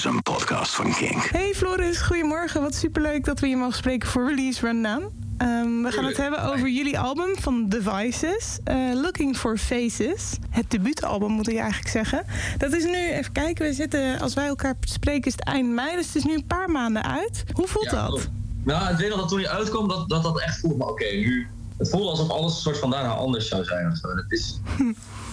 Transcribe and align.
is 0.00 0.06
een 0.06 0.22
podcast 0.22 0.74
van 0.74 0.94
Kink. 0.94 1.24
Hey 1.24 1.52
Floris, 1.54 2.00
goedemorgen. 2.00 2.60
Wat 2.60 2.74
superleuk 2.74 3.24
dat 3.24 3.40
we 3.40 3.46
je 3.46 3.56
mogen 3.56 3.76
spreken 3.76 4.08
voor 4.08 4.28
Release 4.28 4.66
Rundown. 4.66 5.02
Um, 5.42 5.82
we 5.82 5.92
gaan 5.92 6.04
het 6.04 6.16
hebben 6.16 6.42
over 6.42 6.68
jullie 6.68 6.98
album 6.98 7.36
van 7.38 7.68
Devices, 7.68 8.58
uh, 8.64 8.94
Looking 8.94 9.36
for 9.36 9.58
Faces. 9.58 10.36
Het 10.50 10.70
debuutalbum 10.70 11.30
moet 11.30 11.48
ik 11.48 11.56
eigenlijk 11.58 11.88
zeggen. 11.88 12.24
Dat 12.58 12.72
is 12.72 12.84
nu, 12.84 13.10
even 13.10 13.32
kijken, 13.32 13.66
we 13.66 13.72
zitten, 13.72 14.20
als 14.20 14.34
wij 14.34 14.46
elkaar 14.46 14.74
spreken 14.80 15.24
is 15.24 15.32
het 15.32 15.44
eind 15.44 15.68
mei, 15.68 15.96
dus 15.96 16.06
het 16.06 16.14
is 16.14 16.24
nu 16.24 16.34
een 16.34 16.46
paar 16.46 16.70
maanden 16.70 17.04
uit. 17.04 17.44
Hoe 17.52 17.66
voelt 17.66 17.90
Ja, 17.90 18.06
dat? 18.06 18.28
Nou, 18.64 18.92
ik 18.92 18.96
weet 18.96 19.08
nog 19.08 19.18
dat 19.18 19.28
toen 19.28 19.38
hij 19.38 19.48
uitkwam, 19.48 19.88
dat 19.88 20.08
dat, 20.08 20.22
dat 20.22 20.40
echt 20.40 20.60
voelde, 20.60 20.76
maar 20.76 20.88
oké, 20.88 21.04
nu... 21.04 21.48
Het 21.78 21.90
voelde 21.90 22.10
alsof 22.10 22.30
alles 22.30 22.54
een 22.54 22.60
soort 22.60 22.78
van 22.78 22.90
daarna 22.90 23.12
anders 23.12 23.48
zou 23.48 23.64
zijn 23.64 23.90
of 23.90 23.96
zo. 23.96 24.14
Dat 24.14 24.24
is 24.28 24.60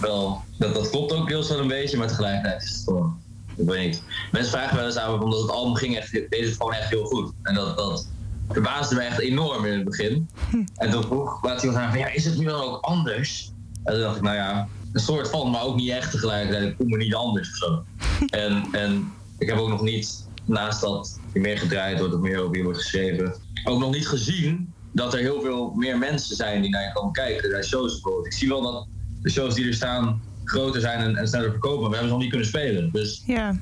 wel... 0.00 0.42
Dat, 0.56 0.74
dat 0.74 0.90
klopt 0.90 1.12
ook 1.12 1.28
deels 1.28 1.48
wel 1.48 1.58
een 1.58 1.68
beetje, 1.68 1.96
maar 1.96 2.08
tegelijkertijd 2.08 2.62
is 2.62 2.70
het 2.70 2.82
gewoon... 2.84 3.26
Ik 3.58 3.66
weet 3.66 3.86
niet. 3.86 4.02
Mensen 4.32 4.52
vragen 4.52 4.76
wel 4.76 4.86
eens 4.86 4.96
aan 4.96 5.18
me, 5.18 5.24
omdat 5.24 5.40
het 5.40 5.50
album 5.50 5.74
ging 5.74 5.96
echt... 5.96 6.12
Het 6.12 6.54
gewoon 6.56 6.72
echt 6.72 6.90
heel 6.90 7.04
goed. 7.04 7.32
En 7.42 7.54
dat... 7.54 7.76
dat 7.76 8.08
verbaasde 8.50 8.94
me 8.94 9.00
echt 9.00 9.18
enorm 9.18 9.64
in 9.64 9.72
het 9.72 9.84
begin. 9.84 10.28
En 10.76 10.90
toen 10.90 11.02
vroeg 11.02 11.42
laat 11.42 11.62
iemand 11.62 11.82
aan 11.82 11.90
van, 11.90 11.98
ja, 11.98 12.12
is 12.12 12.24
het 12.24 12.38
nu 12.38 12.44
dan 12.44 12.60
ook 12.60 12.80
anders? 12.80 13.52
En 13.84 13.92
toen 13.92 14.02
dacht 14.02 14.16
ik, 14.16 14.22
nou 14.22 14.36
ja, 14.36 14.68
een 14.92 15.00
soort 15.00 15.30
van, 15.30 15.50
maar 15.50 15.62
ook 15.62 15.76
niet 15.76 15.90
echt 15.90 16.10
tegelijkertijd. 16.10 16.68
Ik 16.68 16.74
voel 16.76 16.86
me 16.86 16.96
niet 16.96 17.14
anders 17.14 17.50
of 17.50 17.56
zo. 17.56 17.84
En, 18.44 18.64
en 18.72 19.12
ik 19.38 19.48
heb 19.48 19.58
ook 19.58 19.68
nog 19.68 19.82
niet, 19.82 20.28
naast 20.44 20.80
dat 20.80 21.18
er 21.32 21.40
meer 21.40 21.58
gedraaid 21.58 21.98
wordt 21.98 22.14
of 22.14 22.20
meer 22.20 22.42
over 22.42 22.56
je 22.56 22.62
wordt 22.62 22.78
geschreven, 22.78 23.34
ook 23.64 23.80
nog 23.80 23.92
niet 23.92 24.08
gezien 24.08 24.72
dat 24.92 25.14
er 25.14 25.20
heel 25.20 25.40
veel 25.40 25.72
meer 25.76 25.98
mensen 25.98 26.36
zijn 26.36 26.62
die 26.62 26.70
naar 26.70 26.82
je 26.82 26.92
komen 26.92 27.12
kijken. 27.12 27.50
Naar 27.50 27.64
shows 27.64 27.92
bijvoorbeeld. 27.92 28.26
Ik 28.26 28.32
zie 28.32 28.48
wel 28.48 28.62
dat 28.62 28.86
de 29.22 29.30
shows 29.30 29.54
die 29.54 29.66
er 29.66 29.74
staan 29.74 30.22
groter 30.48 30.80
zijn 30.80 30.98
en, 31.00 31.16
en 31.16 31.28
sneller 31.28 31.50
verkopen, 31.50 31.80
maar 31.80 31.90
we 31.90 31.96
hebben 31.96 32.08
ze 32.08 32.12
nog 32.14 32.22
niet 32.22 32.30
kunnen 32.30 32.48
spelen. 32.48 32.90
Dus 32.92 33.22
Ja. 33.26 33.56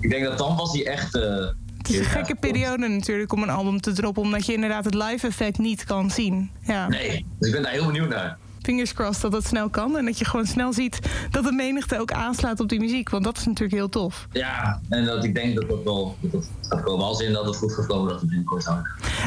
ik 0.00 0.10
denk 0.10 0.24
dat 0.24 0.38
dan 0.38 0.56
pas 0.56 0.72
die 0.72 0.84
echte... 0.84 1.54
Het 1.78 1.90
is 1.90 1.98
een 1.98 2.04
gekke 2.04 2.34
periode 2.34 2.88
natuurlijk 2.88 3.32
om 3.32 3.42
een 3.42 3.50
album 3.50 3.80
te 3.80 3.92
droppen, 3.92 4.22
omdat 4.22 4.46
je 4.46 4.52
inderdaad 4.52 4.84
het 4.84 4.94
live 4.94 5.26
effect 5.26 5.58
niet 5.58 5.84
kan 5.84 6.10
zien. 6.10 6.50
Ja. 6.66 6.88
Nee, 6.88 7.26
dus 7.38 7.48
ik 7.48 7.54
ben 7.54 7.62
daar 7.62 7.72
heel 7.72 7.86
benieuwd 7.86 8.08
naar. 8.08 8.38
Fingers 8.62 8.92
crossed 8.92 9.22
dat 9.22 9.32
het 9.32 9.46
snel 9.46 9.68
kan 9.68 9.96
en 9.98 10.04
dat 10.04 10.18
je 10.18 10.24
gewoon 10.24 10.46
snel 10.46 10.72
ziet 10.72 10.98
dat 11.30 11.44
de 11.44 11.52
menigte 11.52 12.00
ook 12.00 12.12
aanslaat 12.12 12.60
op 12.60 12.68
die 12.68 12.80
muziek, 12.80 13.10
want 13.10 13.24
dat 13.24 13.36
is 13.36 13.46
natuurlijk 13.46 13.72
heel 13.72 13.88
tof. 13.88 14.26
Ja, 14.32 14.80
en 14.88 15.04
dat 15.04 15.24
ik 15.24 15.34
denk 15.34 15.54
dat 15.54 15.68
dat 15.68 15.82
wel 15.84 16.16
dat 16.20 16.32
dat 16.32 16.48
gaat 16.68 16.82
komen. 16.82 17.04
Als 17.04 17.20
in 17.20 17.32
dat 17.32 17.46
het 17.46 17.56
goed 17.56 17.72
gaat 17.72 17.86
komen, 17.86 18.08
dat 18.08 18.20
het 18.20 18.28
binnenkort 18.28 18.62
zou. 18.62 18.76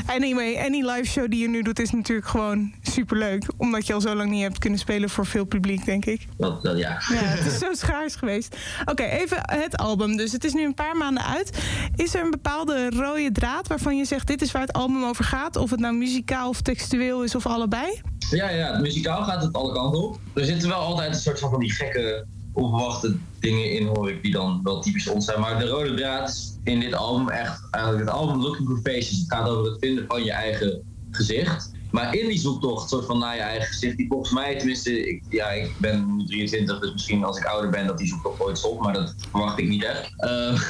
Anyway, 0.05 0.57
any 0.57 0.85
live 0.85 1.05
show 1.05 1.29
die 1.29 1.39
je 1.41 1.49
nu 1.49 1.61
doet 1.61 1.79
is 1.79 1.91
natuurlijk 1.91 2.27
gewoon 2.27 2.73
superleuk, 2.81 3.47
omdat 3.57 3.87
je 3.87 3.93
al 3.93 4.01
zo 4.01 4.15
lang 4.15 4.31
niet 4.31 4.41
hebt 4.41 4.59
kunnen 4.59 4.79
spelen 4.79 5.09
voor 5.09 5.25
veel 5.25 5.45
publiek, 5.45 5.85
denk 5.85 6.05
ik. 6.05 6.27
Dat, 6.37 6.63
dat, 6.63 6.77
ja. 6.77 6.89
Ja, 6.89 7.15
het 7.15 7.45
is 7.45 7.57
zo 7.65 7.73
schaars 7.73 8.15
geweest. 8.15 8.57
Oké, 8.85 9.03
even 9.03 9.37
het 9.41 9.77
album. 9.77 10.17
Dus 10.17 10.31
het 10.31 10.43
is 10.43 10.53
nu 10.53 10.65
een 10.65 10.73
paar 10.73 10.97
maanden 10.97 11.23
uit. 11.23 11.59
Is 11.95 12.15
er 12.15 12.23
een 12.23 12.31
bepaalde 12.31 12.89
rode 12.89 13.31
draad 13.31 13.67
waarvan 13.67 13.97
je 13.97 14.05
zegt: 14.05 14.27
dit 14.27 14.41
is 14.41 14.51
waar 14.51 14.61
het 14.61 14.73
album 14.73 15.03
over 15.03 15.23
gaat? 15.23 15.55
Of 15.55 15.69
het 15.69 15.79
nou 15.79 15.95
muzikaal 15.95 16.49
of 16.49 16.61
textueel 16.61 17.23
is 17.23 17.35
of 17.35 17.45
allebei? 17.45 18.01
Ja, 18.29 18.49
ja, 18.49 18.79
muzikaal 18.79 19.23
gaat 19.23 19.41
het 19.41 19.53
alle 19.53 19.73
kanten 19.73 20.03
op. 20.03 20.19
Er 20.33 20.45
zitten 20.45 20.69
wel 20.69 20.77
altijd 20.77 21.13
een 21.13 21.19
soort 21.19 21.39
van, 21.39 21.59
die 21.59 21.71
gekke, 21.71 22.25
onverwachte 22.53 23.15
dingen 23.39 23.71
in, 23.71 23.87
hoor 23.87 24.09
ik, 24.09 24.21
die 24.21 24.31
dan 24.31 24.59
wel 24.63 24.81
typisch 24.81 25.07
ons 25.07 25.25
zijn. 25.25 25.39
Maar 25.39 25.59
de 25.59 25.67
rode 25.67 25.93
draad 25.93 26.57
in 26.63 26.79
dit 26.79 26.93
album 26.93 27.29
echt, 27.29 27.67
eigenlijk 27.71 28.05
het 28.05 28.15
album 28.15 28.41
Looking 28.41 28.67
for 28.67 28.79
Faces. 28.83 29.17
Het 29.17 29.33
gaat 29.33 29.49
over 29.49 29.71
het 29.71 29.79
vinden 29.79 30.05
van 30.07 30.23
je 30.23 30.31
eigen 30.31 30.81
gezicht. 31.11 31.71
Maar 31.95 32.15
in 32.15 32.27
die 32.27 32.39
zoektocht, 32.39 32.89
soort 32.89 33.05
van 33.05 33.19
naar 33.19 33.35
je 33.35 33.41
eigen 33.41 33.67
gezicht, 33.67 33.97
die 33.97 34.07
volgens 34.07 34.31
mij, 34.31 34.57
tenminste, 34.57 35.07
ik, 35.07 35.23
ja, 35.29 35.49
ik 35.49 35.71
ben 35.77 36.15
nu 36.15 36.25
23, 36.25 36.79
dus 36.79 36.91
misschien 36.91 37.23
als 37.23 37.37
ik 37.37 37.45
ouder 37.45 37.69
ben 37.69 37.87
dat 37.87 37.97
die 37.97 38.07
zoektocht 38.07 38.39
ooit 38.39 38.57
stopt, 38.57 38.81
maar 38.81 38.93
dat 38.93 39.15
verwacht 39.29 39.59
ik 39.59 39.67
niet 39.67 39.83
echt. 39.83 40.13
Eh, 40.17 40.61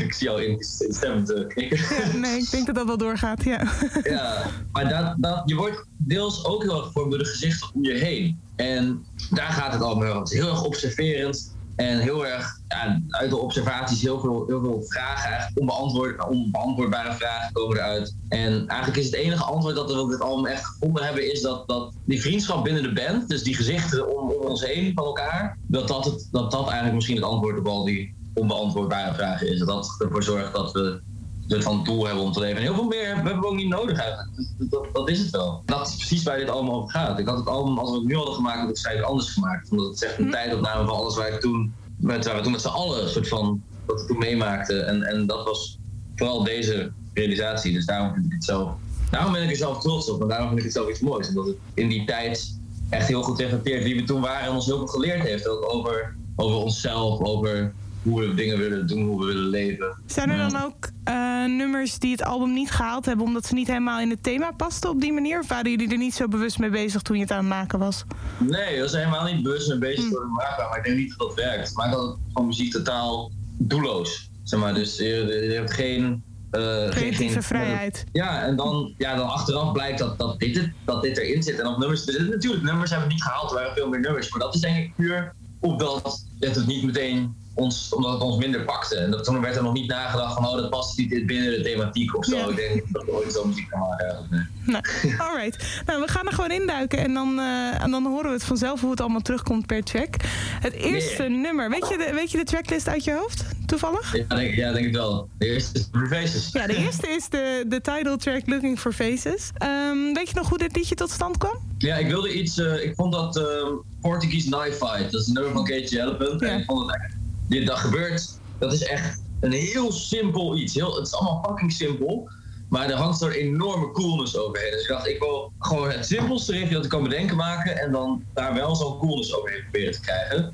ik 0.06 0.12
zie 0.12 0.26
jou 0.26 0.42
in 0.42 0.56
stem 0.88 1.24
te 1.24 1.44
knikken. 1.48 1.78
Ja, 1.78 2.16
nee, 2.16 2.38
ik 2.38 2.50
denk 2.50 2.66
dat 2.66 2.74
dat 2.74 2.86
wel 2.86 2.96
doorgaat. 2.96 3.44
Ja. 3.44 3.62
Ja, 4.02 4.50
maar 4.72 4.88
dat, 4.88 5.14
dat, 5.16 5.42
je 5.44 5.54
wordt 5.54 5.86
deels 5.96 6.44
ook 6.44 6.62
heel 6.62 6.76
erg 6.76 6.86
gevormd 6.86 7.10
door 7.10 7.18
de 7.18 7.28
gezichten 7.28 7.68
om 7.74 7.84
je 7.84 7.92
heen. 7.92 8.40
En 8.56 9.04
daar 9.30 9.52
gaat 9.52 9.72
het 9.72 9.82
allemaal 9.82 10.04
heel, 10.04 10.18
het 10.18 10.30
is 10.30 10.38
heel 10.38 10.48
erg 10.48 10.64
observerend. 10.64 11.53
En 11.74 11.98
heel 11.98 12.26
erg, 12.26 12.60
ja, 12.68 13.00
uit 13.08 13.30
de 13.30 13.36
observaties 13.36 14.02
heel 14.02 14.20
veel, 14.20 14.46
heel 14.46 14.60
veel 14.60 14.82
vragen, 14.88 15.28
eigenlijk 15.28 15.60
onbeantwoord, 15.60 16.28
onbeantwoordbare 16.28 17.12
vragen 17.12 17.52
komen 17.52 17.76
eruit. 17.76 18.16
En 18.28 18.66
eigenlijk 18.66 19.00
is 19.00 19.06
het 19.06 19.14
enige 19.14 19.44
antwoord 19.44 19.74
dat 19.74 19.92
we 19.92 20.00
op 20.00 20.10
dit 20.10 20.20
album 20.20 20.46
echt 20.46 20.66
gevonden 20.66 21.04
hebben, 21.04 21.32
is 21.32 21.40
dat, 21.40 21.68
dat 21.68 21.96
die 22.04 22.20
vriendschap 22.20 22.64
binnen 22.64 22.82
de 22.82 22.92
band, 22.92 23.28
dus 23.28 23.42
die 23.42 23.54
gezichten 23.54 24.16
om, 24.16 24.30
om 24.30 24.46
ons 24.46 24.64
heen 24.64 24.92
van 24.94 25.04
elkaar, 25.04 25.58
dat 25.66 25.88
dat, 25.88 26.04
het, 26.04 26.28
dat 26.30 26.50
dat 26.50 26.64
eigenlijk 26.64 26.94
misschien 26.94 27.16
het 27.16 27.24
antwoord 27.24 27.58
op 27.58 27.66
al 27.66 27.84
die 27.84 28.14
onbeantwoordbare 28.32 29.14
vragen 29.14 29.48
is. 29.48 29.58
Dat 29.58 29.96
ervoor 29.98 30.22
zorgt 30.22 30.54
dat 30.54 30.72
we 30.72 31.02
soort 31.46 31.62
van 31.62 31.84
doel 31.84 32.06
hebben 32.06 32.24
om 32.24 32.32
te 32.32 32.40
leven. 32.40 32.56
En 32.56 32.62
heel 32.62 32.74
veel 32.74 32.88
meer 32.88 33.14
hebben 33.14 33.40
we 33.40 33.46
ook 33.46 33.54
niet 33.54 33.68
nodig 33.68 33.98
eigenlijk. 33.98 34.28
Dat, 34.36 34.70
dat, 34.70 34.94
dat 34.94 35.08
is 35.08 35.18
het 35.18 35.30
wel. 35.30 35.62
Dat 35.66 35.88
is 35.88 35.96
precies 35.96 36.22
waar 36.22 36.38
dit 36.38 36.48
allemaal 36.48 36.74
over 36.74 36.90
gaat. 36.90 37.18
Ik 37.18 37.26
had 37.26 37.36
het 37.36 37.46
album, 37.46 37.78
als 37.78 37.90
we 37.90 37.96
het 37.96 38.06
nu 38.06 38.16
hadden 38.16 38.34
gemaakt, 38.34 38.58
had 38.58 38.68
ik 38.68 38.74
het 38.74 38.82
waarschijnlijk 38.82 39.08
anders 39.08 39.30
gemaakt. 39.32 39.70
Omdat 39.70 39.86
het 39.86 39.98
zegt 39.98 40.18
een 40.18 40.30
tijdopname 40.30 40.86
van 40.86 40.94
alles 40.96 41.16
waar 41.16 41.32
ik 41.32 41.40
toen, 41.40 41.74
met, 41.96 42.24
waar 42.24 42.36
we 42.36 42.42
toen 42.42 42.52
met 42.52 42.60
z'n 42.60 42.68
allen 42.68 43.02
een 43.02 43.08
soort 43.08 43.28
van, 43.28 43.62
wat 43.86 44.00
we 44.00 44.06
toen 44.06 44.18
meemaakten. 44.18 44.86
En, 44.86 45.02
en 45.02 45.26
dat 45.26 45.44
was 45.44 45.78
vooral 46.16 46.44
deze 46.44 46.92
realisatie. 47.14 47.72
Dus 47.72 47.86
daarom 47.86 48.12
vind 48.12 48.26
ik 48.26 48.32
het 48.32 48.44
zelf, 48.44 48.72
daarom 49.10 49.32
ben 49.32 49.42
ik 49.42 49.50
er 49.50 49.56
zelf 49.56 49.80
trots 49.80 50.10
op. 50.10 50.22
En 50.22 50.28
daarom 50.28 50.46
vind 50.46 50.58
ik 50.58 50.64
het 50.64 50.74
zelf 50.74 50.88
iets 50.88 51.00
moois. 51.00 51.28
Omdat 51.28 51.46
het 51.46 51.56
in 51.74 51.88
die 51.88 52.04
tijd 52.04 52.58
echt 52.90 53.08
heel 53.08 53.22
goed 53.22 53.38
reflecteert 53.38 53.82
wie 53.82 53.96
we 53.96 54.04
toen 54.04 54.20
waren 54.20 54.46
en 54.48 54.54
ons 54.54 54.66
heel 54.66 54.78
veel 54.78 54.86
geleerd 54.86 55.22
heeft. 55.22 55.48
Ook 55.48 55.74
over, 55.74 56.16
over 56.36 56.56
onszelf, 56.56 57.20
over 57.20 57.72
hoe 58.04 58.20
we 58.20 58.34
dingen 58.34 58.58
willen 58.58 58.86
doen, 58.86 59.02
hoe 59.06 59.20
we 59.20 59.26
willen 59.26 59.48
leven. 59.48 59.96
Zijn 60.06 60.30
er 60.30 60.50
dan 60.50 60.62
ook 60.62 60.88
eh, 61.04 61.44
nummers 61.44 61.98
die 61.98 62.10
het 62.10 62.22
album 62.24 62.52
niet 62.52 62.70
gehaald 62.70 63.04
hebben 63.06 63.26
omdat 63.26 63.46
ze 63.46 63.54
niet 63.54 63.66
helemaal 63.66 64.00
in 64.00 64.10
het 64.10 64.22
thema 64.22 64.50
pasten 64.56 64.90
op 64.90 65.00
die 65.00 65.12
manier? 65.12 65.38
Of 65.40 65.48
waren 65.48 65.70
jullie 65.70 65.90
er 65.90 65.98
niet 65.98 66.14
zo 66.14 66.28
bewust 66.28 66.58
mee 66.58 66.70
bezig 66.70 67.02
toen 67.02 67.16
je 67.16 67.22
het 67.22 67.30
aan 67.30 67.38
het 67.38 67.48
maken 67.48 67.78
was? 67.78 68.04
Nee, 68.38 68.78
dat 68.78 68.88
is 68.88 68.92
helemaal 68.96 69.24
niet 69.24 69.42
bewust 69.42 69.70
een 69.70 69.78
beetje 69.78 70.08
door 70.10 70.20
de 70.20 70.32
maakbaar, 70.36 70.68
maar 70.68 70.78
ik 70.78 70.84
denk 70.84 70.96
niet 70.96 71.14
dat 71.18 71.28
dat 71.28 71.36
werkt. 71.36 71.68
Het 71.68 71.76
maakt 71.76 71.94
altijd 71.94 72.18
van 72.32 72.46
muziek 72.46 72.72
totaal 72.72 73.30
doelloos. 73.58 74.30
Zeg 74.42 74.60
maar, 74.60 74.74
dus 74.74 74.96
je, 74.96 75.04
je 75.48 75.54
hebt 75.54 75.72
geen... 75.72 76.22
eh, 76.50 76.60
geen- 76.62 76.90
Creatieve 76.90 77.32
geen- 77.32 77.42
vrijheid. 77.42 78.04
Ja, 78.12 78.42
en 78.42 78.56
dan, 78.56 78.94
ja, 78.98 79.16
dan 79.16 79.28
achteraf 79.28 79.72
blijkt 79.72 79.98
dat, 79.98 80.18
dat, 80.18 80.38
dit, 80.40 80.56
het- 80.56 80.72
dat 80.84 81.02
dit 81.02 81.16
erin 81.18 81.42
zit. 81.42 81.58
En 81.60 81.66
op 81.66 81.78
nummers, 81.78 82.04
dus 82.04 82.18
natuurlijk, 82.28 82.62
nummers 82.64 82.90
hebben 82.90 83.08
we 83.08 83.14
niet 83.14 83.22
gehaald, 83.22 83.50
er 83.50 83.56
waren 83.56 83.74
veel 83.74 83.88
meer 83.88 84.00
nummers. 84.00 84.30
Maar 84.30 84.40
dat 84.40 84.54
is 84.54 84.60
denk 84.60 84.76
ik 84.76 84.94
puur 84.96 85.32
omdat 85.60 86.24
het 86.40 86.54
het 86.54 86.66
niet 86.66 86.84
meteen 86.84 87.34
ons, 87.54 87.94
omdat 87.94 88.12
het 88.12 88.22
ons 88.22 88.36
minder 88.36 88.64
pakte. 88.64 88.96
En 88.96 89.10
dat, 89.10 89.24
toen 89.24 89.40
werd 89.40 89.56
er 89.56 89.62
nog 89.62 89.72
niet 89.72 89.88
nagedacht 89.88 90.34
van, 90.34 90.46
oh, 90.46 90.56
dat 90.56 90.70
past 90.70 90.98
niet 90.98 91.26
binnen 91.26 91.50
de 91.50 91.60
thematiek 91.62 92.16
of 92.16 92.24
zo. 92.24 92.36
Ja. 92.36 92.46
Ik 92.48 92.56
denk 92.56 92.74
niet 92.74 92.84
dat 92.92 93.04
we 93.04 93.12
ooit 93.12 93.32
zo 93.32 93.44
muziek 93.44 93.68
gaan 93.68 93.80
maken. 93.80 94.26
Nee. 94.30 94.42
Nou, 94.66 94.84
alright. 95.28 95.82
Nou, 95.86 96.00
we 96.00 96.08
gaan 96.08 96.26
er 96.26 96.32
gewoon 96.32 96.50
induiken 96.50 96.98
en 96.98 97.14
dan, 97.14 97.38
eh, 97.38 97.82
en 97.82 97.90
dan 97.90 98.06
horen 98.06 98.26
we 98.26 98.32
het 98.32 98.44
vanzelf 98.44 98.80
hoe 98.80 98.90
het 98.90 99.00
allemaal 99.00 99.20
terugkomt 99.20 99.66
per 99.66 99.82
track. 99.82 100.14
Het 100.60 100.72
eerste 100.72 101.22
nummer, 101.22 101.70
weet 101.70 101.88
je, 101.88 101.96
de, 101.98 102.14
weet 102.14 102.30
je 102.30 102.38
de 102.38 102.44
tracklist 102.44 102.88
uit 102.88 103.04
je 103.04 103.12
hoofd? 103.12 103.44
Toevallig? 103.66 104.16
Ja, 104.16 104.36
denk, 104.36 104.54
ja, 104.54 104.72
denk 104.72 104.86
ik 104.86 104.94
wel. 104.94 105.28
De 105.38 105.46
eerste 105.46 105.78
is 105.78 105.84
Blue 105.90 106.06
Faces. 106.08 106.48
Ja, 106.52 106.66
de 106.66 106.76
eerste 106.76 107.08
is 107.08 107.28
de, 107.28 107.64
de 107.68 107.80
title 107.80 108.16
track 108.16 108.42
Looking 108.46 108.78
for 108.80 108.92
Faces. 108.92 109.50
Ehm, 109.54 110.12
weet 110.12 110.28
je 110.28 110.34
nog 110.34 110.48
hoe 110.48 110.58
dit 110.58 110.76
liedje 110.76 110.94
tot 110.94 111.10
stand 111.10 111.38
kwam? 111.38 111.58
Ja, 111.78 111.96
ik 111.96 112.06
wilde 112.06 112.32
iets. 112.34 112.58
eh, 112.58 112.84
ik 112.84 112.94
vond 112.94 113.12
dat 113.12 113.36
ehm, 113.36 113.72
Portuguese 114.00 114.50
Knife 114.50 114.86
Fight, 114.86 115.10
dat 115.12 115.20
is 115.20 115.26
een 115.26 115.34
nummer 115.34 115.52
van 115.52 115.64
Katie. 115.64 115.96
Ja. 115.96 116.16
En 116.40 116.58
ik 116.58 116.64
vond 116.64 116.86
het 116.86 117.00
echt 117.00 117.14
dit 117.48 117.66
dag 117.66 117.80
gebeurt. 117.80 118.38
Dat 118.58 118.72
is 118.72 118.82
echt 118.82 119.22
een 119.40 119.52
heel 119.52 119.92
simpel 119.92 120.56
iets. 120.56 120.74
Heel, 120.74 120.96
het 120.96 121.06
is 121.06 121.14
allemaal 121.14 121.44
fucking 121.48 121.72
simpel. 121.72 122.28
Maar 122.68 122.90
er 122.90 122.96
hangt 122.96 123.20
er 123.20 123.36
enorme 123.36 123.90
coolness 123.90 124.36
overheen. 124.36 124.70
Dus 124.70 124.82
ik 124.82 124.88
dacht, 124.88 125.06
ik 125.06 125.18
wil 125.18 125.52
gewoon 125.58 125.90
het 125.90 126.06
simpelste 126.06 126.52
riffje 126.52 126.74
dat 126.74 126.84
ik 126.84 126.90
kan 126.90 127.02
bedenken 127.02 127.36
maken. 127.36 127.78
En 127.78 127.92
dan 127.92 128.24
daar 128.34 128.54
wel 128.54 128.76
zo'n 128.76 128.98
coolness 128.98 129.34
overheen 129.34 129.62
proberen 129.62 129.92
te 129.92 130.00
krijgen. 130.00 130.52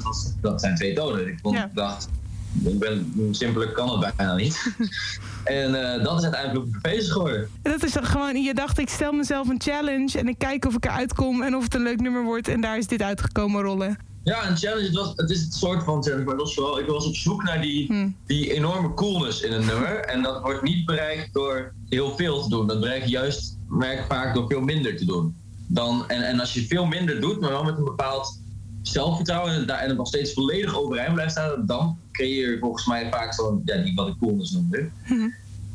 Dat, 0.00 0.34
dat 0.40 0.60
zijn 0.60 0.74
twee 0.74 0.94
tonen. 0.94 1.28
Ik 1.28 1.38
dacht, 1.74 2.08
ik 2.64 2.78
ben, 2.78 3.12
simpeler 3.30 3.72
kan 3.72 4.00
het 4.00 4.16
bijna 4.16 4.34
niet. 4.34 4.62
Eh, 5.44 5.64
en 5.64 6.02
dat 6.02 6.18
is 6.18 6.24
uiteindelijk 6.24 6.80
bezig 6.82 7.12
geworden. 7.12 7.48
Dat 7.62 7.82
is 7.82 7.92
dan 7.92 8.04
gewoon, 8.04 8.42
je 8.42 8.54
dacht, 8.54 8.78
ik 8.78 8.88
stel 8.88 9.12
mezelf 9.12 9.48
een 9.48 9.60
challenge. 9.60 10.18
En 10.18 10.28
ik 10.28 10.38
kijk 10.38 10.64
of 10.64 10.74
ik 10.74 10.84
eruit 10.84 11.14
kom 11.14 11.42
en 11.42 11.56
of 11.56 11.62
het 11.62 11.74
een 11.74 11.82
leuk 11.82 12.00
nummer 12.00 12.22
wordt. 12.24 12.48
En 12.48 12.60
daar 12.60 12.78
is 12.78 12.86
dit 12.86 13.02
uitgekomen 13.02 13.62
rollen. 13.62 13.98
Ja, 14.24 14.48
een 14.48 14.56
challenge, 14.56 14.86
het, 14.86 14.94
was, 14.94 15.12
het 15.16 15.30
is 15.30 15.40
het 15.40 15.54
soort 15.54 15.84
van 15.84 16.02
challenge, 16.02 16.24
maar 16.24 16.34
het 16.34 16.42
was 16.42 16.54
vooral, 16.54 16.78
ik 16.78 16.86
was 16.86 17.06
op 17.06 17.14
zoek 17.14 17.42
naar 17.42 17.60
die, 17.60 17.86
Hmm. 17.86 18.16
die 18.26 18.52
enorme 18.52 18.94
coolness 18.94 19.40
in 19.40 19.52
een 19.52 19.66
nummer. 19.66 20.00
En 20.00 20.22
dat 20.22 20.42
wordt 20.42 20.62
niet 20.62 20.86
bereikt 20.86 21.32
door 21.32 21.72
heel 21.88 22.16
veel 22.16 22.42
te 22.42 22.48
doen. 22.48 22.66
Dat 22.66 22.80
bereik 22.80 23.04
je 23.04 23.10
juist 23.10 23.58
merk 23.68 24.04
vaak 24.08 24.34
door 24.34 24.48
veel 24.48 24.60
minder 24.60 24.96
te 24.96 25.04
doen. 25.04 25.36
Dan, 25.66 26.08
en, 26.08 26.22
en 26.22 26.40
als 26.40 26.54
je 26.54 26.66
veel 26.66 26.86
minder 26.86 27.20
doet, 27.20 27.40
maar 27.40 27.50
wel 27.50 27.64
met 27.64 27.76
een 27.76 27.84
bepaald 27.84 28.40
zelfvertrouwen 28.82 29.52
en, 29.52 29.68
en 29.68 29.88
het 29.88 29.96
nog 29.96 30.06
steeds 30.06 30.32
volledig 30.32 30.76
overeind 30.78 31.14
blijft 31.14 31.32
staan, 31.32 31.66
dan 31.66 31.98
creëer 32.12 32.50
je 32.50 32.58
volgens 32.58 32.86
mij 32.86 33.10
vaak 33.10 33.34
zo'n, 33.34 33.62
ja, 33.64 33.76
die 33.76 33.94
wat 33.94 34.08
ik 34.08 34.14
coolness 34.20 34.50
noemde. 34.52 34.88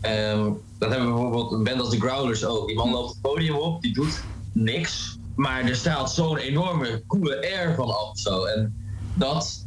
Ehm, 0.01 0.51
dat 0.77 0.89
hebben 0.89 1.07
we 1.07 1.13
bijvoorbeeld 1.13 1.51
een 1.51 1.63
band 1.63 1.79
als 1.79 1.89
The 1.89 1.99
Growlers 1.99 2.45
ook. 2.45 2.67
Die 2.67 2.75
man 2.75 2.89
loopt 2.89 3.09
het 3.09 3.21
podium 3.21 3.55
op, 3.55 3.81
die 3.81 3.93
doet 3.93 4.21
niks. 4.51 5.18
Maar 5.39 5.63
er 5.63 5.75
straalt 5.75 6.11
zo'n 6.11 6.37
enorme, 6.37 7.03
coole 7.07 7.41
air 7.41 7.75
van 7.75 7.87
af. 7.87 8.19
Zo. 8.19 8.45
En 8.45 8.75
dat, 9.13 9.65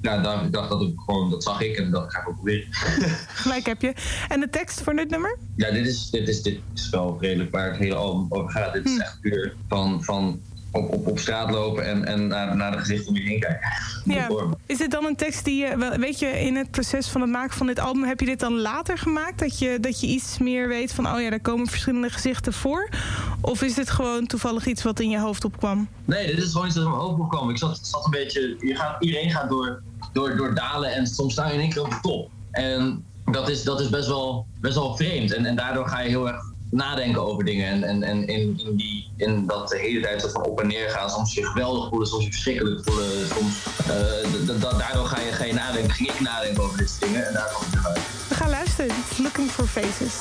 ja, 0.00 0.22
daar, 0.22 0.44
ik 0.44 0.52
dacht 0.52 0.68
dat 0.68 0.82
ik 0.82 0.92
gewoon, 0.96 1.30
dat 1.30 1.42
zag 1.42 1.60
ik 1.60 1.76
en 1.76 1.90
dat 1.90 2.12
ga 2.12 2.20
ik 2.20 2.28
ook 2.28 2.34
proberen. 2.34 2.66
Gelijk 3.42 3.66
heb 3.66 3.82
je. 3.82 3.94
En 4.28 4.40
de 4.40 4.48
tekst 4.48 4.80
voor 4.80 4.94
dit 4.94 5.10
nummer? 5.10 5.38
Ja, 5.56 5.70
dit 5.70 5.86
is, 5.86 6.10
dit 6.10 6.28
is, 6.28 6.42
dit 6.42 6.58
is 6.74 6.90
wel 6.90 7.16
redelijk 7.20 7.50
waar 7.50 7.68
het 7.68 7.76
hele 7.76 7.94
album 7.94 8.26
over 8.28 8.50
gaat. 8.50 8.72
Dit 8.72 8.84
is 8.84 8.94
hm. 8.94 9.00
echt 9.00 9.20
puur 9.20 9.54
van, 9.68 10.04
van 10.04 10.40
op, 10.76 10.92
op, 10.92 11.06
op 11.06 11.18
straat 11.18 11.50
lopen 11.50 11.84
en, 11.84 12.04
en 12.04 12.26
naar, 12.26 12.56
naar 12.56 12.70
de 12.70 12.78
gezichten 12.78 13.08
om 13.08 13.16
je 13.16 13.22
heen 13.22 13.40
kijken. 13.40 13.68
Ja. 14.04 14.28
Is 14.66 14.78
dit 14.78 14.90
dan 14.90 15.04
een 15.04 15.16
tekst 15.16 15.44
die 15.44 15.60
je, 15.60 15.96
weet 15.98 16.18
je, 16.18 16.26
in 16.26 16.56
het 16.56 16.70
proces 16.70 17.08
van 17.08 17.20
het 17.20 17.30
maken 17.30 17.56
van 17.56 17.66
dit 17.66 17.78
album, 17.78 18.04
heb 18.04 18.20
je 18.20 18.26
dit 18.26 18.40
dan 18.40 18.60
later 18.60 18.98
gemaakt? 18.98 19.38
Dat 19.38 19.58
je, 19.58 19.80
dat 19.80 20.00
je 20.00 20.06
iets 20.06 20.38
meer 20.38 20.68
weet 20.68 20.92
van, 20.92 21.06
oh 21.06 21.20
ja, 21.20 21.30
daar 21.30 21.40
komen 21.40 21.66
verschillende 21.66 22.10
gezichten 22.10 22.52
voor? 22.52 22.88
Of 23.40 23.62
is 23.62 23.74
dit 23.74 23.90
gewoon 23.90 24.26
toevallig 24.26 24.66
iets 24.66 24.82
wat 24.82 25.00
in 25.00 25.10
je 25.10 25.18
hoofd 25.18 25.44
opkwam? 25.44 25.88
Nee, 26.04 26.26
dit 26.26 26.44
is 26.44 26.52
gewoon 26.52 26.66
iets 26.66 26.74
dat 26.74 26.84
in 26.84 26.90
mijn 26.90 27.02
hoofd 27.02 27.20
opkwam. 27.20 27.50
Ik 27.50 27.58
zat, 27.58 27.78
zat 27.82 28.04
een 28.04 28.10
beetje, 28.10 28.56
je 28.60 28.74
gaat, 28.74 29.04
iedereen 29.04 29.30
gaat 29.30 29.48
door, 29.48 29.82
door, 30.12 30.36
door 30.36 30.54
dalen 30.54 30.94
en 30.94 31.06
soms 31.06 31.32
sta 31.32 31.46
je 31.46 31.54
in 31.54 31.60
één 31.60 31.70
keer 31.70 31.82
op 31.82 31.90
de 31.90 31.98
top. 32.02 32.30
En 32.50 33.04
dat 33.24 33.48
is, 33.48 33.62
dat 33.62 33.80
is 33.80 33.88
best, 33.88 34.08
wel, 34.08 34.46
best 34.60 34.74
wel 34.74 34.96
vreemd. 34.96 35.32
En, 35.32 35.46
en 35.46 35.56
daardoor 35.56 35.88
ga 35.88 36.00
je 36.00 36.08
heel 36.08 36.28
erg 36.28 36.54
nadenken 36.70 37.26
over 37.26 37.44
dingen. 37.44 37.66
En, 37.66 37.84
en, 37.84 38.02
en 38.02 38.26
in, 38.26 38.60
in, 38.66 38.76
die, 38.76 39.08
in 39.16 39.46
dat 39.46 39.68
de 39.68 39.78
hele 39.78 40.00
tijd 40.00 40.30
van 40.32 40.44
op 40.44 40.60
en 40.60 40.66
neer 40.66 40.90
gaan. 40.90 41.10
Soms 41.10 41.34
je 41.34 41.44
geweldig 41.44 41.88
voelen, 41.88 42.08
soms 42.08 42.24
je 42.24 42.30
verschrikkelijk 42.30 42.84
voelen. 42.84 43.28
Soms, 43.28 43.66
uh, 43.88 44.78
daardoor 44.78 45.06
ga 45.06 45.20
je, 45.20 45.32
ga 45.32 45.44
je 45.44 45.52
nadenken, 45.52 45.90
ging 45.90 46.10
ik 46.10 46.20
nadenken 46.20 46.62
over 46.62 46.78
dit 46.78 46.90
soort 46.90 47.00
dingen. 47.00 47.26
En 47.26 47.32
daar 47.32 47.52
komt 47.52 47.74
het 47.74 47.86
uit. 47.86 48.00
We 48.28 48.34
gaan 48.34 48.50
luisteren. 48.50 48.94
Looking 49.18 49.50
for 49.50 49.66
Faces. 49.66 50.14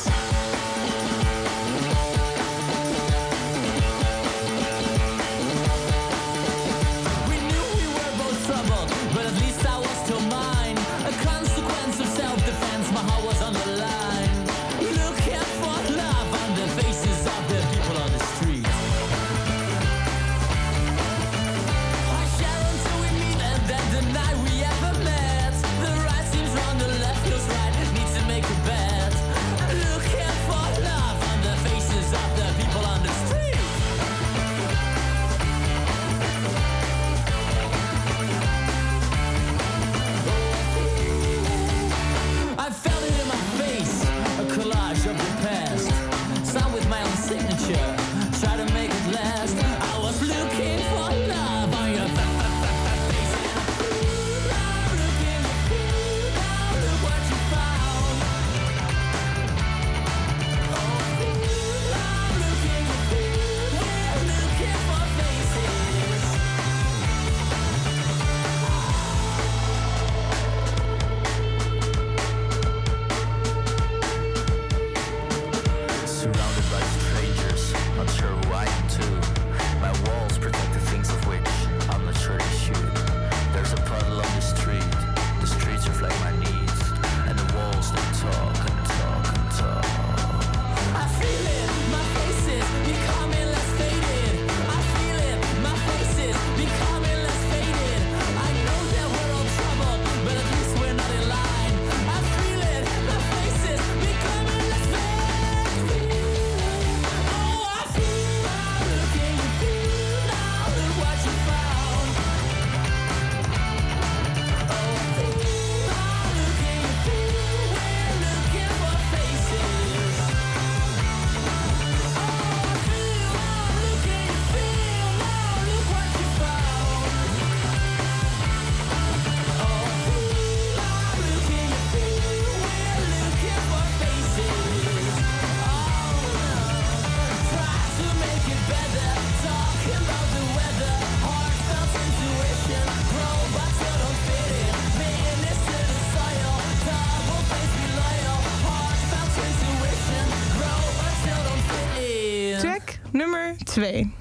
Twee. 153.64 154.14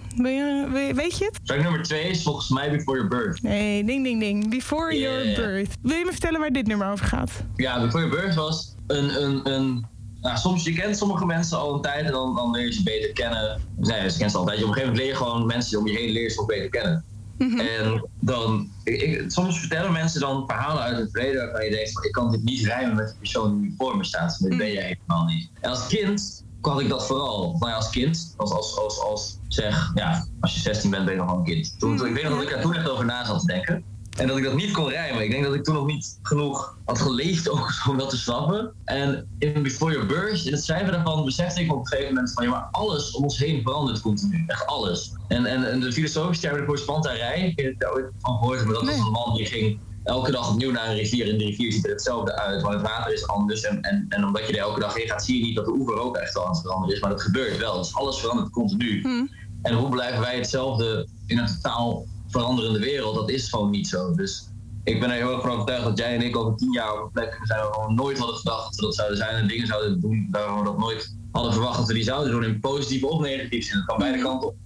weet 0.95 1.19
je 1.19 1.25
het? 1.25 1.39
Track 1.45 1.63
nummer 1.63 1.83
twee 1.83 2.11
is 2.11 2.23
volgens 2.23 2.49
mij 2.49 2.71
Before 2.71 2.97
Your 2.99 3.09
Birth. 3.09 3.43
Nee, 3.43 3.85
ding 3.85 4.05
ding 4.05 4.21
ding. 4.21 4.51
Before 4.51 4.99
Your 4.99 5.35
Birth. 5.35 5.75
Wil 5.83 5.97
je 5.97 6.05
me 6.05 6.11
vertellen 6.11 6.41
waar 6.41 6.53
dit 6.53 6.67
nummer 6.67 6.91
over 6.91 7.07
gaat? 7.07 7.31
Ja, 7.57 7.81
Before 7.81 8.07
Your 8.07 8.21
Birth 8.21 8.35
was 8.35 8.75
een... 8.87 9.23
een, 9.23 9.53
een 9.53 9.87
nou, 10.21 10.37
soms, 10.37 10.65
je 10.65 10.73
kent 10.73 10.97
sommige 10.97 11.27
mensen 11.27 11.59
al 11.59 11.75
een 11.75 11.81
tijd 11.81 12.05
en 12.05 12.13
dan, 12.13 12.35
dan 12.35 12.51
leer 12.51 12.65
je 12.65 12.73
ze 12.73 12.83
beter 12.83 13.13
kennen. 13.13 13.61
Nee, 13.77 14.03
je 14.03 14.17
kent 14.19 14.31
ze 14.31 14.39
altijd. 14.39 14.63
Op 14.63 14.69
een 14.69 14.75
gegeven 14.75 14.81
moment 14.81 14.97
leer 14.97 15.07
je 15.07 15.15
gewoon 15.15 15.47
mensen 15.47 15.79
om 15.79 15.87
je 15.87 15.99
heen 15.99 16.11
leer 16.11 16.23
je 16.23 16.31
ze 16.31 16.45
beter 16.47 16.69
kennen. 16.69 17.05
Mhm. 17.39 17.59
En 17.59 18.09
dan, 18.21 18.69
ik, 18.85 19.25
soms 19.27 19.59
vertellen 19.59 19.93
mensen 19.93 20.21
dan 20.21 20.45
verhalen 20.47 20.83
uit 20.83 20.97
het 20.97 21.11
verleden 21.11 21.43
waarvan 21.43 21.65
je 21.65 21.71
denkt: 21.71 21.93
van, 21.93 22.05
ik 22.05 22.13
kan 22.13 22.31
dit 22.31 22.43
niet 22.43 22.65
rijmen 22.65 22.97
met 22.97 23.09
de 23.09 23.15
persoon 23.19 23.61
die 23.61 23.75
voor 23.79 23.97
me 23.97 24.05
staat. 24.05 24.39
Dat 24.41 24.49
ben 24.49 24.73
mhm. 24.73 24.79
helemaal 24.79 25.25
niet. 25.25 25.51
En 25.61 25.71
als 25.71 25.87
kind 25.87 26.44
had 26.67 26.81
ik 26.81 26.89
dat 26.89 27.07
vooral. 27.07 27.57
Nou 27.59 27.71
ja, 27.71 27.77
als 27.77 27.91
kind, 27.91 28.35
als, 28.37 28.51
als, 28.51 28.79
als, 28.79 29.01
als 29.01 29.39
zeg, 29.49 29.93
ja, 29.95 30.27
als 30.41 30.55
je 30.55 30.61
16 30.61 30.91
bent, 30.91 31.05
ben 31.05 31.15
je 31.15 31.21
nog 31.21 31.33
een 31.33 31.45
kind. 31.45 31.79
Toen, 31.79 32.07
ik 32.07 32.15
weet 32.15 32.23
nog 32.23 32.33
dat 32.33 32.43
ik 32.43 32.51
daar 32.51 32.63
toen 32.63 32.75
echt 32.75 32.89
over 32.89 33.05
na 33.05 33.25
zat 33.25 33.41
te 33.41 33.47
denken. 33.47 33.85
En 34.17 34.27
dat 34.27 34.37
ik 34.37 34.45
dat 34.45 34.55
niet 34.55 34.71
kon 34.71 34.89
rijmen. 34.89 35.23
Ik 35.23 35.31
denk 35.31 35.45
dat 35.45 35.55
ik 35.55 35.65
toen 35.65 35.75
nog 35.75 35.87
niet 35.87 36.19
genoeg 36.23 36.79
had 36.85 36.99
geleefd 36.99 37.49
om 37.91 37.99
dat 37.99 38.11
te 38.11 38.17
snappen. 38.17 38.73
En 38.85 39.29
in 39.39 39.63
Before 39.63 39.93
Your 39.93 40.07
Birth, 40.07 40.45
in 40.45 40.53
het 40.53 40.65
schrijven 40.65 40.93
daarvan, 40.93 41.25
besefte 41.25 41.61
ik 41.61 41.73
op 41.73 41.79
een 41.79 41.87
gegeven 41.87 42.15
moment 42.15 42.33
van 42.33 42.45
ja, 42.45 42.51
maar 42.51 42.69
alles 42.71 43.11
om 43.11 43.23
ons 43.23 43.39
heen 43.39 43.63
verandert 43.63 44.01
continu. 44.01 44.45
Echt 44.47 44.67
alles. 44.67 45.13
En, 45.29 45.47
en, 45.47 45.71
en 45.71 45.81
de 45.81 45.93
filosofische 45.93 46.49
term 46.49 46.67
voor 46.67 46.79
Spantarij, 46.79 47.55
ik 47.57 47.65
heb 47.65 47.81
daar 47.81 47.93
ooit 47.93 48.07
van 48.19 48.39
gehoord, 48.39 48.65
maar 48.65 48.75
dat 48.75 48.85
was 48.85 48.95
een 48.95 49.11
man 49.11 49.37
die 49.37 49.47
ging 49.47 49.79
elke 50.05 50.31
dag 50.31 50.51
opnieuw 50.51 50.71
naar 50.71 50.89
een 50.89 50.95
rivier. 50.95 51.29
En 51.29 51.39
de 51.39 51.45
rivier 51.45 51.73
ziet 51.73 51.85
er 51.85 51.91
hetzelfde 51.91 52.37
uit, 52.37 52.63
maar 52.63 52.73
het 52.73 52.83
water 52.83 53.13
is 53.13 53.27
anders. 53.27 53.63
En, 53.63 53.81
en, 53.81 54.07
en 54.09 54.25
omdat 54.25 54.47
je 54.47 54.53
er 54.53 54.59
elke 54.59 54.81
dag 54.81 54.95
heen 54.95 55.09
gaat, 55.09 55.25
zie 55.25 55.39
je 55.39 55.45
niet 55.45 55.57
dat 55.57 55.65
de 55.65 55.73
oever 55.73 55.99
ook 55.99 56.17
echt 56.17 56.37
al 56.37 56.45
aan 56.45 56.53
het 56.53 56.61
veranderen 56.61 56.95
is. 56.95 57.01
Maar 57.01 57.11
dat 57.11 57.23
gebeurt 57.23 57.59
wel. 57.59 57.79
Dus 57.79 57.95
alles 57.95 58.19
verandert 58.19 58.51
continu. 58.51 59.01
Hmm. 59.03 59.31
En 59.63 59.75
hoe 59.75 59.89
blijven 59.89 60.21
wij 60.21 60.37
hetzelfde 60.37 61.09
in 61.27 61.39
een 61.39 61.47
totaal 61.47 62.07
veranderende 62.29 62.79
wereld? 62.79 63.15
Dat 63.15 63.31
is 63.31 63.49
gewoon 63.49 63.71
niet 63.71 63.89
zo. 63.89 64.15
Dus 64.15 64.49
ik 64.85 65.01
ben 65.01 65.11
er 65.11 65.17
heel 65.17 65.33
erg 65.33 65.41
van 65.41 65.51
overtuigd 65.51 65.85
dat 65.85 65.99
jij 65.99 66.15
en 66.15 66.23
ik 66.23 66.37
over 66.37 66.57
tien 66.57 66.73
jaar 66.73 66.93
op 66.93 67.05
een 67.05 67.11
plek 67.11 67.41
zijn 67.43 67.61
waar 67.61 67.69
we 67.69 67.75
gewoon 67.75 67.95
nooit 67.95 68.19
hadden 68.19 68.37
gedacht 68.37 68.65
dat 68.65 68.75
we 68.75 68.83
dat 68.83 68.95
zouden 68.95 69.17
zijn. 69.17 69.35
En 69.35 69.49
dingen 69.49 69.67
zouden 69.67 70.01
doen 70.01 70.29
waar 70.31 70.59
we 70.59 70.65
dat 70.65 70.79
nooit 70.79 71.17
hadden 71.33 71.53
verwacht 71.53 71.79
dat 71.79 71.87
we 71.87 71.95
die 71.95 72.03
zouden 72.03 72.33
doen. 72.33 72.45
In 72.45 72.61
positief 72.61 73.03
of 73.03 73.21
negatief 73.21 73.65
zin. 73.65 73.77
Het 73.77 73.87
kan 73.87 73.99
beide 73.99 74.19
hmm. 74.19 74.27
kanten 74.27 74.49
op. 74.49 74.57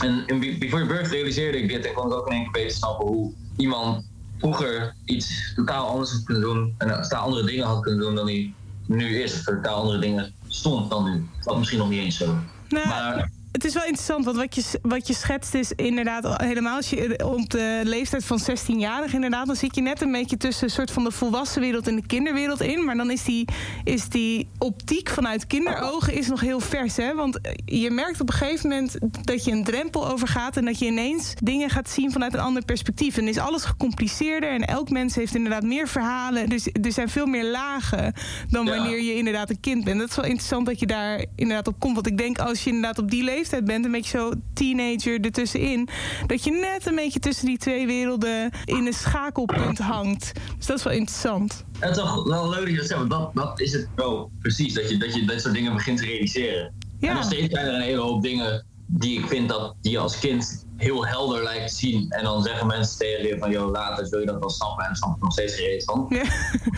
En 0.00 0.22
in 0.26 0.58
Before 0.58 0.84
Your 0.84 0.86
Birth 0.86 1.10
realiseerde 1.10 1.58
ik 1.58 1.68
dit 1.68 1.86
en 1.86 1.94
kon 1.94 2.06
ik 2.06 2.12
ook 2.12 2.26
in 2.26 2.32
één 2.32 2.42
keer 2.42 2.52
beter 2.52 2.76
snappen 2.76 3.06
hoe 3.06 3.32
iemand 3.56 4.12
vroeger 4.44 4.94
iets 5.04 5.52
totaal 5.54 5.88
anders 5.88 6.12
had 6.12 6.24
kunnen 6.24 6.42
doen 6.42 6.74
en 6.78 6.88
totaal 7.02 7.24
andere 7.24 7.46
dingen 7.46 7.66
had 7.66 7.82
kunnen 7.82 8.00
doen 8.00 8.14
dan 8.14 8.26
hij 8.26 8.54
nu 8.86 9.22
is. 9.22 9.32
Of 9.32 9.44
totaal 9.44 9.80
andere 9.80 9.98
dingen 9.98 10.34
stond 10.48 10.90
dan 10.90 11.04
nu. 11.04 11.28
Dat 11.40 11.58
misschien 11.58 11.78
nog 11.78 11.88
niet 11.88 12.00
eens 12.00 12.16
zo. 12.16 12.38
maar 12.68 13.30
het 13.54 13.64
is 13.64 13.74
wel 13.74 13.84
interessant, 13.84 14.24
want 14.24 14.36
wat 14.36 14.54
je, 14.54 14.78
wat 14.82 15.06
je 15.06 15.14
schetst 15.14 15.54
is 15.54 15.72
inderdaad 15.72 16.42
helemaal 16.42 16.76
als 16.76 16.90
je 16.90 17.24
op 17.24 17.50
de 17.50 17.80
leeftijd 17.84 18.24
van 18.24 18.40
16-jarig 18.40 19.14
inderdaad, 19.14 19.46
dan 19.46 19.56
zit 19.56 19.74
je 19.74 19.80
net 19.80 20.00
een 20.00 20.12
beetje 20.12 20.36
tussen 20.36 20.64
een 20.64 20.70
soort 20.70 20.90
van 20.90 21.04
de 21.04 21.10
volwassen 21.10 21.60
wereld 21.60 21.88
en 21.88 21.96
de 21.96 22.06
kinderwereld 22.06 22.60
in. 22.60 22.84
Maar 22.84 22.96
dan 22.96 23.10
is 23.10 23.24
die, 23.24 23.48
is 23.84 24.08
die 24.08 24.48
optiek 24.58 25.08
vanuit 25.08 25.46
kinderogen 25.46 26.12
is 26.12 26.28
nog 26.28 26.40
heel 26.40 26.60
vers. 26.60 26.96
Hè? 26.96 27.14
Want 27.14 27.38
je 27.64 27.90
merkt 27.90 28.20
op 28.20 28.28
een 28.28 28.34
gegeven 28.34 28.68
moment 28.68 28.98
dat 29.22 29.44
je 29.44 29.50
een 29.50 29.64
drempel 29.64 30.08
overgaat 30.08 30.56
en 30.56 30.64
dat 30.64 30.78
je 30.78 30.86
ineens 30.86 31.34
dingen 31.42 31.70
gaat 31.70 31.90
zien 31.90 32.12
vanuit 32.12 32.34
een 32.34 32.40
ander 32.40 32.64
perspectief. 32.64 33.16
En 33.16 33.28
is 33.28 33.38
alles 33.38 33.64
gecompliceerder 33.64 34.50
en 34.50 34.64
elk 34.64 34.90
mens 34.90 35.14
heeft 35.14 35.34
inderdaad 35.34 35.62
meer 35.62 35.88
verhalen. 35.88 36.48
Dus 36.48 36.68
er 36.82 36.92
zijn 36.92 37.08
veel 37.08 37.26
meer 37.26 37.44
lagen 37.44 38.12
dan 38.48 38.66
wanneer 38.66 39.02
je 39.02 39.14
inderdaad 39.14 39.50
een 39.50 39.60
kind 39.60 39.84
bent. 39.84 39.98
Dat 39.98 40.08
is 40.08 40.16
wel 40.16 40.24
interessant 40.24 40.66
dat 40.66 40.80
je 40.80 40.86
daar 40.86 41.24
inderdaad 41.36 41.66
op 41.66 41.78
komt. 41.78 41.94
Want 41.94 42.06
ik 42.06 42.18
denk 42.18 42.38
als 42.38 42.64
je 42.64 42.70
inderdaad 42.70 42.98
op 42.98 43.10
die 43.10 43.22
leeftijd 43.22 43.42
bent, 43.50 43.84
een 43.84 43.90
beetje 43.90 44.18
zo 44.18 44.32
teenager 44.54 45.20
ertussenin, 45.20 45.88
dat 46.26 46.44
je 46.44 46.50
net 46.50 46.86
een 46.86 46.94
beetje 46.94 47.20
tussen 47.20 47.46
die 47.46 47.58
twee 47.58 47.86
werelden 47.86 48.50
in 48.64 48.86
een 48.86 48.92
schakelpunt 48.92 49.78
hangt. 49.78 50.32
Dus 50.56 50.66
dat 50.66 50.78
is 50.78 50.84
wel 50.84 50.92
interessant. 50.92 51.64
Het 51.78 51.90
is 51.90 51.96
toch 51.96 52.24
wel 52.24 52.48
leuk 52.48 52.60
dat 52.60 52.70
je 52.70 52.76
dat 52.76 52.86
zegt, 52.86 53.10
dat, 53.10 53.34
dat 53.34 53.60
is 53.60 53.72
het 53.72 53.88
wel 53.94 54.30
precies. 54.40 54.74
Dat 54.74 54.90
je, 54.90 54.96
dat 54.96 55.14
je 55.14 55.24
dat 55.24 55.40
soort 55.40 55.54
dingen 55.54 55.72
begint 55.72 55.98
te 55.98 56.04
realiseren. 56.04 56.74
Ja. 56.98 57.08
En 57.08 57.14
nog 57.14 57.24
steeds 57.24 57.54
zijn 57.54 57.66
er 57.66 57.74
een 57.74 57.80
hele 57.80 58.00
hoop 58.00 58.22
dingen 58.22 58.64
die 58.86 59.18
ik 59.18 59.26
vind 59.26 59.48
dat 59.48 59.74
die 59.80 59.98
als 59.98 60.18
kind 60.18 60.66
heel 60.76 61.06
helder 61.06 61.42
lijkt 61.42 61.68
te 61.68 61.74
zien. 61.74 62.10
En 62.10 62.24
dan 62.24 62.42
zeggen 62.42 62.66
mensen 62.66 62.98
tegen 62.98 63.26
je 63.26 63.38
van, 63.38 63.50
joh, 63.50 63.70
later 63.70 64.06
zul 64.06 64.20
je 64.20 64.26
dat 64.26 64.38
wel 64.38 64.50
snappen. 64.50 64.84
En 64.84 64.88
dan 64.88 64.96
snap 64.96 65.16
ik 65.16 65.22
nog 65.22 65.32
steeds 65.32 65.54
geen 65.54 65.82
van. 65.82 66.06
Ja. 66.08 66.24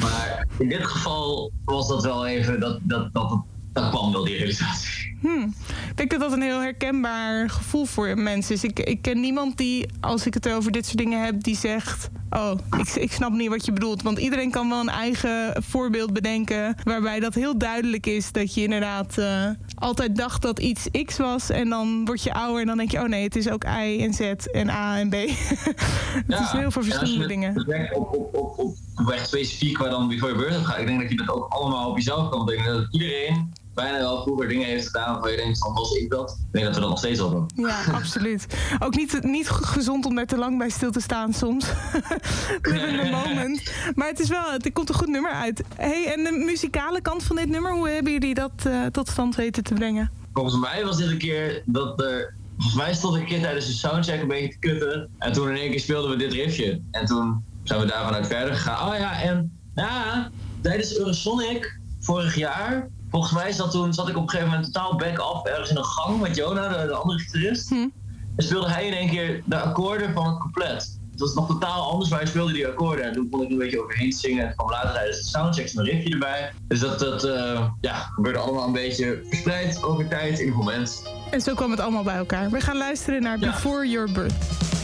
Maar 0.00 0.46
in 0.58 0.68
dit 0.68 0.86
geval 0.86 1.52
was 1.64 1.88
dat 1.88 2.02
wel 2.02 2.26
even, 2.26 2.60
dat, 2.60 2.78
dat, 2.82 3.12
dat, 3.12 3.40
dat 3.72 3.88
kwam 3.90 4.12
wel 4.12 4.24
die 4.24 4.36
realisatie. 4.36 5.05
Hmm. 5.20 5.54
Ik 5.90 5.96
denk 5.96 6.10
dat 6.10 6.20
dat 6.20 6.32
een 6.32 6.42
heel 6.42 6.60
herkenbaar 6.60 7.50
gevoel 7.50 7.84
voor 7.84 8.18
mensen 8.18 8.54
is. 8.54 8.64
Ik, 8.64 8.80
ik 8.80 9.02
ken 9.02 9.20
niemand 9.20 9.56
die, 9.56 9.88
als 10.00 10.26
ik 10.26 10.34
het 10.34 10.48
over 10.48 10.72
dit 10.72 10.84
soort 10.84 10.98
dingen 10.98 11.24
heb, 11.24 11.42
die 11.42 11.56
zegt: 11.56 12.08
Oh, 12.30 12.52
ik, 12.78 12.88
ik 12.88 13.12
snap 13.12 13.32
niet 13.32 13.48
wat 13.48 13.64
je 13.64 13.72
bedoelt. 13.72 14.02
Want 14.02 14.18
iedereen 14.18 14.50
kan 14.50 14.68
wel 14.68 14.80
een 14.80 14.88
eigen 14.88 15.62
voorbeeld 15.62 16.12
bedenken. 16.12 16.76
waarbij 16.82 17.20
dat 17.20 17.34
heel 17.34 17.58
duidelijk 17.58 18.06
is 18.06 18.32
dat 18.32 18.54
je 18.54 18.62
inderdaad 18.62 19.18
uh, 19.18 19.50
altijd 19.74 20.16
dacht 20.16 20.42
dat 20.42 20.58
iets 20.58 20.88
X 21.04 21.16
was. 21.16 21.50
En 21.50 21.68
dan 21.68 22.04
word 22.04 22.22
je 22.22 22.34
ouder 22.34 22.60
en 22.60 22.66
dan 22.66 22.76
denk 22.76 22.90
je: 22.90 22.98
Oh 22.98 23.08
nee, 23.08 23.22
het 23.22 23.36
is 23.36 23.48
ook 23.48 23.64
Y 23.64 23.98
en 24.00 24.14
Z 24.14 24.20
en 24.52 24.70
A 24.70 24.98
en 24.98 25.08
B. 25.08 25.14
het 25.14 26.24
ja, 26.26 26.42
is 26.42 26.50
heel 26.50 26.70
veel 26.70 26.82
verschillende 26.82 27.26
dingen. 27.26 27.66
Op, 27.94 28.14
op, 28.14 28.34
op, 28.34 28.58
op, 28.96 29.10
echt 29.10 29.26
specifiek 29.26 29.78
waar 29.78 29.90
dan 29.90 30.08
Before 30.08 30.34
Birth 30.34 30.66
gaat. 30.66 30.78
Ik 30.78 30.86
denk 30.86 31.00
dat 31.00 31.10
je 31.10 31.16
dat 31.16 31.30
ook 31.30 31.52
allemaal 31.52 31.90
op 31.90 31.96
jezelf 31.96 32.30
kan 32.30 32.44
bedenken. 32.44 32.72
Dat 32.72 32.86
iedereen 32.90 33.52
bijna 33.76 33.98
wel 33.98 34.22
vroeger 34.22 34.48
dingen 34.48 34.66
heeft 34.66 34.86
gedaan 34.86 35.12
waarvan 35.12 35.30
je 35.30 35.36
denkt 35.36 35.58
van 35.58 35.74
was 35.74 35.92
ik 35.92 36.10
dat? 36.10 36.30
Ik 36.30 36.52
denk 36.52 36.64
dat 36.64 36.74
we 36.74 36.80
dat 36.80 36.90
nog 36.90 36.98
steeds 36.98 37.20
al 37.20 37.30
doen. 37.30 37.50
Ja, 37.54 37.84
absoluut. 38.00 38.46
Ook 38.78 38.96
niet, 38.96 39.22
niet 39.22 39.48
gezond 39.48 40.06
om 40.06 40.18
er 40.18 40.26
te 40.26 40.36
lang 40.36 40.58
bij 40.58 40.68
stil 40.68 40.90
te 40.90 41.00
staan 41.00 41.32
soms. 41.32 41.66
Living 42.62 43.00
the 43.00 43.10
moment. 43.10 43.70
Maar 43.94 44.08
het 44.08 44.20
is 44.20 44.28
wel, 44.28 44.52
het 44.52 44.72
komt 44.72 44.88
een 44.88 44.94
goed 44.94 45.08
nummer 45.08 45.32
uit. 45.32 45.62
Hey, 45.74 46.12
en 46.14 46.24
de 46.24 46.44
muzikale 46.46 47.00
kant 47.00 47.22
van 47.22 47.36
dit 47.36 47.48
nummer, 47.48 47.72
hoe 47.72 47.88
hebben 47.88 48.12
jullie 48.12 48.34
dat 48.34 48.52
uh, 48.66 48.86
tot 48.86 49.08
stand 49.08 49.34
weten 49.34 49.62
te 49.62 49.74
brengen? 49.74 50.10
Volgens 50.32 50.60
mij 50.60 50.84
was 50.84 50.96
dit 50.96 51.10
een 51.10 51.18
keer 51.18 51.62
dat 51.64 52.00
er 52.00 52.34
Volgens 52.56 52.76
mij 52.76 52.94
stond 52.94 53.14
ik 53.14 53.20
een 53.20 53.26
keer 53.28 53.40
tijdens 53.40 53.66
de 53.66 53.72
soundcheck 53.72 54.20
een 54.20 54.28
beetje 54.28 54.48
te 54.48 54.58
kutten. 54.58 55.08
En 55.18 55.32
toen 55.32 55.48
in 55.48 55.56
één 55.56 55.70
keer 55.70 55.80
speelden 55.80 56.10
we 56.10 56.16
dit 56.16 56.32
riffje. 56.32 56.80
En 56.90 57.06
toen 57.06 57.44
zijn 57.62 57.80
we 57.80 57.86
daar 57.86 58.04
vanuit 58.04 58.26
verder 58.26 58.54
gegaan. 58.54 58.88
Oh 58.88 58.98
ja, 58.98 59.20
en 59.22 59.58
ja, 59.74 60.30
tijdens 60.60 60.98
Eurosonic 60.98 61.80
vorig 62.00 62.34
jaar 62.34 62.88
Volgens 63.10 63.32
mij 63.32 63.52
zat, 63.52 63.70
toen, 63.70 63.94
zat 63.94 64.08
ik 64.08 64.16
op 64.16 64.22
een 64.22 64.30
gegeven 64.30 64.50
moment 64.50 64.72
totaal 64.72 64.96
back-off 64.96 65.46
ergens 65.46 65.70
in 65.70 65.76
een 65.76 65.84
gang 65.84 66.20
met 66.20 66.36
Jona, 66.36 66.68
de, 66.68 66.86
de 66.86 66.94
andere 66.94 67.18
gitarist. 67.18 67.68
Hm. 67.68 67.88
En 68.36 68.44
speelde 68.44 68.68
hij 68.70 68.86
in 68.86 68.92
één 68.92 69.08
keer 69.08 69.42
de 69.44 69.60
akkoorden 69.60 70.12
van 70.12 70.26
het 70.26 70.38
couplet. 70.38 70.98
Het 71.10 71.20
was 71.20 71.34
nog 71.34 71.46
totaal 71.46 71.90
anders, 71.90 72.10
maar 72.10 72.18
hij 72.18 72.28
speelde 72.28 72.52
die 72.52 72.66
akkoorden. 72.66 73.04
En 73.04 73.12
toen 73.12 73.30
kon 73.30 73.42
ik 73.42 73.50
een 73.50 73.58
beetje 73.58 73.82
overheen 73.82 74.12
zingen. 74.12 74.46
En 74.46 74.54
kwam 74.54 74.70
later 74.70 74.92
tijdens 74.92 75.18
de 75.18 75.24
soundchecks 75.24 75.76
een 75.76 75.84
riffje 75.84 76.10
erbij. 76.10 76.52
Dus 76.68 76.80
dat, 76.80 76.98
dat 76.98 77.24
uh, 77.24 77.68
ja, 77.80 77.94
gebeurde 77.94 78.38
allemaal 78.38 78.66
een 78.66 78.72
beetje 78.72 79.22
verspreid 79.28 79.82
over 79.82 80.08
tijd 80.08 80.38
in 80.38 80.46
het 80.46 80.56
moment. 80.56 81.02
En 81.30 81.40
zo 81.40 81.54
kwam 81.54 81.70
het 81.70 81.80
allemaal 81.80 82.02
bij 82.02 82.16
elkaar. 82.16 82.50
We 82.50 82.60
gaan 82.60 82.76
luisteren 82.76 83.22
naar 83.22 83.38
Before 83.38 83.88
Your 83.88 84.12
Birth. 84.12 84.75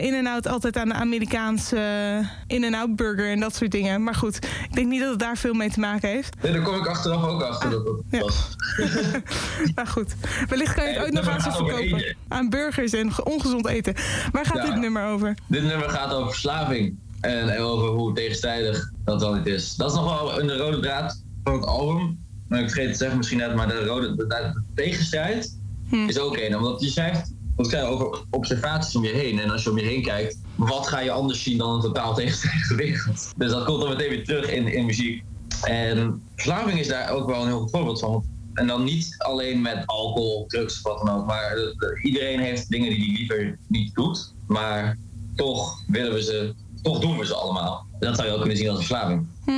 Bij 0.00 0.04
In 0.08 0.14
and 0.14 0.26
out 0.26 0.48
altijd 0.48 0.76
aan 0.76 0.88
de 0.88 0.94
Amerikaanse 0.94 2.20
In 2.46 2.64
and 2.64 2.74
out 2.74 2.96
burger 2.96 3.30
en 3.30 3.40
dat 3.40 3.54
soort 3.54 3.70
dingen. 3.70 4.02
Maar 4.02 4.14
goed, 4.14 4.36
ik 4.36 4.74
denk 4.74 4.86
niet 4.88 5.00
dat 5.00 5.10
het 5.10 5.18
daar 5.18 5.36
veel 5.36 5.54
mee 5.54 5.70
te 5.70 5.80
maken 5.80 6.08
heeft. 6.08 6.36
Nee, 6.42 6.52
daar 6.52 6.62
kom 6.62 6.74
ik 6.74 6.86
achteraf 6.86 7.24
ook 7.24 7.42
achter 7.42 7.70
dat 7.70 7.84
dat 7.86 7.96
ja. 8.10 8.20
was. 8.20 8.56
Maar 9.74 9.86
goed, 9.86 10.14
wellicht 10.48 10.74
kan 10.74 10.84
je 10.84 10.92
het 10.92 11.02
ooit 11.02 11.12
nog 11.12 11.28
aan 11.28 11.40
ze 11.40 11.50
verkopen. 11.52 12.16
Aan 12.28 12.48
burgers 12.50 12.92
en 12.92 13.12
ge- 13.12 13.24
ongezond 13.24 13.66
eten. 13.66 13.94
Waar 14.32 14.46
gaat 14.46 14.56
Ja. 14.56 14.64
dit 14.72 14.80
nummer 14.80 15.04
over? 15.06 15.34
Dit 15.46 15.62
nummer 15.62 15.88
gaat 15.90 16.12
over 16.12 16.30
verslaving. 16.30 16.94
En 17.20 17.58
over 17.58 17.88
hoe 17.88 18.12
tegenstrijdig 18.14 18.90
dat 19.04 19.20
wel 19.20 19.34
niet 19.34 19.46
is. 19.46 19.74
Dat 19.74 19.90
is 19.90 19.96
nog 19.96 20.04
wel 20.20 20.40
een 20.40 20.56
rode 20.56 20.80
draad 20.80 21.22
van 21.44 21.52
het 21.54 21.64
album. 21.64 22.18
Maar 22.48 22.60
ik 22.60 22.70
vergeet 22.70 22.90
te 22.92 22.98
zeggen 22.98 23.16
misschien 23.16 23.38
net, 23.38 23.54
maar 23.54 23.68
de, 23.68 23.84
rode, 23.84 24.14
de, 24.16 24.26
de 24.26 24.62
tegenstrijd 24.74 25.58
is 26.06 26.18
ook 26.18 26.36
één. 26.36 26.54
Omdat 26.56 26.80
je 26.80 26.88
schrijft 26.90 27.32
wat 27.56 27.68
ga 27.68 27.78
je 27.78 27.84
over 27.84 28.18
observaties 28.30 28.96
om 28.96 29.04
je 29.04 29.12
heen. 29.12 29.40
En 29.40 29.50
als 29.50 29.62
je 29.62 29.70
om 29.70 29.78
je 29.78 29.84
heen 29.84 30.02
kijkt, 30.02 30.38
wat 30.54 30.86
ga 30.86 31.00
je 31.00 31.10
anders 31.10 31.42
zien 31.42 31.58
dan 31.58 31.74
een 31.74 31.80
totaal 31.80 32.14
tegenstrijdige 32.14 32.74
wereld? 32.74 33.32
Dus 33.36 33.50
dat 33.50 33.64
komt 33.64 33.80
dan 33.80 33.88
meteen 33.90 34.08
weer 34.08 34.24
terug 34.24 34.50
in, 34.50 34.66
in 34.72 34.86
muziek. 34.86 35.22
En 35.62 36.22
verslaving 36.34 36.78
is 36.78 36.88
daar 36.88 37.10
ook 37.10 37.26
wel 37.26 37.40
een 37.40 37.46
heel 37.46 37.60
goed 37.60 37.70
voorbeeld 37.70 38.00
van. 38.00 38.24
En 38.54 38.66
dan 38.66 38.84
niet 38.84 39.14
alleen 39.18 39.60
met 39.62 39.82
alcohol, 39.86 40.44
drugs 40.48 40.76
of 40.76 40.82
wat 40.82 41.06
dan 41.06 41.16
ook. 41.16 41.26
Maar 41.26 41.54
de- 41.54 41.98
iedereen 42.02 42.40
heeft 42.40 42.68
dingen 42.70 42.88
die 42.90 42.98
hij 43.04 43.14
liever 43.16 43.58
niet 43.68 43.94
doet. 43.94 44.32
Maar 44.46 44.98
toch 45.34 45.82
willen 45.86 46.12
we 46.12 46.22
ze, 46.22 46.54
toch 46.82 46.98
doen 46.98 47.18
we 47.18 47.26
ze 47.26 47.34
allemaal. 47.34 47.86
En 47.92 48.06
dat 48.06 48.16
zou 48.16 48.28
je 48.28 48.32
ook 48.34 48.40
kunnen 48.40 48.56
zien 48.58 48.68
als 48.68 48.76
verslaving. 48.78 49.26
Hm. 49.44 49.50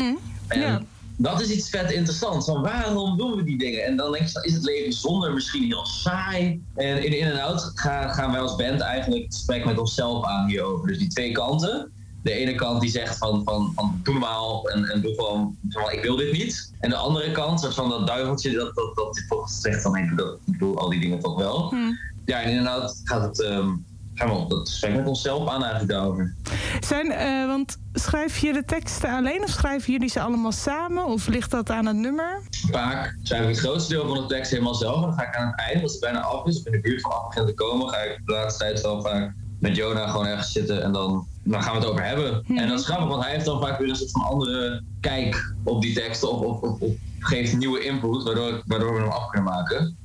En 0.49 0.61
Ja. 0.61 0.83
Dat 1.21 1.41
is 1.41 1.51
iets 1.51 1.71
vet 1.71 1.91
interessants. 1.91 2.47
Van 2.47 2.63
waarom 2.63 3.17
doen 3.17 3.37
we 3.37 3.45
die 3.45 3.59
dingen? 3.59 3.85
En 3.85 3.97
dan 3.97 4.13
denk 4.13 4.29
je, 4.29 4.43
is 4.43 4.53
het 4.53 4.65
leven 4.65 4.93
zonder 4.93 5.33
misschien 5.33 5.63
heel 5.63 5.87
saai? 5.87 6.63
En 6.75 7.05
in 7.05 7.19
In 7.19 7.27
en 7.27 7.41
Out 7.41 7.71
gaan, 7.75 8.11
gaan 8.11 8.33
wij 8.33 8.41
als 8.41 8.57
band 8.57 8.81
eigenlijk 8.81 9.25
het 9.25 9.35
gesprek 9.35 9.65
met 9.65 9.79
onszelf 9.79 10.25
aan 10.25 10.49
hierover. 10.49 10.89
Dus 10.89 10.99
die 10.99 11.09
twee 11.09 11.33
kanten. 11.33 11.93
De 12.23 12.33
ene 12.33 12.55
kant 12.55 12.81
die 12.81 12.91
zegt 12.91 13.19
van, 13.19 13.45
van, 13.45 13.73
van 13.75 14.01
doe 14.03 14.19
maar 14.19 14.73
en, 14.75 14.85
en 14.85 15.01
doe 15.01 15.15
gewoon 15.15 15.57
van 15.69 15.93
ik 15.93 16.03
wil 16.03 16.17
dit 16.17 16.33
niet. 16.33 16.73
En 16.81 16.91
de 16.91 16.97
andere 16.97 17.31
kant, 17.31 17.75
van 17.75 17.89
dat 17.89 18.07
duiveltje 18.07 18.51
dat, 18.51 18.75
dat, 18.75 18.97
dat 18.97 19.15
die 19.15 19.27
toch 19.27 19.51
zegt 19.51 19.83
van 19.83 19.97
ik 19.97 20.17
doe, 20.17 20.39
ik 20.45 20.59
doe 20.59 20.77
al 20.77 20.89
die 20.89 21.01
dingen 21.01 21.21
toch 21.21 21.37
wel. 21.37 21.69
Hm. 21.69 21.93
Ja, 22.25 22.43
en 22.43 22.51
inderdaad 22.51 23.01
gaat 23.05 23.23
het, 23.23 23.43
ehm, 23.43 23.71
gaan 24.19 24.29
we 24.29 24.35
op 24.35 24.51
dat 24.51 24.69
gesprek 24.69 24.95
met 24.95 25.07
onszelf 25.07 25.49
aan 25.49 25.63
eigenlijk 25.63 25.93
daarover. 25.93 26.35
Zijn, 26.81 27.11
eh, 27.11 27.47
want 27.47 27.77
schrijf 27.93 28.39
je 28.39 28.53
de 28.53 28.65
teksten 28.65 29.11
alleen 29.11 29.43
of 29.43 29.51
schrijven 29.51 29.93
jullie 29.93 30.09
ze 30.09 30.21
allemaal 30.21 30.53
samen? 30.53 31.07
Of 31.07 31.27
ligt 31.27 31.51
dat 31.51 31.71
aan 31.71 31.87
het 31.87 31.97
nummer? 31.97 32.43
Vaak 32.71 33.17
schrijf 33.23 33.43
ik 33.43 33.49
het 33.49 33.59
grootste 33.59 33.93
deel 33.93 34.09
van 34.09 34.17
de 34.17 34.27
tekst 34.27 34.51
helemaal 34.51 34.75
zelf. 34.75 34.95
En 34.95 35.03
dan 35.03 35.13
ga 35.13 35.29
ik 35.29 35.37
aan 35.37 35.47
het 35.47 35.61
eind, 35.61 35.83
als 35.83 35.93
het 35.93 36.01
bijna 36.01 36.21
af 36.21 36.47
is, 36.47 36.59
of 36.59 36.67
in 36.67 36.73
de 36.73 36.81
buurt 36.81 37.01
van 37.01 37.11
af 37.11 37.27
begint 37.27 37.47
te 37.47 37.55
komen, 37.55 37.89
ga 37.89 37.97
ik 37.97 38.21
de 38.25 38.33
laatste 38.33 38.65
tijd 38.65 38.81
wel 38.81 39.03
vaak 39.03 39.35
met 39.61 39.77
Jonah 39.77 40.11
gewoon 40.11 40.27
ergens 40.27 40.53
zitten 40.53 40.83
en 40.83 40.93
dan, 40.93 41.27
dan 41.43 41.63
gaan 41.63 41.73
we 41.73 41.79
het 41.79 41.89
over 41.89 42.05
hebben. 42.05 42.45
En 42.45 42.69
dat 42.69 42.79
is 42.81 42.87
grappig, 42.87 43.09
want 43.09 43.23
hij 43.23 43.33
heeft 43.33 43.45
dan 43.45 43.61
vaak 43.61 43.79
weer 43.79 43.89
een 43.89 43.97
soort 43.97 44.11
van 44.11 44.23
andere 44.23 44.83
kijk 45.01 45.55
op 45.65 45.83
die 45.83 45.95
teksten 45.95 46.31
of, 46.31 46.41
of, 46.41 46.61
of, 46.61 46.81
of 46.81 46.91
geeft 47.19 47.57
nieuwe 47.57 47.85
input, 47.85 48.23
waardoor, 48.23 48.63
waardoor 48.67 48.95
we 48.95 49.01
hem 49.01 49.11
af 49.11 49.29
kunnen 49.29 49.53
maken. 49.53 49.97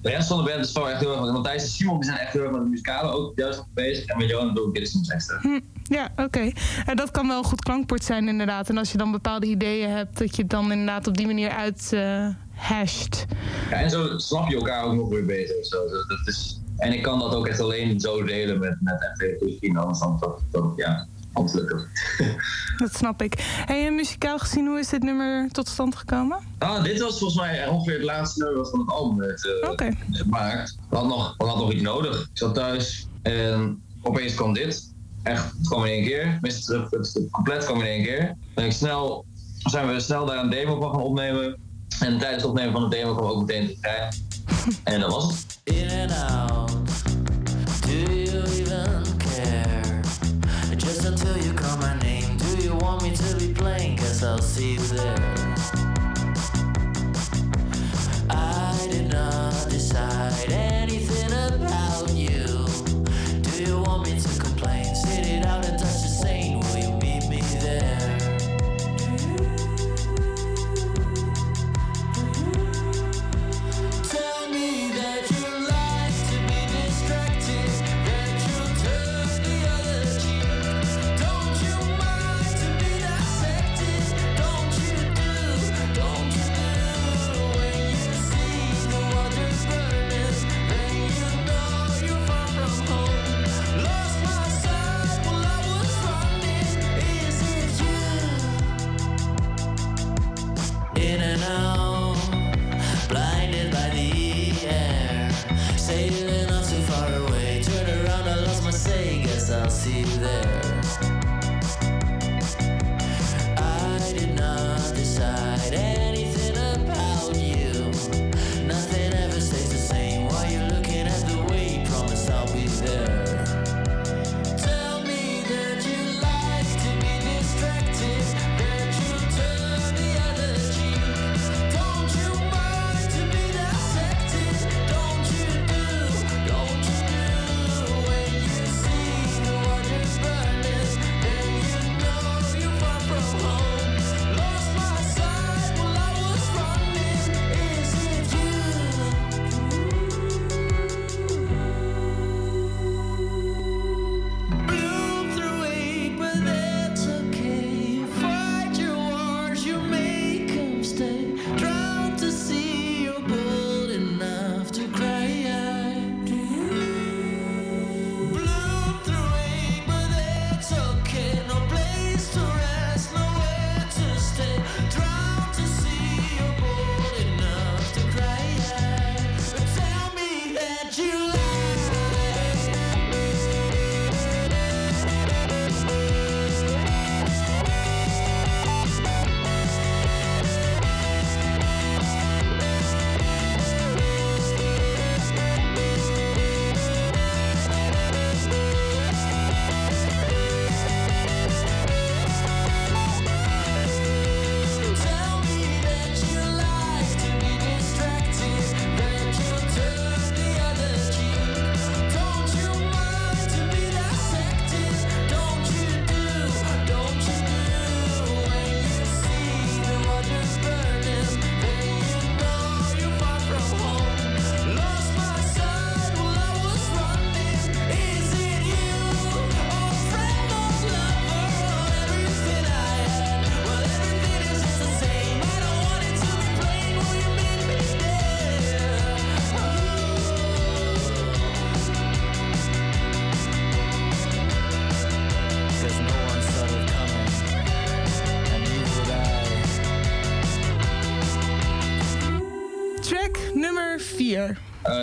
De 0.00 0.08
rest 0.08 0.28
van 0.28 0.44
de 0.44 0.50
band 0.50 0.64
is 0.64 0.72
wel 0.72 0.90
echt 0.90 1.00
heel 1.00 1.10
erg, 1.10 1.20
want 1.20 1.44
Thijs 1.44 1.62
en 1.62 1.68
Simon 1.68 2.00
die 2.00 2.04
zijn 2.04 2.18
echt 2.18 2.32
heel 2.32 2.42
erg 2.42 2.50
met 2.50 2.62
de 2.62 2.68
muzikale 2.68 3.12
ook 3.12 3.32
juist 3.36 3.64
bezig. 3.74 4.04
En 4.04 4.18
met 4.18 4.28
Jonah 4.28 4.54
doe 4.54 4.68
ik 4.68 4.74
dit 4.74 4.88
soms 4.88 5.08
extra. 5.08 5.38
Hm. 5.40 5.60
Ja, 5.82 6.08
oké. 6.16 6.50
En 6.86 6.96
dat 6.96 7.10
kan 7.10 7.28
wel 7.28 7.38
een 7.38 7.44
goed 7.44 7.62
klankbord 7.62 8.04
zijn 8.04 8.28
inderdaad. 8.28 8.68
En 8.68 8.78
als 8.78 8.92
je 8.92 8.98
dan 8.98 9.10
bepaalde 9.10 9.46
ideeën 9.46 9.90
hebt, 9.90 10.18
dat 10.18 10.36
je 10.36 10.42
het 10.42 10.50
dan 10.50 10.72
inderdaad 10.72 11.06
op 11.06 11.16
die 11.16 11.26
manier 11.26 11.50
uit 11.50 11.92
eh, 11.92 12.28
hasht. 12.54 13.24
Ja, 13.70 13.76
en 13.76 13.90
zo 13.90 14.18
snap 14.18 14.48
je 14.48 14.56
elkaar 14.56 14.84
ook 14.84 14.94
nog 14.94 15.08
weer 15.08 15.24
beter. 15.24 15.64
Zo. 15.64 15.88
Dat, 15.88 16.08
dat 16.08 16.26
is, 16.26 16.60
en 16.76 16.92
ik 16.92 17.02
kan 17.02 17.18
dat 17.18 17.34
ook 17.34 17.46
echt 17.46 17.60
alleen 17.60 18.00
zo 18.00 18.24
delen 18.24 18.58
met, 18.58 18.76
met 18.80 19.02
echt 19.02 19.34
vrienden. 19.58 19.82
Anders 19.82 19.98
dan 19.98 20.16
dat, 20.20 20.40
dat 20.50 20.72
ja, 20.76 21.06
het. 21.44 21.86
Dat 22.78 22.94
snap 22.94 23.22
ik. 23.22 23.34
Hey, 23.66 23.86
en 23.86 23.94
muzikaal 23.94 24.38
gezien, 24.38 24.66
hoe 24.66 24.78
is 24.78 24.88
dit 24.88 25.02
nummer 25.02 25.48
tot 25.50 25.68
stand 25.68 25.96
gekomen? 25.96 26.38
Ah, 26.58 26.84
dit 26.84 27.00
was 27.00 27.18
volgens 27.18 27.40
mij 27.40 27.68
ongeveer 27.68 27.94
het 27.94 28.02
laatste 28.02 28.38
nummer 28.38 28.58
wat 28.58 28.70
van 28.70 28.80
het 28.80 28.90
album 28.90 29.18
werd 29.18 29.46
eh, 29.46 29.90
gemaakt. 30.10 30.76
We 30.90 30.96
hadden, 30.96 31.16
nog, 31.16 31.34
we 31.36 31.44
hadden 31.44 31.64
nog 31.64 31.72
iets 31.72 31.82
nodig. 31.82 32.20
Ik 32.20 32.28
zat 32.32 32.54
thuis 32.54 33.06
en 33.22 33.82
opeens 34.02 34.34
kwam 34.34 34.52
dit. 34.52 34.94
Echt, 35.22 35.44
het 35.58 35.68
kwam 35.68 35.84
in 35.84 35.90
één 35.90 36.04
keer. 36.04 36.22
Tenminste, 36.22 36.78
het, 36.78 36.90
het, 36.90 37.14
het 37.14 37.30
compleet 37.30 37.64
kwam 37.64 37.80
in 37.80 37.86
één 37.86 38.02
keer. 38.02 38.36
En 38.54 38.64
ik 38.64 38.72
snel, 38.72 39.24
zijn 39.58 39.88
we 39.88 40.00
snel 40.00 40.26
daar 40.26 40.38
een 40.38 40.50
demo 40.50 40.80
van 40.80 40.90
gaan 40.90 41.02
opnemen. 41.02 41.58
En 42.00 42.18
tijdens 42.18 42.42
het 42.42 42.50
opnemen 42.50 42.72
van 42.72 42.90
de 42.90 42.96
demo 42.96 43.14
kwam 43.14 43.28
ook 43.28 43.46
meteen 43.46 43.66
de 43.66 43.78
trein. 43.80 44.12
En 44.84 45.00
dat 45.00 45.12
was 45.12 45.24
het. 45.24 45.58
In 45.64 45.90
and 45.90 46.30
out. 46.30 46.87
Want 53.00 53.10
me 53.10 53.16
to 53.16 53.36
be 53.36 53.52
playing? 53.54 53.96
Guess 53.96 54.22
I'll 54.22 54.38
see 54.38 54.72
you 54.72 54.78
there. 54.78 55.44
I 58.30 58.88
did 58.90 59.12
not 59.12 59.68
decide 59.68 60.77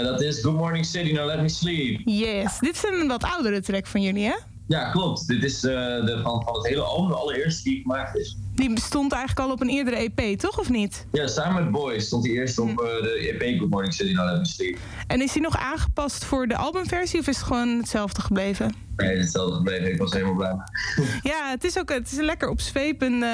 dat 0.04 0.22
is 0.22 0.42
Good 0.42 0.56
Morning 0.56 0.86
City, 0.86 1.12
Now 1.12 1.26
Let 1.26 1.42
Me 1.42 1.50
Sleep. 1.50 2.02
Yes, 2.06 2.60
dit 2.60 2.76
is 2.76 2.84
een 2.84 3.08
wat 3.08 3.24
oudere 3.24 3.62
track 3.62 3.88
van 3.88 4.02
jullie, 4.02 4.26
hè? 4.26 4.36
Ja, 4.68 4.92
klopt. 4.92 5.28
Dit 5.28 5.44
is 5.44 5.64
eh, 5.64 5.72
de, 6.06 6.20
van, 6.24 6.44
van 6.44 6.54
het 6.54 6.68
hele 6.68 6.82
album, 6.82 7.08
de 7.08 7.16
allereerste 7.16 7.70
die 7.70 7.82
gemaakt 7.82 8.18
is. 8.18 8.38
Die 8.56 8.74
bestond 8.74 9.12
eigenlijk 9.12 9.48
al 9.48 9.54
op 9.54 9.62
een 9.62 9.70
eerdere 9.70 9.96
EP, 9.96 10.40
toch? 10.40 10.60
Of 10.60 10.70
niet? 10.70 11.06
Ja, 11.12 11.28
samen 11.28 11.64
met 11.64 11.72
Boys 11.72 12.06
stond 12.06 12.26
hij 12.26 12.34
eerst 12.34 12.60
op 12.60 12.70
uh, 12.70 12.76
de 12.76 13.38
EP 13.40 13.60
Good 13.60 13.70
Morning 13.70 13.94
City, 13.94 14.14
Me 14.14 14.40
Sleep. 14.42 14.78
En 15.08 15.22
is 15.22 15.32
die 15.32 15.42
nog 15.42 15.58
aangepast 15.58 16.26
voor 16.26 16.48
de 16.48 16.58
albumversie 16.58 17.20
of 17.20 17.28
is 17.28 17.36
het 17.36 17.46
gewoon 17.46 17.68
hetzelfde 17.68 18.22
gebleven? 18.22 18.76
Nee, 18.96 19.18
hetzelfde 19.18 19.56
gebleven. 19.56 19.92
Ik 19.92 19.98
was 19.98 20.14
helemaal 20.14 20.36
blij. 20.36 20.56
ja, 21.32 21.50
het 21.50 21.64
is 21.64 21.80
ook 21.80 21.90
het 21.90 22.12
is 22.12 22.18
een 22.18 22.26
lekker 22.26 22.50
opzwepende 22.50 23.26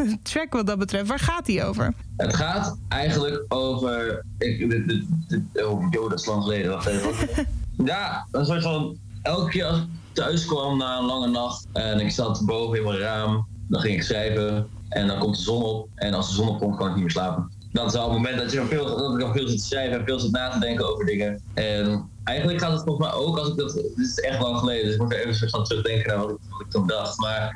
uh, 0.00 0.14
track 0.22 0.52
wat 0.52 0.66
dat 0.66 0.78
betreft. 0.78 1.08
Waar 1.08 1.18
gaat 1.18 1.46
die 1.46 1.64
over? 1.64 1.94
Het 2.16 2.36
gaat 2.36 2.78
eigenlijk 2.88 3.44
over... 3.48 4.24
Ik, 4.38 4.70
dit, 4.70 4.88
dit, 4.88 5.04
dit, 5.28 5.64
oh, 5.64 5.86
joh, 5.90 6.10
dat 6.10 6.20
is 6.20 6.26
lang 6.26 6.42
geleden. 6.42 6.70
Wacht 6.70 6.86
even. 6.86 7.46
ja, 7.84 8.26
een 8.30 8.46
soort 8.46 8.62
van... 8.62 8.98
Elke 9.22 9.50
keer 9.50 9.64
als 9.64 9.78
ik 9.78 9.86
thuis 10.12 10.46
kwam 10.46 10.78
na 10.78 10.98
een 10.98 11.04
lange 11.04 11.28
nacht 11.28 11.66
en 11.72 12.00
ik 12.00 12.10
zat 12.10 12.42
boven 12.46 12.78
in 12.78 12.84
mijn 12.84 12.98
raam, 12.98 13.46
dan 13.70 13.80
ging 13.80 13.94
ik 13.94 14.02
schrijven 14.02 14.68
en 14.88 15.06
dan 15.06 15.18
komt 15.18 15.36
de 15.36 15.42
zon 15.42 15.62
op. 15.62 15.88
En 15.94 16.14
als 16.14 16.28
de 16.28 16.34
zon 16.34 16.48
opkomt, 16.48 16.76
kan 16.76 16.86
ik 16.86 16.94
niet 16.94 17.02
meer 17.02 17.12
slapen. 17.12 17.50
Dat 17.72 17.86
is 17.86 17.98
al 17.98 18.04
het 18.04 18.16
moment 18.16 18.38
dat, 18.38 18.52
je 18.52 18.64
veel, 18.64 18.86
dat 18.86 19.12
ik 19.12 19.18
nog 19.18 19.32
veel 19.32 19.48
zit 19.48 19.58
te 19.58 19.64
schrijven 19.64 19.98
en 19.98 20.04
veel 20.04 20.20
zit 20.20 20.30
na 20.30 20.50
te 20.50 20.58
denken 20.58 20.92
over 20.92 21.04
dingen. 21.04 21.40
En 21.54 22.08
eigenlijk 22.24 22.60
gaat 22.60 22.72
het 22.72 22.82
volgens 22.82 23.06
mij 23.06 23.16
ook 23.16 23.38
als 23.38 23.48
ik 23.48 23.56
dat. 23.56 23.72
Dit 23.72 24.06
is 24.06 24.18
echt 24.18 24.40
lang 24.40 24.58
geleden, 24.58 24.84
dus 24.84 24.94
ik 24.94 25.00
moet 25.00 25.12
er 25.12 25.26
even 25.26 25.50
van 25.50 25.64
terugdenken 25.64 26.08
naar 26.08 26.18
wat 26.18 26.30
ik, 26.30 26.36
wat 26.50 26.60
ik 26.60 26.70
toen 26.70 26.86
dacht. 26.86 27.18
Maar 27.18 27.54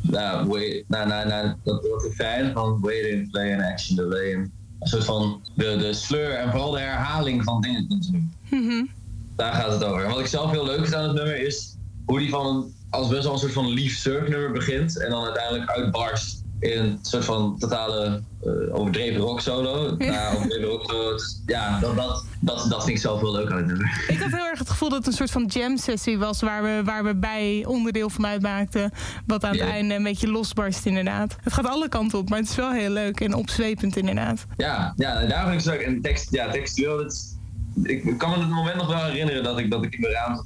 nou, 0.00 0.48
wait, 0.48 0.84
nou, 0.88 1.08
nou, 1.08 1.28
nou, 1.28 1.54
dat 1.62 1.88
wat 1.88 2.04
ik 2.04 2.12
fijn 2.12 2.52
van 2.52 2.80
waiting, 2.80 3.30
play 3.30 3.52
en 3.52 3.72
action, 3.72 3.96
delay. 3.96 4.32
Een 4.32 4.52
soort 4.88 5.04
van 5.04 5.40
de, 5.54 5.76
de 5.76 5.92
sleur 5.92 6.30
en 6.30 6.50
vooral 6.50 6.70
de 6.70 6.78
herhaling 6.78 7.44
van 7.44 7.60
dingen 7.60 7.88
continu. 7.88 8.28
Mm 8.50 8.68
-hmm. 8.68 8.90
Daar 9.36 9.54
gaat 9.54 9.72
het 9.72 9.84
over. 9.84 10.04
En 10.04 10.10
wat 10.10 10.20
ik 10.20 10.26
zelf 10.26 10.50
heel 10.50 10.64
leuk 10.64 10.80
vind 10.80 10.94
aan 10.94 11.04
het 11.04 11.16
nummer 11.16 11.40
is 11.40 11.76
hoe 12.06 12.18
die 12.18 12.30
van 12.30 12.46
een, 12.46 12.74
als 12.90 13.08
best 13.08 13.22
wel 13.24 13.32
een 13.32 13.38
soort 13.38 13.52
van 13.52 13.68
lief 13.68 13.96
surfnummer 13.96 14.52
begint 14.52 15.00
en 15.00 15.10
dan 15.10 15.24
uiteindelijk 15.24 15.70
uitbarst 15.70 16.44
in 16.60 16.82
een 16.82 16.98
soort 17.02 17.24
van 17.24 17.58
totale 17.58 18.22
uh, 18.44 18.78
overdreven 18.78 19.20
rock 19.20 19.40
solo. 19.40 19.94
Ja, 19.98 20.32
overdreven 20.34 20.68
rock 20.68 20.84
solo. 20.84 21.16
Ja, 21.46 21.80
dat, 21.80 21.96
dat, 21.96 22.24
dat, 22.40 22.66
dat 22.68 22.84
vind 22.84 22.96
ik 22.96 23.02
zelf 23.02 23.20
heel 23.20 23.32
leuk 23.32 23.50
aan 23.50 23.56
het 23.56 23.66
nummer. 23.66 24.04
Ik 24.08 24.18
had 24.18 24.30
heel 24.30 24.46
erg 24.46 24.58
het 24.58 24.70
gevoel 24.70 24.88
dat 24.88 24.98
het 24.98 25.06
een 25.06 25.12
soort 25.12 25.30
van 25.30 25.44
jam 25.44 25.76
sessie 25.76 26.18
was 26.18 26.40
waar 26.40 26.62
we, 26.62 26.80
waar 26.84 27.04
we 27.04 27.16
bij 27.16 27.64
onderdeel 27.66 28.10
van 28.10 28.26
uitmaakten. 28.26 28.92
Wat 29.26 29.44
aan 29.44 29.52
het 29.52 29.60
einde 29.60 29.94
een 29.94 30.02
beetje 30.02 30.28
losbarst 30.28 30.86
inderdaad. 30.86 31.36
Het 31.42 31.52
gaat 31.52 31.66
alle 31.66 31.88
kanten 31.88 32.18
op, 32.18 32.28
maar 32.28 32.38
het 32.38 32.48
is 32.48 32.56
wel 32.56 32.72
heel 32.72 32.90
leuk 32.90 33.20
en 33.20 33.34
opzwepend 33.34 33.96
inderdaad. 33.96 34.46
Ja, 34.56 34.92
ja 34.96 35.26
daar 35.26 35.48
vind 35.48 35.60
ik 35.60 35.66
het 35.66 35.78
leuk. 35.78 35.86
En 35.86 36.00
tekst, 36.00 36.30
ja, 36.30 36.50
textueel, 36.50 36.98
het, 36.98 37.36
ik 37.82 38.18
kan 38.18 38.30
me 38.30 38.36
het 38.36 38.48
moment 38.48 38.76
nog 38.76 38.86
wel 38.86 39.04
herinneren 39.04 39.42
dat 39.42 39.58
ik, 39.58 39.70
dat 39.70 39.84
ik 39.84 39.94
in 39.94 40.00
mijn 40.00 40.12
raam 40.12 40.44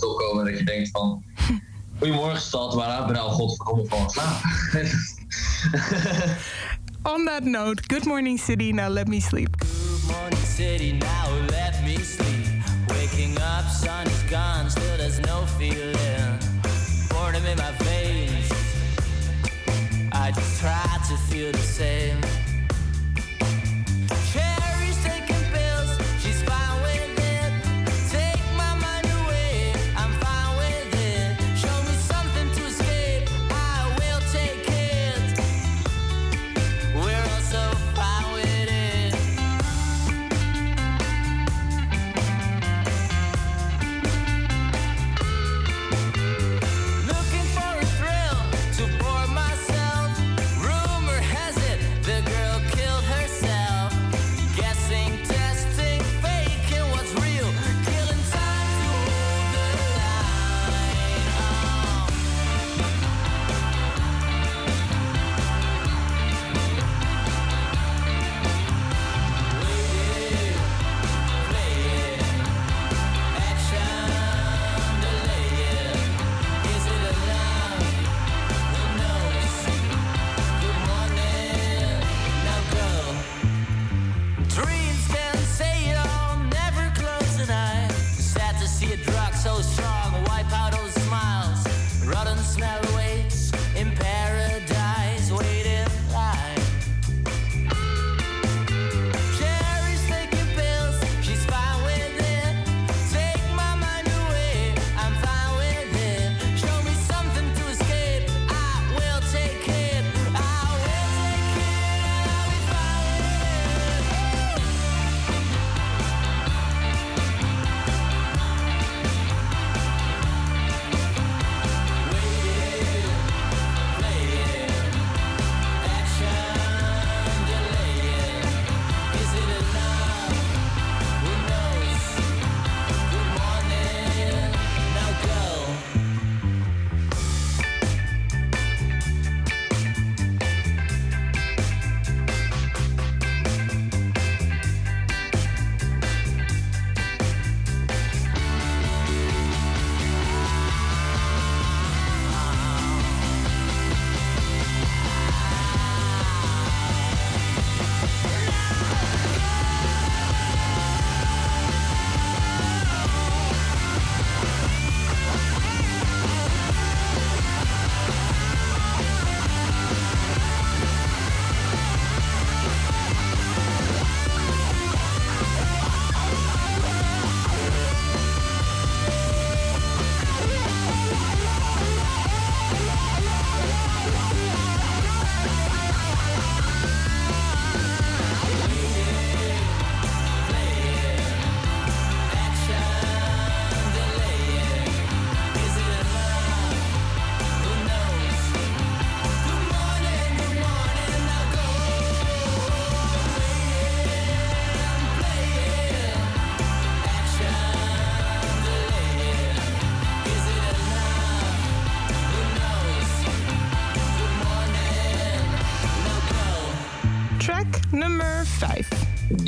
wil 0.00 0.14
komen 0.14 0.46
en 0.46 0.50
dat 0.50 0.58
je 0.58 0.64
denkt 0.64 0.90
van... 0.90 1.22
Goedemorgen 2.02 2.40
stad, 2.40 2.74
waar 2.74 2.88
laat 2.88 3.06
me 3.06 3.12
nou 3.12 3.30
godverdomme 3.30 3.84
van 3.86 4.10
slapen? 4.10 4.90
On 7.14 7.24
that 7.24 7.44
note, 7.44 7.86
good 7.86 8.04
morning 8.04 8.38
city, 8.38 8.72
now 8.72 8.88
let 8.88 9.08
me 9.08 9.20
sleep. 9.20 9.56
Good 9.58 10.16
morning 10.16 10.46
city, 10.56 10.92
now 10.92 11.30
let 11.50 11.82
me 11.84 11.96
sleep. 11.98 12.46
Waking 12.88 13.36
up, 13.38 13.64
sun 13.82 14.06
is 14.06 14.30
gone, 14.30 14.70
still 14.70 14.96
there's 14.96 15.20
no 15.20 15.46
feeling. 15.58 16.38
Boredom 17.08 17.44
in 17.46 17.56
my 17.56 17.72
veins. 17.78 18.50
I 20.12 20.32
just 20.32 20.60
try 20.60 20.98
to 21.08 21.16
feel 21.16 21.52
the 21.52 21.58
same. 21.58 22.31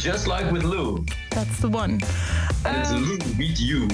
Just 0.04 0.26
Like 0.26 0.50
With 0.52 0.62
Lou. 0.62 1.04
That's 1.30 1.58
the 1.60 1.68
one. 1.68 1.92
Het 2.62 2.86
is 2.86 2.90
Ehm, 2.92 3.02
Lou, 3.02 3.18
niet 3.36 3.58
you. 3.58 3.86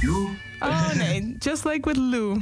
You. 0.00 0.28
oh 0.60 0.92
nee, 0.94 1.36
Just 1.38 1.64
Like 1.64 1.88
With 1.88 1.96
Lou. 1.96 2.40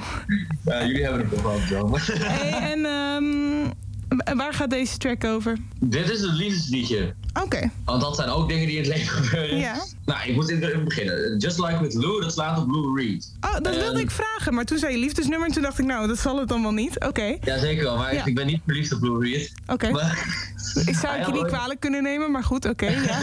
Ja, 0.64 0.84
jullie 0.86 1.02
hebben 1.02 1.28
het 1.30 1.38
gewoon 1.40 1.60
zo. 1.66 1.98
Hey, 2.18 2.72
en 2.72 2.84
ehm, 2.84 4.36
waar 4.38 4.54
gaat 4.54 4.70
deze 4.70 4.96
track 4.96 5.24
over? 5.24 5.58
Dit 5.80 6.10
is 6.10 6.20
het 6.20 6.32
liefdesliedje. 6.32 7.14
Oké, 7.42 7.70
Want 7.84 8.00
dat 8.00 8.16
zijn 8.16 8.28
ook 8.28 8.48
dingen 8.48 8.66
die 8.66 8.76
in 8.76 8.82
het 8.82 8.92
leven 8.96 9.22
gebeuren. 9.24 9.56
Ja. 9.58 9.74
Nou, 10.04 10.20
ik 10.28 10.34
moet 10.34 10.48
even 10.48 10.84
beginnen. 10.84 11.38
Just 11.38 11.58
Like 11.58 11.80
With 11.80 11.94
Lou, 11.94 12.20
dat 12.20 12.32
slaat 12.32 12.58
op 12.58 12.70
Lou 12.70 13.00
Reed. 13.00 13.32
oh, 13.40 13.52
dat 13.52 13.74
wilde 13.74 13.84
Ehm. 13.84 13.96
ik 13.96 14.10
vragen, 14.10 14.54
maar 14.54 14.64
toen 14.64 14.78
zei 14.78 14.92
je 14.92 14.98
liefdesnummer 14.98 15.46
en 15.48 15.52
toen 15.54 15.62
dacht 15.62 15.78
ik, 15.78 15.84
nou, 15.84 16.06
dat 16.08 16.18
zal 16.18 16.38
het 16.38 16.48
dan 16.48 16.62
wel 16.62 16.72
niet. 16.72 17.04
Oké, 17.04 17.36
Ja, 17.40 17.58
zeker 17.58 17.84
wel. 17.84 17.96
Maar 17.96 18.14
Ja. 18.14 18.24
ik 18.24 18.34
ben 18.34 18.46
niet 18.46 18.60
verliefd 18.64 18.92
op 18.92 19.02
Lou 19.02 19.24
Reed. 19.30 19.52
oké. 19.66 19.90
Maar 19.90 20.38
Ik 20.86 20.96
zou 20.96 21.16
het 21.16 21.26
je 21.26 21.32
niet 21.32 21.40
ooit- 21.42 21.52
kwalijk 21.52 21.80
kunnen 21.80 22.02
nemen, 22.02 22.30
maar 22.30 22.44
goed, 22.44 22.64
oké, 22.68 22.86
ja. 22.86 23.20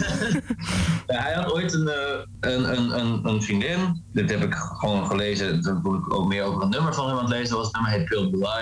Ja, 1.06 1.22
hij 1.22 1.34
had 1.34 1.52
ooit 1.52 1.72
een, 1.72 1.88
eh, 1.88 2.18
een, 2.40 2.76
een, 2.78 2.98
een, 3.00 3.26
een 3.28 3.42
vriendin. 3.42 4.02
Dit 4.12 4.30
heb 4.30 4.42
ik 4.42 4.54
gewoon 4.54 5.06
gelezen. 5.06 5.60
Toen 5.62 5.76
ik 5.96 6.14
ook 6.14 6.28
meer 6.28 6.42
over 6.42 6.62
een 6.62 6.68
nummer 6.68 6.94
van 6.94 7.06
hem 7.08 7.16
aan 7.16 7.24
het 7.24 7.32
lezen. 7.32 7.56
Was 7.56 7.66
het 7.66 7.74
nummer 7.76 7.90
heet 7.92 8.08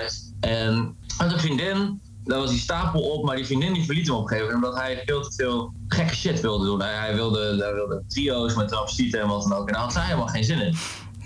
Eyes. 0.01 0.33
En 0.41 0.97
had 1.17 1.33
een 1.33 1.39
vriendin. 1.39 2.01
Daar 2.27 2.39
was 2.39 2.51
die 2.51 2.59
stapel 2.59 3.01
op, 3.01 3.25
maar 3.25 3.37
die 3.37 3.45
vriendin 3.45 3.73
die 3.73 3.85
verliet 3.85 4.07
hem 4.07 4.17
op 4.17 4.23
een 4.23 4.29
gegeven 4.29 4.55
moment. 4.55 4.73
Omdat 4.73 4.83
hij 4.83 5.03
veel 5.05 5.23
te 5.23 5.33
veel 5.33 5.73
gekke 5.89 6.15
shit 6.15 6.41
wilde 6.41 6.65
doen. 6.65 6.81
Hij, 6.81 6.95
hij 6.95 7.15
wilde, 7.15 7.57
hij 7.59 7.75
wilde 7.75 8.03
trio's 8.09 8.55
met 8.55 8.69
travestieten 8.69 9.21
en 9.21 9.29
wat 9.29 9.43
dan 9.43 9.53
ook. 9.53 9.67
En 9.67 9.73
daar 9.73 9.83
had 9.83 9.93
zij 9.93 10.03
helemaal 10.03 10.27
geen 10.27 10.45
zin 10.45 10.61
in. 10.61 10.77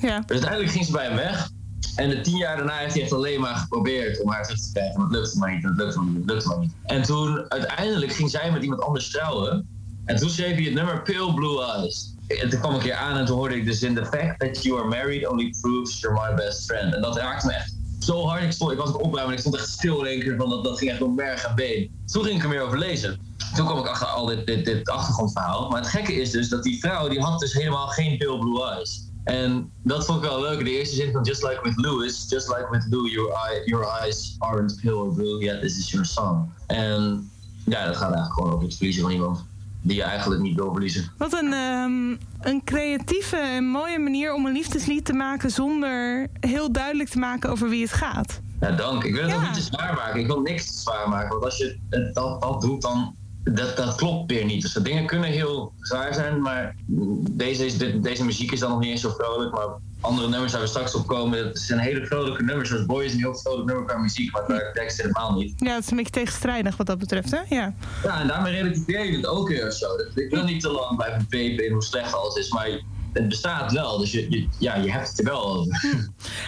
ja. 0.00 0.18
Dus 0.20 0.30
uiteindelijk 0.30 0.70
ging 0.70 0.84
ze 0.84 0.92
bij 0.92 1.04
hem 1.04 1.16
weg. 1.16 1.50
En 1.96 2.08
de 2.08 2.20
tien 2.20 2.36
jaar 2.36 2.56
daarna 2.56 2.76
heeft 2.76 2.94
hij 2.94 3.02
echt 3.02 3.12
alleen 3.12 3.40
maar 3.40 3.54
geprobeerd 3.54 4.22
om 4.22 4.30
haar 4.30 4.42
terug 4.42 4.60
te 4.60 4.72
krijgen. 4.72 5.00
Maar 5.00 5.08
het 5.08 5.16
lukte 5.16 5.38
maar 5.38 5.54
niet, 5.54 5.64
het 5.64 5.76
lukte 5.76 5.98
maar 5.98 6.08
niet, 6.08 6.16
het 6.16 6.30
lukte 6.30 6.48
maar 6.48 6.58
niet. 6.58 6.72
En 6.82 7.02
toen 7.02 7.50
uiteindelijk 7.50 8.12
ging 8.12 8.30
zij 8.30 8.52
met 8.52 8.62
iemand 8.62 8.80
anders 8.80 9.10
trouwen. 9.10 9.68
En 10.04 10.16
toen 10.16 10.30
schreef 10.30 10.54
hij 10.54 10.64
het 10.64 10.74
nummer 10.74 11.02
Pale 11.02 11.34
Blue 11.34 11.64
Eyes. 11.64 12.14
En 12.26 12.48
toen 12.48 12.60
kwam 12.60 12.74
ik 12.74 12.82
hier 12.82 12.94
aan 12.94 13.16
en 13.16 13.24
toen 13.24 13.36
hoorde 13.36 13.56
ik 13.56 13.64
dus 13.64 13.82
in 13.82 13.94
The 13.94 14.04
fact 14.04 14.40
that 14.40 14.62
you 14.62 14.78
are 14.78 14.88
married 14.88 15.26
only 15.26 15.54
proves 15.60 16.00
you're 16.00 16.20
my 16.28 16.34
best 16.34 16.64
friend. 16.64 16.94
En 16.94 17.02
dat 17.02 17.16
raakte 17.16 17.46
me 17.46 17.52
echt 17.52 17.76
zo 18.04 18.26
hard. 18.26 18.42
Ik, 18.42 18.52
stond, 18.52 18.72
ik 18.72 18.78
was 18.78 18.88
het 18.88 18.96
opruimen 18.96 19.26
en 19.26 19.32
ik 19.32 19.38
stond 19.38 19.54
echt 19.54 19.68
stil 19.68 20.00
in 20.00 20.06
één 20.06 20.20
keer. 20.20 20.36
Van 20.36 20.50
dat, 20.50 20.64
dat 20.64 20.78
ging 20.78 20.90
echt 20.90 20.98
door 20.98 21.10
merg 21.10 21.44
en 21.44 21.54
been. 21.54 21.90
Toen 22.06 22.24
ging 22.24 22.36
ik 22.36 22.42
er 22.42 22.48
meer 22.48 22.62
over 22.62 22.78
lezen. 22.78 23.18
Toen 23.54 23.66
kwam 23.66 23.78
ik 23.78 23.86
achter 23.86 24.06
al 24.06 24.26
dit, 24.26 24.46
dit, 24.46 24.64
dit 24.64 24.88
achtergrondverhaal. 24.88 25.68
Maar 25.68 25.80
het 25.80 25.90
gekke 25.90 26.12
is 26.12 26.30
dus 26.30 26.48
dat 26.48 26.62
die 26.62 26.80
vrouw 26.80 27.08
die 27.08 27.20
had 27.20 27.40
dus 27.40 27.52
helemaal 27.52 27.88
geen 27.88 28.18
pale 28.18 28.38
blue 28.38 28.62
eyes. 28.64 29.08
En 29.24 29.72
dat 29.82 30.04
vond 30.04 30.22
ik 30.22 30.30
wel 30.30 30.40
leuk. 30.40 30.64
De 30.64 30.70
eerste 30.70 30.94
zin 30.94 31.12
van 31.12 31.22
Just 31.22 31.42
Like 31.42 31.60
With 31.62 31.76
Lou 31.76 32.04
is... 32.04 32.26
Just 32.28 32.48
like 32.48 32.66
with 32.70 32.86
Lou, 32.90 33.08
your 33.64 33.86
eyes 34.00 34.36
aren't 34.38 34.80
pale 34.82 34.94
or 34.94 35.12
blue, 35.14 35.44
yet 35.44 35.60
this 35.60 35.78
is 35.78 35.90
your 35.90 36.06
song. 36.06 36.52
En 36.66 37.30
ja, 37.66 37.86
dat 37.86 37.96
gaat 37.96 38.12
eigenlijk 38.12 38.32
gewoon 38.32 38.52
over 38.52 38.64
het 38.64 38.76
verliezen 38.76 39.02
van 39.02 39.10
iemand 39.10 39.44
die 39.82 39.96
je 39.96 40.02
eigenlijk 40.02 40.42
niet 40.42 40.54
wil 40.56 40.70
verliezen. 40.72 41.10
Wat 41.18 41.32
een, 41.32 41.52
ehm, 41.52 42.10
een 42.50 42.64
creatieve 42.64 43.36
en 43.36 43.64
mooie 43.64 43.98
manier 43.98 44.34
om 44.34 44.46
een 44.46 44.52
liefdeslied 44.52 45.04
te 45.04 45.12
maken 45.12 45.50
zonder 45.50 46.26
heel 46.40 46.72
duidelijk 46.72 47.08
te 47.08 47.18
maken 47.18 47.50
over 47.50 47.68
wie 47.68 47.82
het 47.82 47.92
gaat. 47.92 48.40
Ja, 48.60 48.70
dank. 48.70 49.04
Ik 49.04 49.12
wil 49.14 49.22
het 49.22 49.30
Ja. 49.30 49.36
ook 49.36 49.42
niet 49.42 49.54
te 49.54 49.60
zwaar 49.60 49.94
maken. 49.94 50.20
Ik 50.20 50.26
wil 50.26 50.40
niks 50.40 50.66
te 50.66 50.78
zwaar 50.80 51.08
maken. 51.08 51.28
Want 51.28 51.44
als 51.44 51.56
je 51.56 51.78
dat, 52.12 52.40
dat 52.40 52.60
doet, 52.60 52.82
dan... 52.82 53.14
Dat, 53.44 53.76
dat 53.76 53.94
klopt 53.94 54.30
weer 54.30 54.44
niet. 54.44 54.62
Dus 54.62 54.72
de 54.72 54.82
dingen 54.82 55.06
kunnen 55.06 55.30
heel 55.30 55.72
zwaar 55.80 56.14
zijn, 56.14 56.40
maar 56.40 56.74
deze, 57.30 57.66
is, 57.66 57.78
de- 57.78 58.00
deze 58.00 58.24
muziek 58.24 58.52
is 58.52 58.60
dan 58.60 58.70
nog 58.70 58.80
niet 58.80 58.90
eens 58.90 59.00
zo 59.00 59.10
vrolijk. 59.18 59.52
Maar 59.52 59.66
andere 60.00 60.28
nummers 60.28 60.52
waar 60.52 60.60
we 60.60 60.66
straks 60.66 60.94
op 60.94 61.06
komen, 61.06 61.46
het 61.46 61.58
zijn 61.58 61.78
hele 61.78 62.06
vrolijke 62.06 62.42
nummers. 62.42 62.68
Zoals 62.68 62.86
Boy 62.86 63.04
is 63.04 63.12
een 63.12 63.18
heel 63.18 63.36
vrolijk 63.36 63.66
nummer 63.66 63.84
qua 63.84 63.98
muziek, 63.98 64.32
maar 64.32 64.44
qua 64.44 64.70
tekst 64.72 64.96
helemaal 65.02 65.32
niet. 65.32 65.52
Ja, 65.56 65.74
het 65.74 65.84
is 65.84 65.90
een 65.90 65.96
beetje 65.96 66.12
tegenstrijdig 66.12 66.76
wat 66.76 66.86
dat 66.86 66.98
betreft, 66.98 67.30
hè? 67.30 67.40
Ja. 67.48 67.74
Ja, 68.02 68.20
en 68.20 68.26
daarmee 68.26 68.52
relativeer 68.52 69.04
je 69.04 69.16
het 69.16 69.26
ook 69.26 69.48
weer 69.48 69.66
of 69.66 69.72
zo. 69.74 69.96
Dat- 69.96 70.06
Ik 70.14 70.30
wil 70.30 70.44
niet 70.44 70.60
te 70.60 70.70
lang 70.70 70.96
blijven 70.96 71.26
pepen 71.26 71.66
in 71.66 71.72
hoe 71.72 71.82
slecht 71.82 72.14
alles 72.14 72.34
is, 72.34 72.50
maar 72.52 72.68
het 73.12 73.28
bestaat 73.28 73.72
wel. 73.72 73.98
Dus 73.98 74.10
je, 74.12 74.26
je, 74.30 74.48
ja, 74.58 74.74
je 74.76 74.90
hebt 74.92 75.08
het 75.08 75.18
er 75.18 75.24
wel 75.24 75.44
over. 75.56 75.98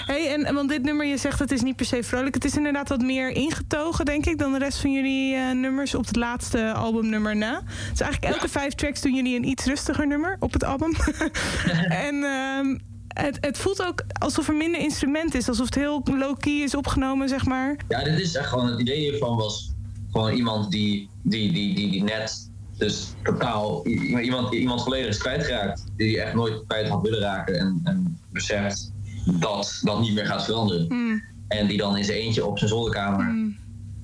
Hey, 0.07 0.35
en, 0.35 0.55
want 0.55 0.69
dit 0.69 0.83
nummer, 0.83 1.07
je 1.07 1.17
zegt 1.17 1.39
het 1.39 1.53
is 1.53 1.63
niet 1.63 1.77
per 1.77 1.87
se 1.87 2.03
vrolijk. 2.03 2.35
Het 2.35 2.45
is 2.45 2.57
inderdaad 2.57 2.89
wat 2.89 3.01
meer 3.01 3.29
ingetogen, 3.31 4.05
denk 4.05 4.27
ik, 4.27 4.39
dan 4.39 4.53
de 4.53 4.59
rest 4.59 4.79
van 4.79 4.93
jullie 4.93 5.35
eh, 5.35 5.51
nummers 5.51 5.95
op 5.95 6.07
het 6.07 6.17
laatste 6.17 6.73
albumnummer 6.73 7.37
na. 7.37 7.63
Dus 7.91 8.01
eigenlijk 8.01 8.35
elke 8.35 8.49
vijf 8.49 8.75
tracks 8.75 9.01
doen 9.01 9.15
jullie 9.15 9.37
een 9.37 9.49
iets 9.49 9.65
rustiger 9.65 10.07
nummer 10.07 10.37
op 10.41 10.53
het 10.53 10.65
album. 10.65 10.93
en 12.09 12.25
ehm, 12.25 12.77
het, 13.13 13.39
het 13.41 13.59
voelt 13.59 13.87
ook 13.87 14.05
alsof 14.19 14.49
er 14.49 14.55
minder 14.55 14.81
instrument 14.81 15.35
is. 15.35 15.49
Alsof 15.49 15.67
het 15.67 15.75
heel 15.75 16.03
low-key 16.05 16.63
is 16.63 16.75
opgenomen, 16.75 17.29
zeg 17.29 17.45
maar. 17.45 17.77
Ja, 17.89 18.05
dit 18.05 18.21
is 18.21 18.35
echt 18.35 18.49
gewoon 18.49 18.67
het 18.67 18.81
idee 18.81 19.11
hiervan 19.11 19.37
was 19.37 19.73
gewoon 20.13 20.33
iemand 20.33 20.71
die, 20.71 21.11
die, 21.23 21.53
die, 21.53 21.75
die, 21.75 21.91
die 21.91 22.03
net 22.03 22.51
dus 22.77 23.15
totaal 23.23 23.87
iemand, 23.87 24.55
iemand 24.55 24.83
volledig 24.83 25.09
is 25.09 25.19
kwijtgeraakt. 25.19 25.85
Die 25.97 26.21
echt 26.21 26.35
nooit 26.35 26.65
kwijt 26.67 26.89
had 26.89 27.03
willen 27.03 27.21
raken 27.21 27.59
en, 27.59 27.81
en 27.85 28.21
beseft 28.31 28.93
dat 29.41 29.81
dat 29.83 30.01
niet 30.01 30.15
meer 30.15 30.27
gaat 30.27 30.45
veranderen. 30.45 30.87
Hmm, 30.89 31.23
En 31.49 31.67
die 31.67 31.79
dan 31.79 31.97
in 31.97 32.05
zijn 32.05 32.19
eentje 32.19 32.47
op 32.47 32.59
zijn 32.59 32.71
zolderkamer 32.71 33.25
hmm. 33.25 33.57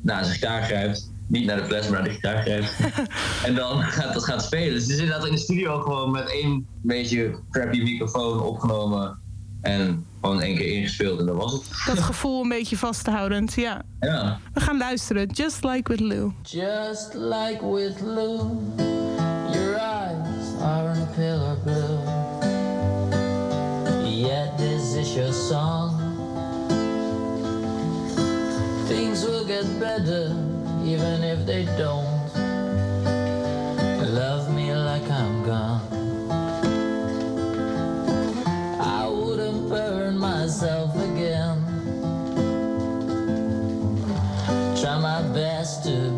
naar 0.02 0.24
zijn 0.24 0.34
gitaar 0.34 0.62
grijpt. 0.62 1.12
Niet 1.28 1.46
naar 1.46 1.56
de 1.56 1.64
fles, 1.64 1.88
maar 1.88 2.00
naar 2.00 2.08
de 2.08 2.14
gitaar 2.14 2.42
grijpt. 2.42 2.74
en 3.46 3.54
dan 3.54 3.82
gaat 3.82 4.14
dat 4.14 4.24
gaat 4.24 4.42
spelen. 4.42 4.72
Dus 4.74 4.82
het 4.82 4.90
is 4.90 4.98
inderdaad 4.98 5.26
in 5.26 5.32
de 5.32 5.38
studio 5.38 5.80
gewoon 5.80 6.10
met 6.10 6.30
één 6.32 6.66
beetje 6.82 7.34
crappy 7.50 7.82
microfoon 7.82 8.40
opgenomen. 8.40 9.18
En 9.60 10.06
gewoon 10.20 10.40
één 10.40 10.56
keer 10.56 10.66
ingespeeld 10.66 11.20
en 11.20 11.26
dat 11.26 11.36
was 11.36 11.52
het. 11.52 11.62
Dat 11.86 11.98
gevoel 12.10 12.42
een 12.42 12.48
beetje 12.48 12.76
vasthoudend, 12.76 13.52
ja. 13.54 13.82
Ja. 14.00 14.38
We 14.52 14.60
gaan 14.60 14.78
luisteren. 14.78 15.26
Just 15.26 15.64
Like 15.64 15.90
With 15.90 16.00
Lou. 16.00 16.32
Just 16.42 17.14
like 17.14 17.58
with 17.72 18.00
Lou, 18.00 18.58
your 19.52 19.78
eyes 19.80 20.62
aren't 20.62 21.14
pale 21.14 21.40
or 21.40 21.58
blue. 21.64 21.98
Yet 24.04 24.56
this 24.56 24.94
is 24.94 25.14
your 25.14 25.32
song. 25.32 26.00
Things 28.88 29.24
will 29.24 29.44
get 29.46 29.78
better, 29.78 30.34
even 30.88 31.22
if 31.22 31.44
they 31.44 31.64
don't. 31.76 32.32
Love 34.20 34.54
me 34.54 34.74
like 34.74 35.08
I'm 35.10 35.44
gone. 35.44 35.82
I 38.80 39.06
wouldn't 39.06 39.68
burn 39.68 40.16
myself 40.16 40.96
again. 40.96 41.56
Try 44.80 44.98
my 44.98 45.20
best 45.34 45.84
to 45.84 46.10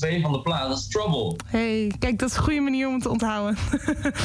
binnenkomer 0.00 0.16
voor 0.18 0.18
kant 0.18 0.20
2 0.20 0.20
van 0.20 0.32
de 0.32 0.40
plaat. 0.40 0.68
Dat 0.68 0.78
is 0.78 0.88
Trouble. 0.88 1.36
Hey, 1.46 1.92
kijk, 1.98 2.18
dat 2.18 2.30
is 2.30 2.36
een 2.36 2.42
goede 2.42 2.60
manier 2.60 2.86
om 2.86 2.94
het 2.94 3.02
te 3.02 3.08
onthouden. 3.08 3.56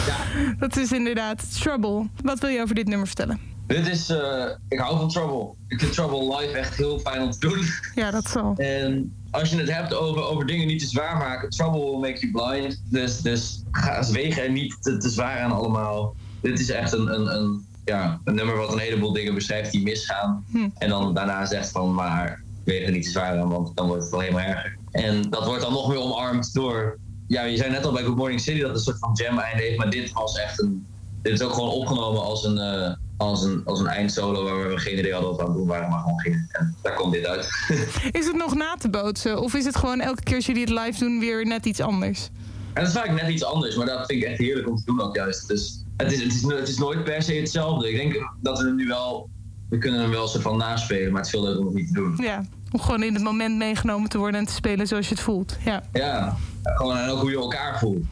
Ja. 0.07 0.55
Dat 0.59 0.77
is 0.77 0.91
inderdaad 0.91 1.62
Trouble. 1.62 2.09
Wat 2.21 2.39
wil 2.39 2.49
je 2.49 2.62
over 2.62 2.75
dit 2.75 2.88
nummer 2.88 3.07
vertellen? 3.07 3.39
Dit 3.67 3.88
is, 3.88 4.09
eh, 4.09 4.45
ik 4.69 4.79
hou 4.79 4.97
van 4.97 5.09
Trouble. 5.09 5.53
Ik 5.67 5.79
vind 5.79 5.93
Trouble 5.93 6.38
live 6.38 6.57
echt 6.57 6.75
heel 6.75 6.99
fijn 6.99 7.21
om 7.21 7.31
te 7.31 7.39
doen. 7.39 7.65
Ja, 7.95 8.12
dat 8.12 8.27
zal. 8.27 8.53
En 8.57 9.13
als 9.31 9.49
je 9.49 9.57
het 9.57 9.71
hebt 9.71 9.93
over, 9.93 10.23
over 10.23 10.45
dingen 10.45 10.67
niet 10.67 10.79
te 10.79 10.88
zwaar 10.88 11.17
maken, 11.17 11.49
Trouble 11.49 11.79
will 11.79 11.99
make 11.99 12.27
you 12.27 12.31
blind. 12.31 12.83
Dus, 12.89 13.21
dus 13.21 13.63
ga 13.71 14.12
wegen 14.12 14.43
er 14.43 14.51
niet 14.51 14.77
te, 14.81 14.97
te 14.97 15.09
zwaar 15.09 15.39
aan 15.39 15.51
allemaal. 15.51 16.15
Dit 16.41 16.59
is 16.59 16.69
echt 16.69 16.93
een, 16.93 17.13
een, 17.13 17.36
een, 17.36 17.65
ja, 17.86 18.19
een 18.23 18.36
nummer 18.36 18.57
wat 18.57 18.73
een 18.73 18.79
heleboel 18.79 19.13
dingen 19.13 19.33
beschrijft 19.33 19.71
die 19.71 19.83
misgaan. 19.83 20.45
Hm. 20.51 20.69
En 20.77 20.89
dan 20.89 21.13
daarna 21.13 21.45
zegt 21.45 21.71
van, 21.71 21.93
maar 21.93 22.42
weeg 22.63 22.86
er 22.86 22.91
niet 22.91 23.08
zwaar 23.08 23.39
aan, 23.39 23.49
want 23.49 23.76
dan 23.76 23.88
wordt 23.88 24.02
het 24.02 24.12
wel 24.12 24.19
helemaal 24.19 24.45
erger. 24.45 24.78
En 24.91 25.30
dat 25.30 25.45
wordt 25.45 25.62
dan 25.62 25.71
nog 25.71 25.88
meer 25.88 25.97
omarmd 25.97 26.54
door... 26.54 26.99
Ja, 27.28 27.43
je 27.43 27.58
zei 27.58 27.71
net 27.71 27.86
al 27.86 27.91
bij 27.91 28.04
Good 28.04 28.15
Morning 28.15 28.41
City 28.41 28.60
dat 28.60 28.67
het 28.67 28.78
een 28.78 28.84
soort 28.84 28.99
van 28.99 29.12
jam-einde 29.13 29.63
heeft, 29.63 29.78
maar 29.78 29.89
dit 29.89 30.12
was 30.12 30.38
echt 30.38 30.62
een... 30.62 30.86
Dit 31.21 31.34
is 31.34 31.41
ook 31.41 31.54
gewoon 31.54 31.69
opgenomen 31.69 32.21
als 32.21 32.43
een, 32.43 32.58
eh, 32.58 32.93
als 33.17 33.43
een, 33.43 33.62
als 33.65 33.80
een 33.80 33.88
eindsolo 33.88 34.43
waar 34.43 34.69
we 34.69 34.78
geen 34.78 34.99
idee 34.99 35.13
hadden 35.13 35.30
wat 35.30 35.39
we 35.39 35.45
aan 35.45 35.49
het 35.49 35.58
doen 35.58 35.67
waren, 35.67 35.89
maar 35.89 35.99
gewoon 35.99 36.19
gingen. 36.19 36.47
En 36.52 36.76
daar 36.82 36.93
komt 36.93 37.13
dit 37.13 37.26
uit. 37.26 37.47
Is 38.19 38.26
het 38.26 38.36
nog 38.36 38.56
na 38.56 38.76
te 38.76 38.89
bootsen? 38.89 39.41
Of 39.41 39.54
is 39.54 39.65
het 39.65 39.76
gewoon 39.76 39.99
elke 39.99 40.23
keer 40.23 40.36
als 40.36 40.45
jullie 40.45 40.62
het 40.62 40.69
live 40.69 40.99
doen 40.99 41.19
weer 41.19 41.45
net 41.45 41.65
iets 41.65 41.80
anders? 41.80 42.30
En 42.73 42.84
dat 42.84 42.93
is 42.93 42.99
vaak 42.99 43.21
net 43.21 43.30
iets 43.30 43.43
anders, 43.43 43.76
maar 43.76 43.86
dat 43.86 44.06
vind 44.06 44.23
ik 44.23 44.30
echt 44.30 44.38
heerlijk 44.38 44.69
om 44.69 44.76
te 44.76 44.84
doen 44.86 45.02
ook 45.02 45.15
juist. 45.15 45.47
Dus 45.47 45.84
het 45.97 46.12
is, 46.12 46.23
het 46.23 46.34
is, 46.34 46.41
het 46.41 46.67
is 46.67 46.78
nooit 46.78 47.04
per 47.04 47.21
se 47.21 47.34
hetzelfde. 47.34 47.89
Ik 47.89 47.95
denk 47.95 48.30
dat 48.41 48.60
we 48.60 48.71
nu 48.71 48.88
wel... 48.88 49.30
We 49.73 49.79
kunnen 49.79 49.99
hem 50.01 50.09
wel 50.09 50.27
soort 50.27 50.43
van 50.43 50.57
naspelen, 50.57 51.12
maar 51.12 51.21
het 51.21 51.25
is 51.25 51.31
veel 51.31 51.43
leuker 51.43 51.59
om 51.59 51.65
het 51.65 51.75
niet 51.75 51.88
te 51.88 51.93
doen. 51.93 52.17
Ja, 52.21 52.45
om 52.71 52.79
gewoon 52.79 53.03
in 53.03 53.13
het 53.13 53.23
moment 53.23 53.57
meegenomen 53.57 54.09
te 54.09 54.17
worden 54.17 54.39
en 54.39 54.45
te 54.45 54.53
spelen 54.53 54.88
zoals 54.88 55.07
je 55.07 55.13
het 55.13 55.23
voelt. 55.23 55.57
Ja. 55.65 55.83
Ja, 55.93 56.38
gewoon 56.63 56.97
en 56.97 57.09
ook 57.09 57.19
hoe 57.19 57.29
je 57.29 57.38
elkaar 57.38 57.79
voelt 57.79 58.03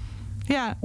ja. 0.51 0.77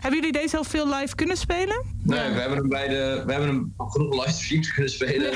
Hebben 0.00 0.20
jullie 0.20 0.32
deze 0.32 0.56
al 0.56 0.64
veel 0.64 0.94
live 0.94 1.14
kunnen 1.14 1.36
spelen? 1.36 1.84
Nee, 2.02 2.18
Ja. 2.20 2.32
we 2.32 2.40
hebben 2.40 2.58
hem 2.58 2.68
bij 2.68 2.88
de... 2.88 3.22
We 3.26 3.32
hebben 3.32 3.48
hem 3.50 3.74
genoeg 3.76 4.24
livestreams 4.24 4.72
kunnen 4.74 4.92
spelen. 4.92 5.30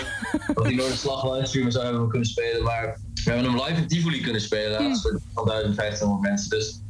Als 0.54 0.66
die 0.66 0.76
Noorderslag 0.76 1.32
livestreamen 1.34 1.72
zou 1.72 1.84
hebben 1.84 2.02
we 2.02 2.08
hem 2.10 2.20
kunnen 2.22 2.28
spelen. 2.28 2.62
Maar 2.62 2.98
we 3.24 3.30
hebben 3.30 3.50
hem 3.50 3.60
live 3.66 3.80
in 3.80 3.86
Tivoli 3.88 4.20
kunnen 4.20 4.40
spelen. 4.40 4.96
Voor 4.96 5.20
van 5.34 5.46
1500 5.46 6.20
mensen. 6.20 6.50
Dus 6.50 6.80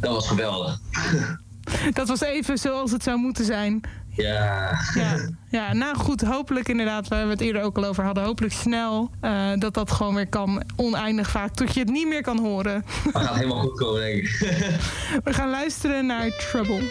dat 0.00 0.12
was 0.14 0.28
geweldig. 0.28 0.78
Dat 1.92 2.08
was 2.08 2.20
even 2.20 2.58
zoals 2.58 2.90
het 2.90 3.02
zou 3.02 3.18
moeten 3.18 3.44
zijn. 3.44 3.80
Ja. 4.14 4.78
Ja, 4.94 5.16
ja 5.50 5.72
nou 5.72 5.96
goed, 5.96 6.20
hopelijk 6.20 6.68
inderdaad, 6.68 7.08
waar 7.08 7.24
we 7.24 7.30
het 7.30 7.40
eerder 7.40 7.62
ook 7.62 7.76
al 7.76 7.84
over 7.84 8.04
hadden, 8.04 8.24
hopelijk 8.24 8.54
snel 8.54 9.10
eh, 9.20 9.50
dat 9.58 9.74
dat 9.74 9.90
gewoon 9.90 10.14
weer 10.14 10.28
kan, 10.28 10.62
oneindig 10.76 11.30
vaak, 11.30 11.54
tot 11.54 11.74
je 11.74 11.80
het 11.80 11.90
niet 11.90 12.08
meer 12.08 12.22
kan 12.22 12.38
horen. 12.38 12.84
Dat 13.12 13.22
gaat 13.22 13.34
helemaal 13.34 13.60
goed 13.60 13.78
komen, 13.78 14.00
denk 14.00 14.22
ik. 14.22 14.38
We 15.24 15.32
gaan 15.32 15.50
luisteren 15.50 16.06
naar 16.06 16.30
Trouble. 16.30 16.82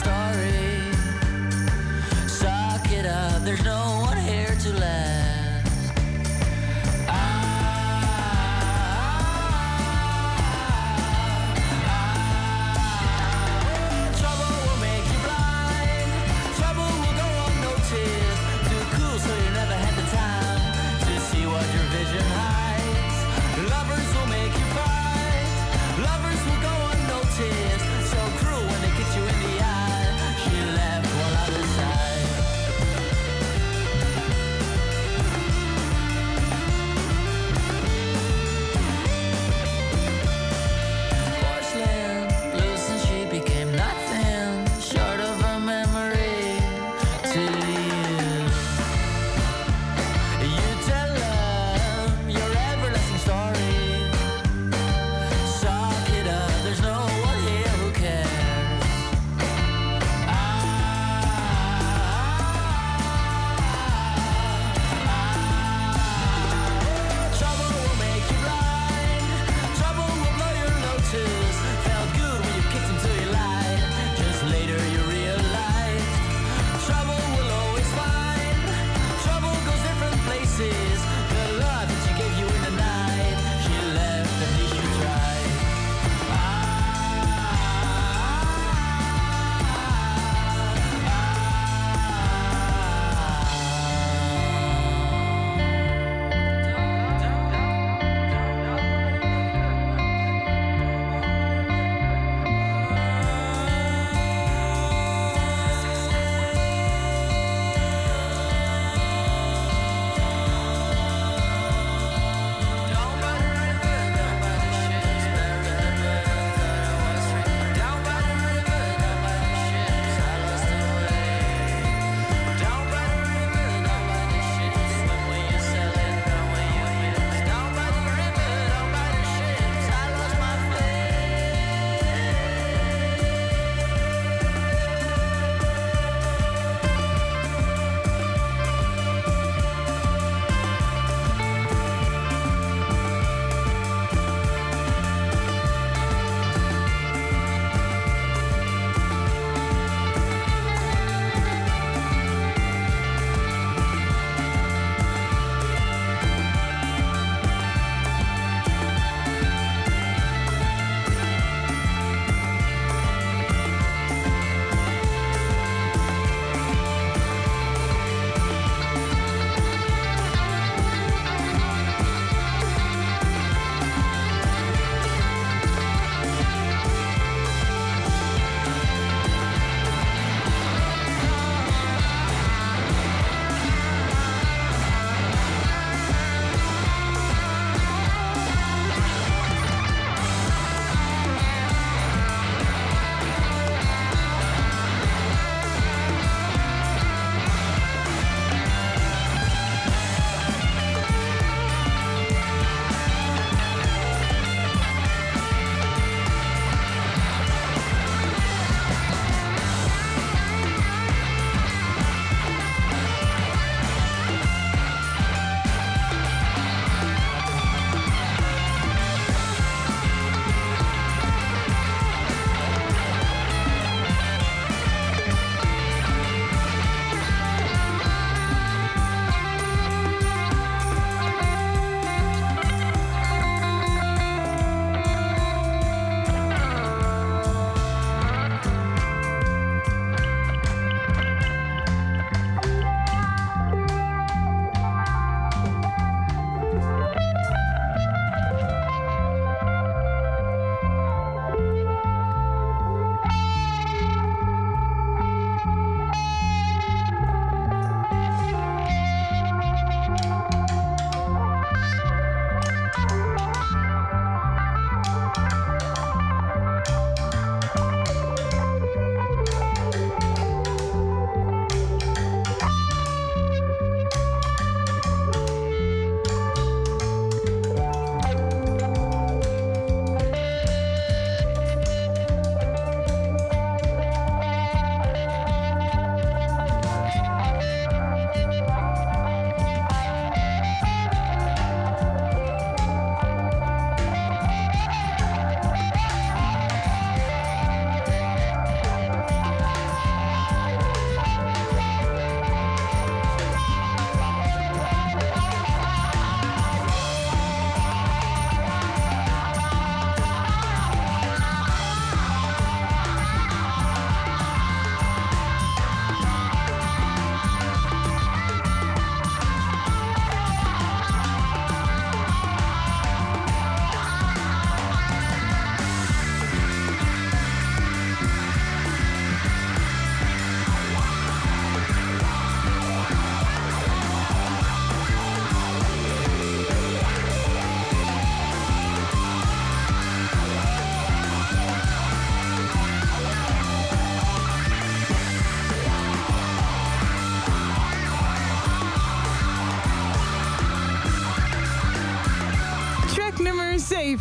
Story. 0.00 0.92
Suck 2.26 2.90
it 2.90 3.06
up, 3.06 3.44
there's 3.44 3.64
no 3.64 3.89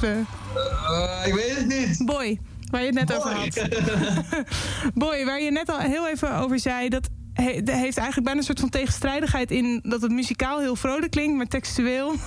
Uh, 0.03 1.27
ik 1.27 1.33
weet 1.33 1.55
het 1.57 1.67
niet. 1.67 2.05
Boy, 2.05 2.39
waar 2.71 2.81
je 2.81 2.85
het 2.85 2.95
net 2.95 3.07
Boy. 3.07 3.17
over 3.17 3.31
had. 3.31 3.67
Boy, 5.03 5.25
waar 5.25 5.41
je 5.41 5.51
net 5.51 5.69
al 5.69 5.77
heel 5.79 6.07
even 6.07 6.35
over 6.35 6.59
zei... 6.59 6.89
dat 6.89 7.09
he- 7.33 7.61
de- 7.63 7.71
heeft 7.75 7.97
eigenlijk 7.97 8.23
bijna 8.23 8.39
een 8.39 8.45
soort 8.45 8.59
van 8.59 8.69
tegenstrijdigheid 8.69 9.51
in... 9.51 9.79
dat 9.83 10.01
het 10.01 10.11
muzikaal 10.11 10.59
heel 10.59 10.75
vrolijk 10.75 11.11
klinkt, 11.11 11.37
maar 11.37 11.47
textueel... 11.47 12.13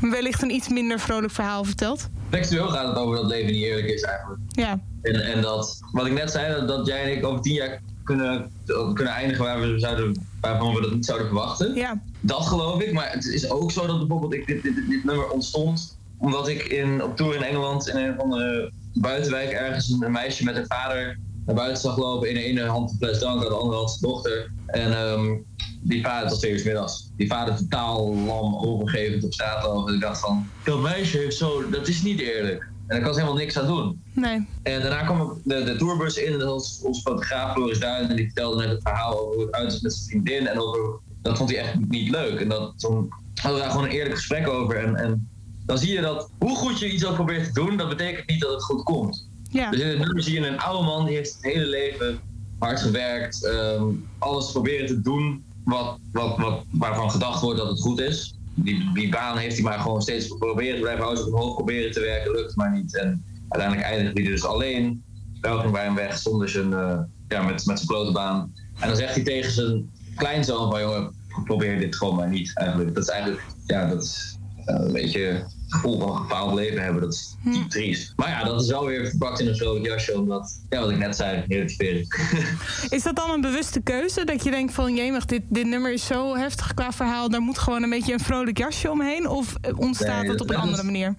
wellicht 0.00 0.42
een 0.42 0.54
iets 0.54 0.68
minder 0.68 1.00
vrolijk 1.00 1.32
verhaal 1.32 1.64
vertelt. 1.64 2.08
Textueel 2.28 2.68
gaat 2.68 2.88
het 2.88 2.96
over 2.96 3.16
dat 3.16 3.26
leven 3.26 3.52
niet 3.52 3.62
eerlijk 3.62 3.86
is 3.88 4.02
eigenlijk. 4.02 4.40
Ja, 4.48 4.80
En, 5.02 5.14
en 5.32 5.42
dat, 5.42 5.80
wat 5.92 6.06
ik 6.06 6.12
net 6.12 6.30
zei, 6.30 6.54
dat, 6.54 6.68
dat 6.68 6.86
jij 6.86 7.02
en 7.02 7.16
ik 7.16 7.26
over 7.26 7.40
tien 7.40 7.54
jaar 7.54 7.80
kunnen, 8.04 8.50
kunnen 8.94 9.12
eindigen 9.12 9.44
waar 9.44 9.60
we 9.60 9.78
zouden, 9.78 10.26
waarvan 10.40 10.74
we 10.74 10.80
dat 10.80 10.92
niet 10.92 11.04
zouden 11.04 11.26
verwachten. 11.26 11.74
ja, 11.74 12.00
Dat 12.20 12.46
geloof 12.46 12.80
ik, 12.82 12.92
maar 12.92 13.10
het 13.12 13.24
is 13.26 13.50
ook 13.50 13.72
zo 13.72 13.86
dat 13.86 13.98
bijvoorbeeld 13.98 14.34
ik, 14.34 14.46
dit, 14.46 14.62
dit, 14.62 14.74
dit 14.88 15.04
nummer 15.04 15.28
ontstond 15.30 15.97
omdat 16.18 16.48
ik 16.48 16.62
in, 16.62 17.02
op 17.02 17.16
tour 17.16 17.34
in 17.34 17.42
Engeland 17.42 17.88
in 17.88 17.96
een 17.96 18.14
van 18.16 18.30
de 18.30 18.72
buitenwijk 18.94 19.50
ergens 19.50 19.88
een, 19.88 20.12
meisje 20.12 20.44
met 20.44 20.54
haar 20.54 20.66
vader 20.66 21.18
naar 21.46 21.54
buiten 21.54 21.82
zag 21.82 21.96
lopen. 21.96 22.28
In 22.28 22.34
de 22.34 22.42
ene 22.42 22.62
hand 22.62 22.90
een 22.90 22.96
fles 22.96 23.18
drank, 23.18 23.42
aan 23.42 23.48
de 23.48 23.54
andere 23.54 23.76
hand 23.76 23.90
zijn 23.90 24.12
dochter. 24.12 24.52
En 24.66 24.92
ehm, 24.92 25.36
die 25.80 26.02
vader, 26.02 26.48
uur 26.50 26.58
's 26.58 26.64
middags, 26.64 27.10
die 27.16 27.26
vader 27.26 27.56
totaal 27.56 28.14
lam 28.14 28.56
overgevend 28.56 29.24
op 29.24 29.32
straat. 29.32 29.86
En 29.88 29.94
ik 29.94 30.00
dacht 30.00 30.20
van, 30.20 30.46
dat 30.64 30.80
meisje 30.80 31.18
heeft 31.18 31.36
zo, 31.36 31.70
dat 31.70 31.88
is 31.88 32.02
niet 32.02 32.20
eerlijk. 32.20 32.62
En 32.62 32.96
daar 32.96 33.04
kan 33.04 33.14
ze 33.14 33.20
helemaal 33.20 33.40
niks 33.40 33.58
aan 33.58 33.66
doen. 33.66 34.02
nee. 34.12 34.46
En 34.62 34.80
daarna 34.80 35.02
kwam 35.02 35.40
de, 35.44 35.64
de 35.64 35.76
tourbus 35.76 36.16
in 36.16 36.32
en 36.32 36.38
dat 36.38 36.48
was 36.48 36.80
onze 36.82 37.00
fotograaf 37.00 37.52
Floris 37.52 37.80
Duin 37.80 38.10
en 38.10 38.16
die 38.16 38.24
vertelde 38.24 38.56
net 38.56 38.68
het 38.68 38.82
verhaal 38.82 39.18
over 39.18 39.34
hoe 39.34 39.44
het 39.44 39.54
uit 39.54 39.72
is 39.72 39.80
met 39.80 39.92
zijn 39.92 40.08
vriendin 40.08 40.46
en 40.46 40.60
over 40.60 41.00
dat 41.22 41.36
vond 41.36 41.50
hij 41.50 41.58
echt 41.58 41.74
niet 41.88 42.10
leuk. 42.10 42.40
En 42.40 42.48
dat, 42.48 42.72
toen 42.76 43.08
hadden 43.34 43.54
we 43.54 43.64
daar 43.64 43.70
gewoon 43.70 43.86
een 43.86 43.92
eerlijk 43.92 44.14
gesprek 44.14 44.48
over. 44.48 44.76
En, 44.76 44.96
en 44.96 45.28
dan 45.68 45.78
zie 45.78 45.92
je 45.92 46.00
dat 46.00 46.30
hoe 46.38 46.56
goed 46.56 46.78
je 46.78 46.92
iets 46.92 47.04
ook 47.04 47.14
probeert 47.14 47.44
te 47.44 47.60
doen, 47.60 47.76
dat 47.76 47.88
betekent 47.88 48.28
niet 48.28 48.40
dat 48.40 48.50
het 48.50 48.62
goed 48.62 48.82
komt. 48.82 49.28
Ja, 49.50 49.70
Dus 49.70 49.80
in 49.80 49.88
het 49.88 49.98
nummer 49.98 50.22
zie 50.22 50.40
je 50.40 50.46
een 50.46 50.58
oude 50.58 50.84
man 50.84 51.06
die 51.06 51.14
heeft 51.14 51.34
het 51.34 51.42
hele 51.42 51.66
leven 51.66 52.20
hard 52.58 52.80
gewerkt, 52.80 53.44
ehm, 53.44 53.84
alles 54.18 54.50
proberen 54.52 54.86
te 54.86 55.00
doen 55.00 55.44
wat, 55.64 55.98
wat, 56.12 56.38
wat, 56.38 56.64
waarvan 56.70 57.10
gedacht 57.10 57.40
wordt 57.40 57.58
dat 57.58 57.68
het 57.68 57.80
goed 57.80 58.00
is. 58.00 58.34
Die, 58.54 58.92
die 58.94 59.08
baan 59.08 59.36
heeft 59.36 59.54
hij 59.54 59.64
maar 59.64 59.78
gewoon 59.78 60.02
steeds 60.02 60.28
proberen 60.38 60.74
te 60.74 60.80
blijven 60.80 61.04
houden, 61.04 61.26
omhoog 61.26 61.54
proberen 61.54 61.92
te 61.92 62.00
werken, 62.00 62.32
lukt 62.32 62.56
maar 62.56 62.72
niet. 62.72 62.96
En 62.96 63.24
uiteindelijk 63.48 63.90
eindigt 63.90 64.18
hij 64.18 64.26
dus 64.26 64.44
alleen. 64.44 65.02
Wel 65.40 65.58
ging 65.58 65.72
bij 65.72 65.84
hem 65.84 65.94
weg 65.94 66.18
zonder 66.18 66.48
zijn, 66.48 66.72
eh, 66.72 66.98
ja, 67.28 67.42
met, 67.42 67.66
met 67.66 67.76
zijn 67.76 67.86
blote 67.86 68.12
baan. 68.12 68.54
En 68.78 68.88
dan 68.88 68.96
zegt 68.96 69.14
hij 69.14 69.24
tegen 69.24 69.52
zijn 69.52 69.90
kleinzoon 70.16 70.70
van 70.70 70.80
jongen, 70.80 71.14
probeer 71.44 71.78
dit 71.78 71.96
gewoon 71.96 72.16
maar 72.16 72.28
niet 72.28 72.50
eigenlijk. 72.54 72.94
Dat 72.94 73.02
is 73.02 73.10
eigenlijk, 73.10 73.42
ja, 73.66 73.88
dat 73.88 74.02
is 74.02 74.38
eh, 74.64 74.74
een 74.74 74.92
beetje 74.92 75.46
gevoel 75.68 75.98
van 76.00 76.10
een 76.10 76.16
gefaald 76.16 76.54
leven 76.54 76.82
hebben. 76.82 77.02
Dat 77.02 77.12
is 77.12 77.36
diep 77.44 77.70
triest. 77.70 78.12
Maar 78.16 78.28
ja, 78.28 78.44
dat 78.44 78.62
is 78.62 78.68
wel 78.70 78.84
weer 78.86 79.08
verpakt 79.08 79.40
in 79.40 79.48
een 79.48 79.56
vrolijk 79.56 79.86
jasje, 79.86 80.18
omdat, 80.20 80.60
ja, 80.68 80.80
wat 80.80 80.90
ik 80.90 80.98
net 80.98 81.16
zei, 81.16 81.44
relativering. 81.48 82.06
Is 82.96 83.02
dat 83.02 83.16
dan 83.16 83.30
een 83.30 83.40
bewuste 83.40 83.80
keuze? 83.80 84.24
Dat 84.24 84.44
je 84.44 84.50
denkt 84.50 84.74
van, 84.74 84.94
jemig, 84.94 85.24
dit, 85.24 85.42
dit 85.48 85.66
nummer 85.66 85.92
is 85.92 86.06
zo 86.06 86.36
heftig 86.36 86.74
qua 86.74 86.92
verhaal... 86.92 87.28
daar 87.30 87.40
moet 87.40 87.58
gewoon 87.58 87.82
een 87.82 87.90
beetje 87.90 88.12
een 88.12 88.20
vrolijk 88.20 88.58
jasje 88.58 88.90
omheen? 88.90 89.28
Of 89.28 89.54
eh, 89.60 89.78
ontstaat 89.78 90.20
Nee, 90.20 90.30
dat- 90.30 90.40
op 90.40 90.50
een 90.50 90.56
andere 90.56 90.82
manier? 90.82 91.14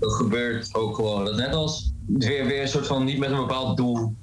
dat 0.00 0.12
gebeurt 0.12 0.74
ook 0.74 0.94
gewoon. 0.94 1.24
Dat 1.24 1.36
net 1.36 1.54
als 1.54 1.92
weer, 2.06 2.46
weer 2.46 2.62
een 2.62 2.68
soort 2.68 2.86
van 2.86 3.04
niet 3.04 3.18
met 3.18 3.30
een 3.30 3.36
bepaald 3.36 3.76
doel. 3.76 4.14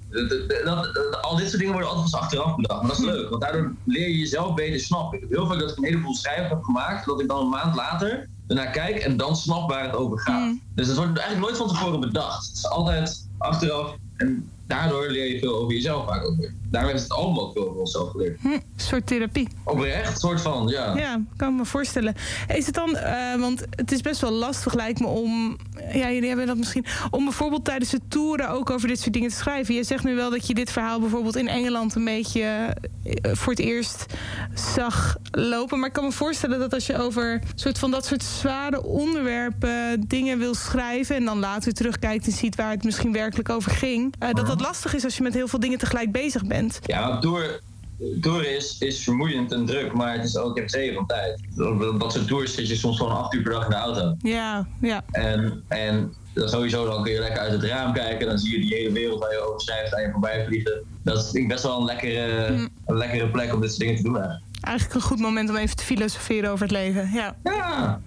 Al 1.21 1.35
dit 1.35 1.47
soort 1.47 1.57
dingen 1.57 1.73
worden 1.73 1.89
altijd 1.89 2.13
achteraf 2.13 2.55
bedacht. 2.55 2.81
Maar 2.81 2.89
dat 2.89 2.99
is 2.99 3.05
leuk, 3.05 3.29
want 3.29 3.41
daardoor 3.41 3.73
leer 3.85 4.09
je 4.09 4.17
jezelf 4.17 4.53
beter 4.53 4.79
snappen. 4.79 5.17
Ik 5.17 5.23
heb 5.23 5.37
heel 5.37 5.47
vaak 5.47 5.59
dat 5.59 5.71
ik 5.71 5.77
een 5.77 5.83
heleboel 5.83 6.15
schrijven 6.15 6.47
heb 6.47 6.63
gemaakt, 6.63 7.05
dat 7.05 7.21
ik 7.21 7.27
dan 7.27 7.39
een 7.39 7.49
maand 7.49 7.75
later 7.75 8.27
ernaar 8.47 8.71
kijk 8.71 8.95
en 8.95 9.17
dan 9.17 9.35
snap 9.35 9.69
waar 9.69 9.83
het 9.83 9.95
over 9.95 10.19
gaat. 10.19 10.39
Mm. 10.39 10.61
Dus 10.75 10.87
dat 10.87 10.97
wordt 10.97 11.17
eigenlijk 11.17 11.47
nooit 11.47 11.57
van 11.57 11.67
tevoren 11.67 11.99
bedacht. 11.99 12.47
Het 12.47 12.57
is 12.57 12.69
altijd 12.69 13.27
achteraf 13.37 13.95
en 14.15 14.51
daardoor 14.67 15.09
leer 15.09 15.33
je 15.33 15.39
veel 15.39 15.55
over 15.55 15.73
jezelf 15.73 16.05
vaak 16.05 16.25
ook 16.25 16.37
weer. 16.37 16.53
Daarom 16.75 16.91
heeft 16.91 17.03
het 17.03 17.13
album 17.13 17.39
ook 17.39 17.53
veel 17.53 17.67
over 17.67 17.79
onszelf 17.79 18.09
geleerd. 18.11 18.39
Hm, 18.41 18.47
een 18.47 18.61
soort 18.75 19.07
therapie. 19.07 19.47
Oprecht, 19.63 20.19
soort 20.19 20.41
van, 20.41 20.67
ja. 20.67 20.97
Ja, 20.97 21.21
kan 21.37 21.55
me 21.55 21.65
voorstellen. 21.65 22.15
Is 22.47 22.65
het 22.65 22.75
dan, 22.75 22.95
eh, 22.95 23.35
want 23.39 23.65
het 23.69 23.91
is 23.91 24.01
best 24.01 24.21
wel 24.21 24.31
lastig 24.31 24.73
lijkt 24.73 24.99
me 24.99 25.07
om, 25.07 25.57
ja 25.93 26.11
jullie 26.11 26.27
hebben 26.27 26.47
dat 26.47 26.57
misschien, 26.57 26.85
om 27.11 27.23
bijvoorbeeld 27.23 27.65
tijdens 27.65 27.89
de 27.89 27.99
toeren 28.07 28.49
ook 28.49 28.69
over 28.69 28.87
dit 28.87 28.99
soort 28.99 29.13
dingen 29.13 29.29
te 29.29 29.35
schrijven. 29.35 29.75
Je 29.75 29.83
zegt 29.83 30.03
nu 30.03 30.15
wel 30.15 30.29
dat 30.29 30.47
je 30.47 30.53
dit 30.53 30.71
verhaal 30.71 30.99
bijvoorbeeld 30.99 31.35
in 31.35 31.47
Engeland 31.47 31.95
een 31.95 32.05
beetje 32.05 32.75
eh, 33.03 33.31
voor 33.33 33.53
het 33.53 33.61
eerst 33.61 34.05
zag 34.53 35.17
lopen. 35.31 35.79
Maar 35.79 35.87
ik 35.87 35.93
kan 35.93 36.03
me 36.03 36.11
voorstellen 36.11 36.59
dat 36.59 36.73
als 36.73 36.85
je 36.85 36.97
over 36.97 37.41
soort 37.55 37.79
van 37.79 37.91
dat 37.91 38.05
soort 38.05 38.23
zware 38.23 38.83
onderwerpen 38.83 40.07
dingen 40.07 40.37
wil 40.37 40.55
schrijven 40.55 41.15
en 41.15 41.25
dan 41.25 41.39
later 41.39 41.73
terugkijkt 41.73 42.25
en 42.25 42.31
ziet 42.31 42.55
waar 42.55 42.71
het 42.71 42.83
misschien 42.83 43.11
werkelijk 43.11 43.49
over 43.49 43.71
ging, 43.71 44.13
eh, 44.19 44.33
dat 44.33 44.47
dat 44.47 44.61
lastig 44.61 44.93
is 44.95 45.03
als 45.03 45.17
je 45.17 45.23
met 45.23 45.33
heel 45.33 45.47
veel 45.47 45.59
dingen 45.59 45.77
tegelijk 45.77 46.11
bezig 46.11 46.45
bent. 46.45 46.64
Ja, 46.85 47.19
tour, 47.19 47.59
tour 48.21 48.55
is, 48.55 48.77
is 48.79 49.03
vermoeiend 49.03 49.51
en 49.51 49.65
druk, 49.65 49.93
maar 49.93 50.13
het 50.13 50.23
is 50.23 50.37
ook, 50.37 50.53
je 50.53 50.59
hebt 50.59 50.71
zeven 50.73 50.95
van 50.95 51.05
tijd. 51.05 51.39
Op 51.91 51.99
dat 51.99 52.13
soort 52.13 52.27
tours 52.27 52.55
zit 52.55 52.67
je 52.67 52.75
soms 52.75 52.97
gewoon 52.97 53.17
acht 53.17 53.33
uur 53.33 53.41
per 53.41 53.51
dag 53.51 53.63
in 53.63 53.69
de 53.69 53.75
auto. 53.75 54.15
Ja, 54.21 54.67
ja. 54.81 55.03
En, 55.11 55.63
en 55.67 56.13
sowieso 56.35 56.85
dan 56.85 57.03
kun 57.03 57.11
je 57.11 57.19
lekker 57.19 57.39
uit 57.41 57.51
het 57.51 57.63
raam 57.63 57.93
kijken, 57.93 58.27
dan 58.27 58.37
zie 58.37 58.51
je 58.51 58.59
die 58.59 58.75
hele 58.75 58.91
wereld 58.91 59.19
waar 59.19 59.31
je 59.31 59.47
over 59.47 59.61
schrijft 59.61 59.95
aan 59.95 60.01
je 60.01 60.11
voorbij 60.11 60.45
vliegen. 60.45 60.83
Dat 61.03 61.17
is 61.17 61.31
denk 61.31 61.43
ik 61.45 61.51
best 61.51 61.63
wel 61.63 61.79
een 61.79 61.85
lekkere, 61.85 62.45
Hm. 62.47 62.67
een 62.85 62.97
lekkere 62.97 63.29
plek 63.29 63.53
om 63.53 63.61
dit 63.61 63.69
soort 63.69 63.81
dingen 63.81 63.95
te 63.95 64.03
doen 64.03 64.15
eigenlijk. 64.15 64.43
Eigenlijk 64.61 64.95
een 64.95 65.01
goed 65.01 65.19
moment 65.19 65.49
om 65.49 65.55
even 65.55 65.75
te 65.75 65.83
filosoferen 65.83 66.49
over 66.51 66.61
het 66.63 66.71
leven. 66.71 67.09
Ja. 67.13 67.35
Ja, 67.43 68.01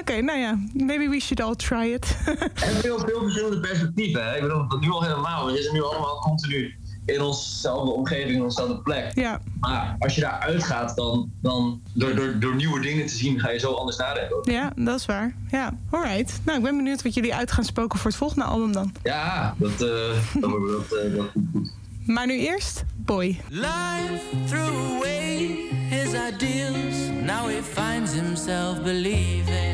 Oké, 0.00 0.20
nou 0.20 0.38
ja, 0.38 0.58
maybe 0.72 1.08
we 1.08 1.20
should 1.20 1.40
all 1.42 1.54
try 1.54 1.92
it. 1.92 2.16
en 2.54 2.74
veel, 2.76 2.98
veel 2.98 3.20
verschillende 3.22 3.60
perspectieven. 3.60 4.24
Hè? 4.28 4.34
Ik 4.36 4.42
bedoel, 4.42 4.68
dat 4.68 4.80
nu 4.80 4.90
al 4.90 5.02
helemaal. 5.02 5.46
We 5.46 5.52
zitten 5.54 5.72
nu 5.72 5.82
allemaal 5.82 6.18
continu 6.20 6.74
in 7.06 7.20
onszelfde 7.22 7.90
omgeving, 7.90 8.36
in 8.36 8.42
onszelfde 8.42 8.78
plek. 8.78 9.10
ja, 9.14 9.40
Maar 9.60 9.96
als 9.98 10.14
je 10.14 10.20
daar 10.20 10.38
uitgaat, 10.40 10.96
dan, 10.96 11.30
dan 11.42 11.80
door, 11.92 12.14
door, 12.14 12.38
door 12.38 12.54
nieuwe 12.54 12.80
dingen 12.80 13.06
te 13.06 13.14
zien, 13.14 13.40
ga 13.40 13.50
je 13.50 13.58
zo 13.58 13.72
anders 13.72 13.96
nadenken. 13.96 14.52
ja, 14.52 14.72
dat 14.76 14.98
is 14.98 15.06
waar. 15.06 15.34
Ja, 15.50 15.72
alright. 15.90 16.40
Nou, 16.44 16.58
ik 16.58 16.64
ben 16.64 16.76
benieuwd 16.76 17.02
wat 17.02 17.14
jullie 17.14 17.34
uit 17.34 17.52
gaan 17.52 17.64
spoken 17.64 17.98
voor 17.98 18.10
het 18.10 18.18
volgende 18.18 18.44
album 18.44 18.72
dan. 18.72 18.92
Ja, 19.02 19.54
dat, 19.58 19.70
eh 19.70 19.78
dat, 20.40 20.50
dat, 20.50 20.98
eh, 20.98 21.16
dat 21.16 21.26
goed. 21.52 21.72
Maar 22.06 22.26
nu 22.26 22.38
eerst 22.38 22.84
Boy. 22.96 23.40
Life 23.48 24.20
threw 24.46 24.96
away 24.96 25.56
his 25.90 26.08
ideals. 26.32 26.96
Now 27.22 27.46
he 27.48 27.60
finds 27.62 28.12
himself 28.12 28.82
believing. 28.82 29.73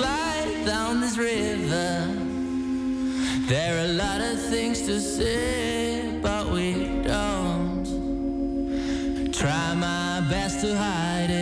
slide 0.00 0.64
down 0.64 1.00
this 1.00 1.16
river. 1.18 2.06
There 3.52 3.72
are 3.76 3.84
a 3.84 3.94
lot 4.04 4.20
of 4.20 4.40
things 4.52 4.80
to 4.82 4.98
say, 5.00 6.18
but 6.22 6.50
we 6.50 6.66
don't. 7.02 7.84
Try 9.32 9.74
my 9.74 10.26
best 10.30 10.60
to 10.62 10.74
hide 10.76 11.30
it. 11.30 11.39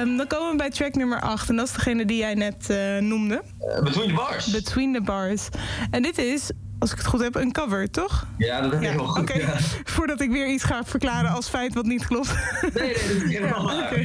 Ehm, 0.00 0.16
dan 0.16 0.26
komen 0.26 0.50
we 0.50 0.56
bij 0.56 0.70
track 0.70 0.94
nummer 0.94 1.20
8. 1.20 1.48
En 1.48 1.56
dat 1.56 1.66
is 1.66 1.72
degene 1.72 2.04
die 2.04 2.16
jij 2.16 2.34
net 2.34 2.70
eh, 2.70 2.98
noemde. 2.98 3.42
Eh, 3.60 3.82
Between 3.82 4.08
the 4.08 4.14
Bars. 4.14 4.46
Between 4.50 4.92
the 4.94 5.00
Bars. 5.00 5.48
En 5.90 6.02
dit 6.02 6.18
is, 6.18 6.50
als 6.78 6.90
ik 6.92 6.96
het 6.98 7.06
goed 7.06 7.20
heb, 7.20 7.34
een 7.34 7.52
cover, 7.52 7.90
toch? 7.90 8.26
ja, 8.38 8.60
dat 8.60 8.72
heb 8.72 8.82
Ja, 8.82 8.90
heel 8.90 9.06
goed. 9.06 9.20
oké. 9.20 9.38
Ja. 9.38 9.56
Voordat 9.94 10.20
ik 10.20 10.30
weer 10.30 10.48
iets 10.48 10.64
ga 10.64 10.84
verklaren 10.84 11.30
als 11.30 11.48
feit 11.48 11.74
wat 11.74 11.84
niet 11.84 12.06
klopt. 12.06 12.34
Nee, 12.74 12.84
nee, 12.84 12.92
dat 12.92 13.02
is 13.02 13.32
helemaal 13.34 13.64
waar. 13.64 13.98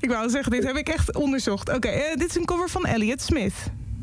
Ik 0.00 0.08
wou 0.10 0.28
zeggen, 0.30 0.52
dit 0.52 0.64
heb 0.64 0.76
ik 0.76 0.88
echt 0.88 1.14
onderzocht. 1.14 1.74
Oké, 1.74 1.88
eh, 1.88 2.16
dit 2.16 2.28
is 2.28 2.36
een 2.36 2.44
cover 2.44 2.68
van 2.68 2.84
Elliot 2.86 3.22
Smith. 3.22 3.54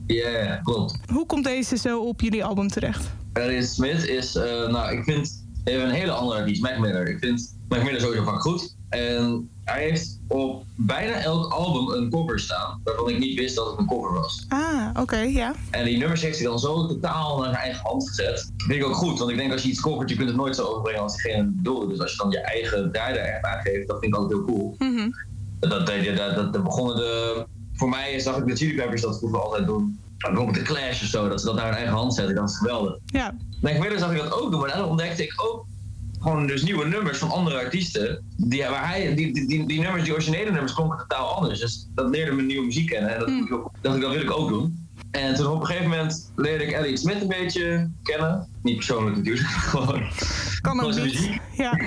Ja, 0.08 0.56
klopt. 0.64 0.98
Hoe 1.14 1.26
komt 1.26 1.44
deze 1.44 1.78
zo 1.78 2.00
op 2.00 2.22
jullie 2.22 2.44
album 2.44 2.68
terecht? 2.68 3.06
Elliot 3.34 3.66
Smith 3.68 4.08
is, 4.08 4.34
nou, 4.34 4.92
ik 4.98 5.04
vind 5.04 5.46
even 5.64 5.84
een 5.84 5.92
hele 5.92 6.12
andere 6.12 6.40
artiest, 6.40 6.62
Mac 6.62 6.78
Miller. 6.78 7.08
Ik 7.08 7.18
vind 7.20 7.56
Mac 7.70 7.84
Miller 7.84 8.02
sowieso 8.02 8.24
vaak 8.24 8.42
goed. 8.42 8.76
En 8.90 9.50
hij 9.70 9.84
heeft 9.84 10.20
op 10.28 10.66
bijna 10.76 11.14
elk 11.14 11.52
album 11.52 11.90
een 11.90 12.10
cover 12.10 12.40
staan, 12.40 12.82
waarvan 12.84 13.10
ik 13.10 13.20
niet 13.20 13.40
wist 13.40 13.56
dat 13.56 13.70
het 13.70 13.80
een 13.80 13.86
cover 13.86 14.14
was. 14.14 14.46
Ah, 14.50 14.90
oké, 15.00 15.20
ja. 15.20 15.54
En 15.70 15.86
die 15.86 15.98
nummers 15.98 16.22
heeft 16.22 16.38
hij 16.38 16.48
dan 16.48 16.60
zo 16.60 16.88
totaal 16.88 17.38
naar 17.38 17.50
zijn 17.50 17.64
eigen 17.64 17.84
hand 17.84 18.08
gezet. 18.08 18.36
Dat 18.36 18.68
vind 18.68 18.82
ik 18.82 18.86
ook 18.86 18.96
goed, 18.96 19.20
want 19.20 19.32
ik 19.32 19.38
denk 19.38 19.52
als 19.52 19.62
je 19.62 19.70
iets 19.70 19.82
covert, 19.82 20.10
je 20.10 20.16
kunt 20.16 20.28
het 20.28 20.38
nooit 20.38 20.56
zo 20.56 20.64
overbrengen 20.64 21.02
als 21.02 21.16
diegene 21.16 21.44
bedoelde. 21.44 21.88
Dus 21.88 22.00
als 22.00 22.12
je 22.12 22.18
dan 22.18 22.30
je 22.32 22.42
eigen 22.42 22.92
draai 22.92 23.14
daar 23.14 23.24
echt 23.24 23.44
aan 23.44 23.62
geeft, 23.62 23.88
dat 23.88 24.00
vind 24.00 24.14
ik 24.14 24.20
altijd 24.20 24.40
heel 24.40 24.48
cool. 24.48 24.76
Mhm. 24.78 25.10
Dat, 25.60 25.70
dat, 25.70 25.86
dat, 25.86 26.36
dat, 26.36 26.54
dat 26.54 26.64
begonnen 26.64 26.96
de... 26.96 27.46
Voor 27.74 27.90
mij 27.90 28.20
zag 28.20 28.38
ik 28.38 28.48
de 28.48 28.56
Chili 28.56 28.76
Peppers 28.76 29.02
dat 29.02 29.18
vroeger 29.18 29.40
altijd 29.42 29.66
doen. 29.66 30.00
Bijvoorbeeld 30.18 30.56
de 30.56 30.62
Clash 30.62 31.02
of 31.02 31.08
zo, 31.08 31.30
dat 31.30 31.40
ze 31.40 31.46
dat 31.46 31.56
naar 31.56 31.66
hun 31.66 31.76
eigen 31.76 31.94
hand 31.94 32.14
zetten. 32.14 32.36
Dat 32.36 32.50
is 32.50 32.58
geweldig. 32.58 32.98
Ja, 33.06 33.36
Mac 33.62 33.80
Miller 33.80 34.00
zag 34.00 34.12
ik 34.12 34.18
dat 34.18 34.42
ook 34.42 34.52
doen, 34.52 34.60
maar 34.60 34.70
daarna 34.70 34.86
ontdekte 34.86 35.24
ik 35.24 35.34
ook 35.38 35.66
gewoon 36.20 36.48
dus 36.48 36.62
nieuwe 36.64 36.86
nummers 36.88 37.18
van 37.18 37.30
andere 37.32 37.58
artiesten. 37.64 38.24
Die, 38.38 38.64
waar 38.64 38.88
hij, 38.88 39.16
die, 39.16 39.34
die, 39.34 39.48
die, 39.48 39.68
die 39.68 39.80
nummers, 39.82 40.04
die 40.04 40.14
originele 40.14 40.52
nummers 40.52 40.74
klonken 40.74 40.98
totaal 40.98 41.36
anders. 41.36 41.60
Dus 41.60 41.88
dat 41.96 42.10
leerde 42.10 42.32
me 42.32 42.42
nieuwe 42.42 42.66
muziek 42.66 42.90
kennen 42.90 43.14
en 43.14 43.20
dat, 43.20 43.30
ook- 43.52 43.66
ik, 43.76 43.82
dat 43.82 43.98
wil 43.98 44.14
ik 44.14 44.32
ook 44.32 44.50
doen. 44.50 44.88
En 45.12 45.36
toen 45.36 45.48
op 45.48 45.60
een 45.60 45.66
gegeven 45.66 45.90
moment 45.90 46.32
leerde 46.36 46.64
ik 46.66 46.72
Elliot 46.72 47.00
Smith 47.00 47.22
een 47.22 47.28
beetje 47.28 47.90
kennen. 48.04 48.48
Niet 48.64 48.76
persoonlijk 48.76 49.16
natuurlijk, 49.18 49.48
gewoon. 49.74 50.04
niet. 50.96 51.04
muziek. 51.04 51.40
Ja, 51.58 51.80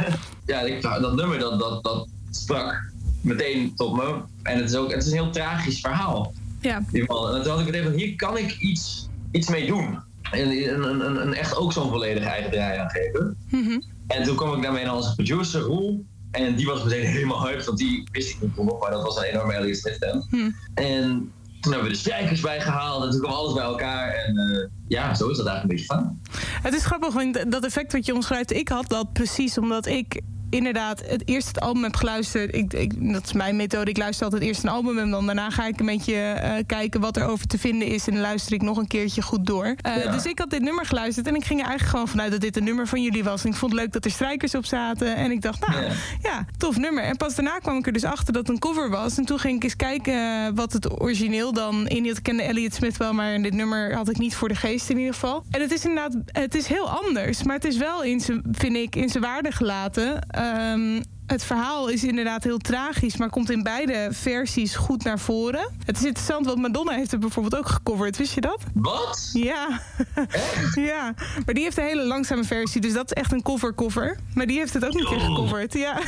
Ja, 0.46 0.60
ik, 0.60 0.82
dat 0.82 1.14
nummer 1.14 1.38
dat, 1.38 1.58
dat, 1.60 1.82
dat 1.84 2.08
sprak 2.30 2.92
meteen 3.20 3.72
tot 3.74 3.96
me. 3.96 4.20
En 4.42 4.56
het 4.58 4.70
is 4.70 4.76
ook 4.76 4.90
het 4.92 5.02
is 5.04 5.10
een 5.10 5.16
heel 5.18 5.30
tragisch 5.30 5.80
verhaal. 5.80 6.32
ja. 6.60 6.82
En 6.92 7.06
toen 7.06 7.48
had 7.48 7.58
ik 7.60 7.64
meteen 7.64 7.82
van, 7.84 7.92
hier 7.92 8.16
kan 8.16 8.36
ik 8.38 8.56
iets, 8.58 9.08
iets 9.30 9.48
mee 9.48 9.66
doen. 9.66 9.98
En 10.30 10.50
een, 10.50 10.84
een, 10.84 11.00
een, 11.00 11.20
een 11.20 11.34
echt 11.34 11.56
ook 11.56 11.72
zo'n 11.72 11.90
volledige 11.90 12.26
eigen 12.26 12.50
draai 12.50 12.78
aan 12.78 12.90
geven. 12.90 13.36
Mhm. 13.50 13.80
En 14.06 14.22
toen 14.22 14.36
kwam 14.36 14.54
ik 14.54 14.62
daarmee 14.62 14.84
naar 14.84 14.94
onze 14.94 15.14
producer, 15.14 15.60
Roel. 15.60 16.04
En 16.30 16.56
die 16.56 16.66
was 16.66 16.84
meteen 16.84 17.06
helemaal 17.16 17.46
hyped, 17.46 17.64
want 17.64 17.78
die 17.78 18.08
wist 18.12 18.30
ik 18.30 18.40
niet 18.40 18.56
nog, 18.56 18.80
maar 18.80 18.90
dat 18.90 19.02
was 19.02 19.16
een 19.16 19.22
enorme 19.22 19.52
Elliot 19.52 19.76
Smith 19.76 19.96
fan. 20.00 20.26
Hm. 20.30 20.50
En 20.74 21.32
toen 21.60 21.72
hebben 21.72 21.90
we 21.90 21.96
de 21.96 22.00
strijkers 22.00 22.40
bijgehaald 22.40 23.04
en 23.04 23.10
toen 23.10 23.20
kwam 23.20 23.32
alles 23.32 23.54
bij 23.54 23.62
elkaar. 23.62 24.08
En 24.14 24.36
eh, 24.36 24.68
ja, 24.88 25.14
zo 25.14 25.28
is 25.28 25.36
dat 25.36 25.46
eigenlijk 25.46 25.62
een 25.62 25.68
beetje 25.68 25.84
van. 25.84 26.20
Het 26.62 26.74
is 26.74 26.84
grappig, 26.84 27.14
want 27.14 27.50
dat 27.50 27.64
effect 27.64 27.92
wat 27.92 28.06
je 28.06 28.14
omschrijft, 28.14 28.52
ik 28.52 28.68
had 28.68 28.88
dat 28.88 29.12
precies 29.12 29.58
omdat 29.58 29.86
ik 29.86 30.20
inderdaad 30.50 31.02
het 31.08 31.22
eerst 31.28 31.48
het 31.48 31.60
album 31.60 31.82
heb 31.82 31.96
geluisterd. 31.96 32.54
Ik, 32.54 32.72
ik, 32.72 33.12
dat 33.12 33.24
is 33.24 33.32
mijn 33.32 33.56
methode. 33.56 33.90
Ik 33.90 33.96
luister 33.96 34.24
altijd 34.24 34.42
eerst 34.42 34.62
een 34.62 34.68
album 34.70 34.98
en 34.98 35.10
dan 35.10 35.26
daarna 35.26 35.50
ga 35.50 35.66
ik 35.66 35.80
een 35.80 35.86
beetje 35.86 36.14
eh, 36.14 36.52
kijken 36.66 37.00
wat 37.00 37.16
er 37.16 37.26
over 37.26 37.46
te 37.46 37.58
vinden 37.58 37.88
is. 37.88 38.06
En 38.06 38.12
dan 38.12 38.22
luister 38.22 38.52
ik 38.52 38.62
nog 38.62 38.76
een 38.76 38.86
keertje 38.86 39.22
goed 39.22 39.46
door. 39.46 39.74
Eh, 39.82 40.04
Ja. 40.04 40.10
Dus 40.10 40.24
ik 40.26 40.38
had 40.38 40.50
dit 40.50 40.62
nummer 40.62 40.86
geluisterd 40.86 41.26
en 41.26 41.34
ik 41.34 41.44
ging 41.44 41.60
er 41.60 41.66
eigenlijk 41.66 41.90
gewoon 41.96 42.08
vanuit 42.08 42.30
dat 42.30 42.40
dit 42.40 42.56
een 42.56 42.64
nummer 42.64 42.86
van 42.86 43.02
jullie 43.02 43.24
was. 43.24 43.44
En 43.44 43.50
ik 43.50 43.56
vond 43.56 43.72
het 43.72 43.80
leuk 43.80 43.92
dat 43.92 44.04
er 44.04 44.10
strijkers 44.10 44.54
op 44.54 44.64
zaten. 44.64 45.16
En 45.16 45.30
ik 45.30 45.42
dacht, 45.42 45.66
nou 45.66 45.82
Ja. 45.82 45.90
ja, 46.22 46.46
tof 46.56 46.76
nummer. 46.76 47.02
En 47.04 47.16
pas 47.16 47.34
daarna 47.34 47.58
kwam 47.58 47.76
ik 47.78 47.86
er 47.86 47.92
dus 47.92 48.04
achter 48.04 48.32
dat 48.32 48.42
het 48.42 48.50
een 48.50 48.58
cover 48.58 48.90
was. 48.90 49.16
En 49.18 49.24
toen 49.24 49.38
ging 49.38 49.56
ik 49.56 49.62
eens 49.64 49.76
kijken 49.76 50.54
wat 50.54 50.72
het 50.72 51.00
origineel 51.00 51.52
dan 51.52 51.86
inhield. 51.86 52.16
Ik 52.16 52.22
kende 52.22 52.42
Elliot 52.42 52.74
Smith 52.74 52.96
wel, 52.96 53.12
maar 53.12 53.42
dit 53.42 53.54
nummer 53.54 53.94
had 53.94 54.08
ik 54.10 54.18
niet 54.18 54.34
voor 54.34 54.48
de 54.48 54.54
geest 54.54 54.90
in 54.90 54.98
ieder 54.98 55.12
geval. 55.14 55.44
En 55.50 55.60
het 55.60 55.72
is 55.72 55.84
inderdaad, 55.84 56.16
het 56.26 56.54
is 56.54 56.66
heel 56.66 56.88
anders. 56.90 57.42
Maar 57.42 57.54
het 57.54 57.64
is 57.64 57.76
wel, 57.76 58.02
in 58.02 58.20
zijn, 58.20 58.42
vind 58.52 58.76
ik, 58.76 58.96
in 58.96 59.08
zijn 59.08 59.22
waarde 59.22 59.52
gelaten. 59.52 60.26
um, 60.38 61.02
het 61.28 61.44
verhaal 61.44 61.88
is 61.88 62.04
inderdaad 62.04 62.44
heel 62.44 62.58
tragisch, 62.58 63.16
maar 63.16 63.30
komt 63.30 63.50
in 63.50 63.62
beide 63.62 64.08
versies 64.10 64.76
goed 64.76 65.04
naar 65.04 65.18
voren. 65.18 65.70
Het 65.84 65.96
is 65.96 66.04
interessant, 66.04 66.46
want 66.46 66.58
Madonna 66.58 66.92
heeft 66.92 67.10
het 67.10 67.20
bijvoorbeeld 67.20 67.56
ook 67.56 67.68
gecoverd. 67.68 68.16
Wist 68.16 68.34
je 68.34 68.40
dat? 68.40 68.62
Wat? 68.74 69.30
Ja. 69.32 69.80
ja. 70.90 71.14
Maar 71.44 71.54
die 71.54 71.62
heeft 71.62 71.78
een 71.78 71.84
hele 71.84 72.04
langzame 72.04 72.44
versie, 72.44 72.80
dus 72.80 72.92
dat 72.92 73.04
is 73.04 73.12
echt 73.12 73.32
een 73.32 73.42
cover-cover. 73.42 74.18
Maar 74.34 74.46
die 74.46 74.58
heeft 74.58 74.74
het 74.74 74.84
ook 74.84 74.94
niet 74.94 75.06
Oh. 75.06 75.24
gecoverd. 75.24 75.72
Ja. 75.74 76.00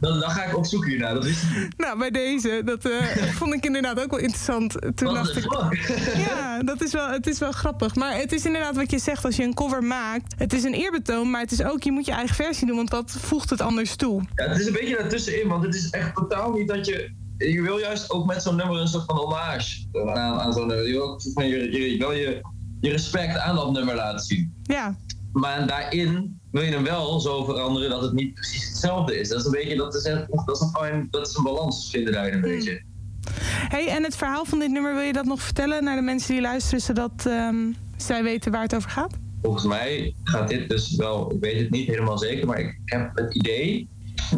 Dan, 0.00 0.20
dan 0.20 0.30
ga 0.30 0.42
ik 0.44 0.56
op 0.56 0.66
zoek 0.66 0.86
hiernaar, 0.86 1.14
dat 1.14 1.24
niet. 1.24 1.44
Nou, 1.76 1.98
bij 1.98 2.10
deze, 2.10 2.62
dat 2.64 2.84
eh, 2.84 3.04
vond 3.38 3.54
ik 3.54 3.64
inderdaad 3.64 4.00
ook 4.00 4.10
wel 4.10 4.20
interessant. 4.20 4.72
Toen 4.94 5.14
dacht 5.14 5.36
ik, 5.36 5.52
ja, 6.16 6.62
dat 6.62 6.82
is 6.82 6.92
wel, 6.92 7.08
het 7.08 7.26
is 7.26 7.38
wel 7.38 7.52
grappig. 7.52 7.94
Maar 7.94 8.16
het 8.16 8.32
is 8.32 8.44
inderdaad 8.44 8.76
wat 8.76 8.90
je 8.90 8.98
zegt 8.98 9.24
als 9.24 9.36
je 9.36 9.42
een 9.42 9.54
cover 9.54 9.82
maakt. 9.82 10.34
Het 10.38 10.52
is 10.52 10.64
een 10.64 10.74
eerbetoon, 10.74 11.30
maar 11.30 11.40
het 11.40 11.52
is 11.52 11.62
ook, 11.62 11.82
je 11.82 11.92
moet 11.92 12.06
je 12.06 12.12
eigen 12.12 12.34
versie 12.34 12.66
doen, 12.66 12.76
want 12.76 12.90
dat 12.90 13.16
voegt 13.20 13.50
het 13.50 13.60
anders 13.60 13.96
toe. 13.96 14.22
Ja, 14.36 14.48
het 14.48 14.58
is 14.58 14.66
een 14.66 14.72
beetje 14.72 14.96
daartussenin, 14.96 15.48
want 15.48 15.64
het 15.64 15.74
is 15.74 15.90
echt 15.90 16.14
totaal 16.14 16.52
niet 16.52 16.68
dat 16.68 16.86
je... 16.86 17.10
Je 17.38 17.62
wil 17.62 17.78
juist 17.78 18.10
ook 18.10 18.26
met 18.26 18.42
zo'n 18.42 18.56
nummer 18.56 18.80
een 18.80 18.88
soort 18.88 19.04
van 19.04 19.16
hommage 19.16 19.86
aan, 19.92 20.40
aan 20.40 20.52
zo'n 20.52 20.66
nummer. 20.66 20.86
Je 20.86 20.92
wil 20.92 21.02
ook 21.02 21.20
van 21.34 21.46
je, 21.46 21.72
je, 21.72 21.92
je, 21.92 21.98
wil 21.98 22.12
je, 22.12 22.40
je 22.80 22.90
respect 22.90 23.36
aan 23.38 23.56
dat 23.56 23.72
nummer 23.72 23.94
laten 23.94 24.24
zien. 24.24 24.54
Ja, 24.62 24.96
Maar 25.32 25.66
daarin 25.66 26.40
wil 26.50 26.62
je 26.62 26.72
hem 26.72 26.84
wel 26.84 27.20
zo 27.20 27.44
veranderen 27.44 27.90
dat 27.90 28.02
het 28.02 28.12
niet 28.12 28.34
precies 28.34 28.68
hetzelfde 28.68 29.18
is. 29.18 29.28
Dat 29.28 29.38
is 29.38 29.44
een 29.44 29.50
beetje, 29.50 29.76
dat 29.76 29.94
is, 29.94 30.04
echt, 30.04 30.26
dat 30.44 30.56
is 30.56 30.60
een, 30.60 30.70
fijn, 30.70 31.08
dat 31.10 31.28
is 31.28 31.36
een 31.36 31.44
balans 31.44 31.90
vinden 31.90 32.12
daarin 32.12 32.34
een 32.34 32.40
beetje. 32.40 32.82
hey, 33.68 33.88
en 33.88 34.02
het 34.02 34.16
verhaal 34.16 34.44
van 34.44 34.58
dit 34.58 34.70
nummer, 34.70 34.94
wil 34.94 35.02
je 35.02 35.12
dat 35.12 35.24
nog 35.24 35.42
vertellen 35.42 35.84
naar 35.84 35.96
de 35.96 36.02
mensen 36.02 36.32
die 36.32 36.42
luisteren, 36.42 36.80
zodat 36.80 37.26
ehm, 37.26 37.56
zij 37.96 38.22
weten 38.22 38.52
waar 38.52 38.62
het 38.62 38.74
over 38.74 38.90
gaat? 38.90 39.14
Volgens 39.42 39.64
mij 39.64 40.14
gaat 40.24 40.48
dit 40.48 40.68
dus 40.68 40.96
wel, 40.96 41.32
ik 41.32 41.40
weet 41.40 41.60
het 41.60 41.70
niet 41.70 41.88
helemaal 41.88 42.18
zeker, 42.18 42.46
maar 42.46 42.58
ik 42.58 42.78
heb 42.84 43.10
het 43.14 43.34
idee 43.34 43.88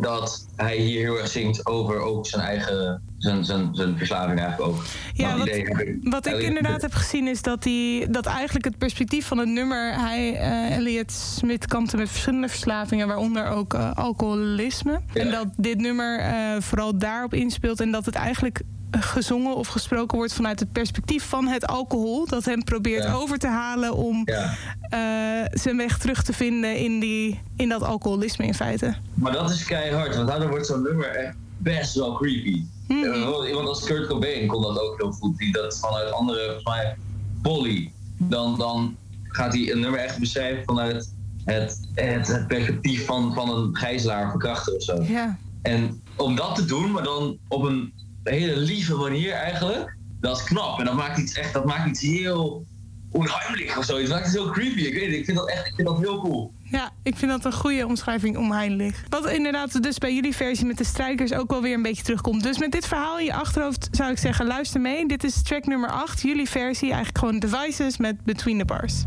dat 0.00 0.46
hij 0.56 0.76
hier 0.76 1.00
heel 1.00 1.18
erg 1.18 1.28
zingt 1.28 1.66
over 1.66 1.98
ook 2.00 2.26
zijn 2.26 2.42
eigen, 2.42 3.02
zijn, 3.18 3.44
zijn, 3.44 3.74
zijn 3.74 3.98
verslaving 3.98 4.40
eigenlijk 4.40 4.70
ook. 4.70 4.84
Ja, 5.14 5.38
wat, 5.38 5.46
ik. 5.48 5.96
wat 6.02 6.26
ik 6.26 6.38
inderdaad 6.38 6.82
heb 6.82 6.92
gezien 6.92 7.26
is 7.26 7.42
dat, 7.42 7.62
die, 7.62 8.10
dat 8.10 8.26
eigenlijk 8.26 8.64
het 8.64 8.78
perspectief 8.78 9.26
van 9.26 9.38
het 9.38 9.48
nummer... 9.48 9.94
Hij, 10.00 10.36
eh, 10.36 10.76
Elliot 10.76 11.12
Smith 11.12 11.66
kampte 11.66 11.96
met 11.96 12.08
verschillende 12.08 12.48
verslavingen, 12.48 13.06
waaronder 13.06 13.46
ook 13.46 13.74
eh, 13.74 13.92
alcoholisme. 13.94 15.00
Ja. 15.12 15.20
En 15.20 15.30
dat 15.30 15.46
dit 15.56 15.78
nummer 15.78 16.18
eh, 16.18 16.60
vooral 16.60 16.98
daarop 16.98 17.34
inspeelt 17.34 17.80
en 17.80 17.90
dat 17.90 18.06
het 18.06 18.14
eigenlijk 18.14 18.62
gezongen 18.90 19.54
of 19.56 19.66
gesproken 19.68 20.16
wordt 20.18 20.32
vanuit 20.32 20.60
het 20.60 20.72
perspectief 20.72 21.24
van 21.24 21.46
het 21.46 21.66
alcohol. 21.66 22.26
Dat 22.26 22.44
hem 22.44 22.64
probeert 22.64 23.02
Ja. 23.04 23.12
over 23.12 23.38
te 23.38 23.46
halen 23.48 23.94
om 23.94 24.22
Ja, 24.24 24.54
eh, 24.80 25.48
zijn 25.52 25.76
weg 25.76 25.98
terug 25.98 26.22
te 26.22 26.32
vinden 26.32 26.76
in, 26.76 27.00
die, 27.00 27.40
in 27.56 27.68
dat 27.68 27.82
alcoholisme 27.82 28.46
in 28.46 28.54
feite. 28.54 28.94
maar 29.14 29.32
dat 29.32 29.50
is 29.50 29.64
keihard, 29.64 30.16
want 30.16 30.28
daardoor 30.28 30.48
wordt 30.48 30.66
zo'n 30.66 30.82
nummer 30.82 31.06
echt 31.06 31.36
best 31.58 31.94
wel 31.94 32.12
creepy. 32.16 32.62
Mhm. 32.88 33.04
Eh, 33.04 33.10
bijvoorbeeld 33.10 33.48
Iemand 33.48 33.68
als 33.68 33.84
Kurt 33.84 34.06
Cobain 34.08 34.46
kon 34.46 34.62
dat 34.62 34.80
ook 34.80 34.98
heel 35.00 35.10
goed. 35.12 35.38
Die 35.38 35.52
dat 35.52 35.78
vanuit 35.78 36.12
andere, 36.12 36.60
mij, 36.64 36.96
Polly. 37.42 37.92
Dan, 38.18 38.58
dan 38.58 38.96
gaat 39.22 39.52
hij 39.52 39.72
een 39.72 39.80
nummer 39.80 40.00
echt 40.00 40.18
beschrijven 40.18 40.64
vanuit 40.64 41.12
het, 41.44 41.88
het, 41.94 42.26
het 42.26 42.46
perspectief 42.46 43.06
van, 43.06 43.34
van 43.34 43.50
een 43.50 43.76
gijzelaar 43.76 44.30
verkrachter 44.30 44.74
of 44.74 44.82
zo. 44.82 45.02
Ja. 45.02 45.38
En 45.62 46.02
om 46.16 46.36
dat 46.36 46.54
te 46.54 46.64
doen, 46.64 46.90
maar 46.90 47.02
dan 47.02 47.38
op 47.48 47.62
een 47.62 47.92
hele 48.22 48.56
lieve 48.56 48.94
manier 48.94 49.32
eigenlijk, 49.32 49.96
dat 50.20 50.36
is 50.36 50.44
knap. 50.44 50.78
En 50.78 50.84
dat 50.84 50.94
maakt 50.94 51.18
iets 51.18 51.32
echt, 51.32 51.52
dat 51.52 51.64
maakt 51.64 51.88
iets 51.88 52.00
heel 52.00 52.66
onheimlich 53.10 53.78
of 53.78 53.84
zoiets. 53.84 54.10
Het 54.10 54.18
maakt 54.18 54.32
het 54.32 54.42
zo 54.42 54.50
creepy. 54.50 54.80
Ik 54.80 54.94
weet 54.94 55.06
het, 55.06 55.14
ik 55.14 55.24
vind 55.24 55.36
dat 55.36 55.50
echt 55.50 55.66
ik 55.66 55.74
vind 55.74 55.88
dat 55.88 55.98
heel 55.98 56.20
cool. 56.20 56.52
Ja, 56.70 56.90
ik 57.02 57.16
vind 57.16 57.30
dat 57.30 57.44
een 57.44 57.52
goede 57.52 57.86
omschrijving, 57.86 58.36
onheimlich. 58.36 59.04
Wat 59.08 59.30
inderdaad 59.30 59.82
dus 59.82 59.98
bij 59.98 60.14
jullie 60.14 60.36
versie 60.36 60.66
met 60.66 60.78
de 60.78 60.84
strijkers 60.84 61.32
ook 61.32 61.50
wel 61.50 61.62
weer 61.62 61.74
een 61.74 61.82
beetje 61.82 62.02
terugkomt. 62.02 62.42
Dus 62.42 62.58
met 62.58 62.72
dit 62.72 62.86
verhaal 62.86 63.18
in 63.18 63.24
je 63.24 63.34
achterhoofd 63.34 63.88
zou 63.90 64.10
ik 64.10 64.18
zeggen, 64.18 64.46
luister 64.46 64.80
mee. 64.80 65.06
Dit 65.06 65.24
is 65.24 65.42
track 65.42 65.66
nummer 65.66 65.90
8, 65.90 66.22
jullie 66.22 66.48
versie. 66.48 66.92
Eigenlijk 66.92 67.18
gewoon 67.18 67.38
Devices 67.38 67.96
met 67.96 68.24
Between 68.24 68.58
the 68.58 68.64
Bars. 68.64 69.04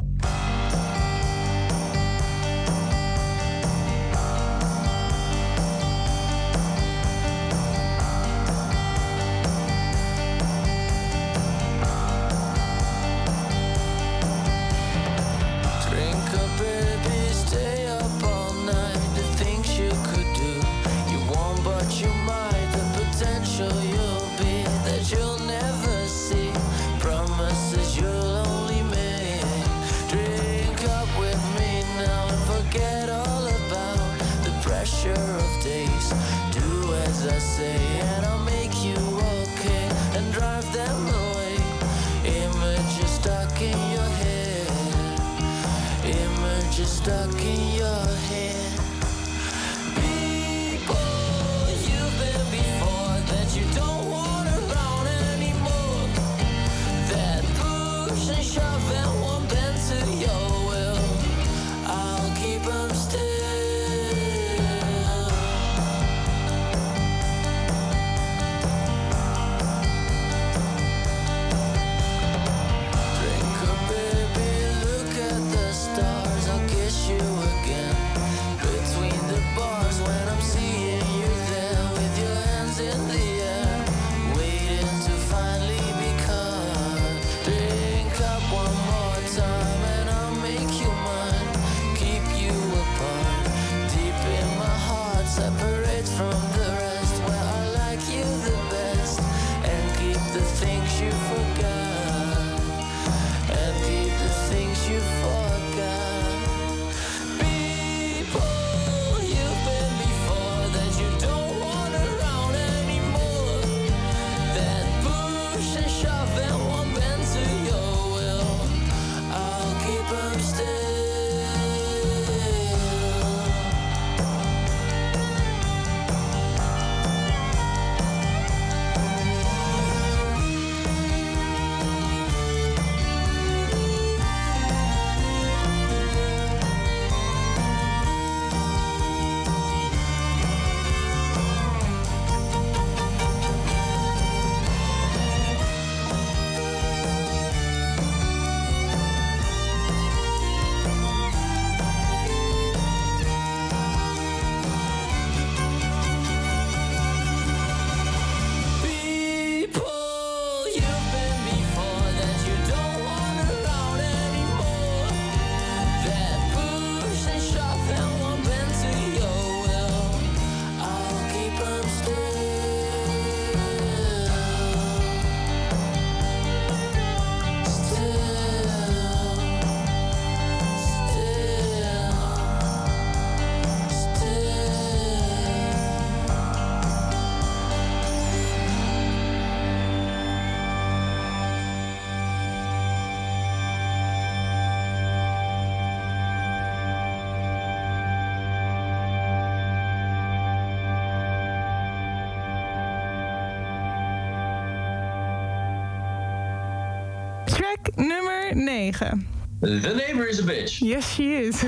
Nummer 207.96 208.56
9. 208.56 209.28
The 209.60 209.94
neighbor 209.96 210.28
is 210.30 210.40
a 210.42 210.44
bitch. 210.44 210.80
Yes, 210.80 211.14
she 211.14 211.24
is. 211.24 211.62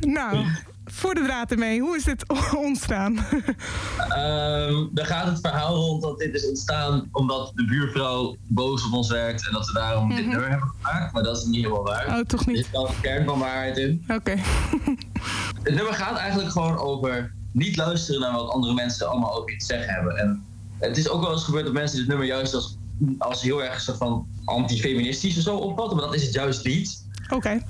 nou, 0.00 0.44
voor 0.84 1.14
de 1.14 1.22
draad 1.22 1.50
ermee. 1.50 1.80
Hoe 1.80 1.96
is 1.96 2.04
dit 2.04 2.24
ontstaan? 2.56 3.18
Ehm, 4.08 4.86
daar 4.92 5.06
gaat 5.06 5.26
het 5.26 5.40
verhaal 5.40 5.74
rond 5.74 6.02
dat 6.02 6.18
dit 6.18 6.34
is 6.34 6.48
ontstaan 6.48 7.08
omdat 7.12 7.52
de 7.54 7.64
buurvrouw 7.64 8.36
boos 8.46 8.86
op 8.86 8.92
ons 8.92 9.10
werkt 9.10 9.46
en 9.46 9.52
dat 9.52 9.66
ze 9.66 9.72
daarom 9.72 10.08
dit 10.08 10.26
nummer 10.26 10.48
hebben 10.50 10.72
gemaakt. 10.80 11.12
Maar 11.12 11.22
dat 11.22 11.36
is 11.36 11.44
niet 11.44 11.54
helemaal 11.64 11.82
waar. 11.84 12.06
oh, 12.06 12.20
toch 12.26 12.40
Er 12.40 12.46
niet? 12.46 12.56
zit 12.56 12.70
wel 12.70 12.88
een 12.88 13.00
kern 13.00 13.24
van 13.24 13.38
waarheid 13.38 13.76
in. 13.78 14.04
Oké. 14.08 14.34
Het 15.62 15.74
nummer 15.74 15.94
gaat 15.94 16.16
eigenlijk 16.16 16.50
gewoon 16.50 16.78
over 16.78 17.34
niet 17.52 17.76
luisteren 17.76 18.20
naar 18.20 18.32
wat 18.32 18.50
andere 18.50 18.74
mensen 18.74 19.08
allemaal 19.08 19.36
over 19.38 19.52
iets 19.52 19.66
te 19.66 19.74
zeggen 19.74 19.94
hebben. 19.94 20.16
En 20.16 20.44
het 20.78 20.96
is 20.96 21.08
ook 21.08 21.22
wel 21.22 21.32
eens 21.32 21.44
gebeurd 21.44 21.64
dat 21.64 21.72
mensen 21.74 21.98
dit 21.98 22.06
nummer 22.08 22.26
juist 22.26 22.54
als, 22.54 22.78
als 23.18 23.42
heel 23.42 23.62
erg 23.64 23.80
soort 23.80 23.96
van 23.96 24.26
antifeministisch 24.44 25.36
of 25.36 25.42
zo 25.42 25.56
opvatten, 25.56 25.96
maar 25.96 26.06
dat 26.06 26.14
is 26.14 26.22
het 26.24 26.34
juist 26.34 26.64
niet. 26.64 27.08
Oké. 27.34 27.62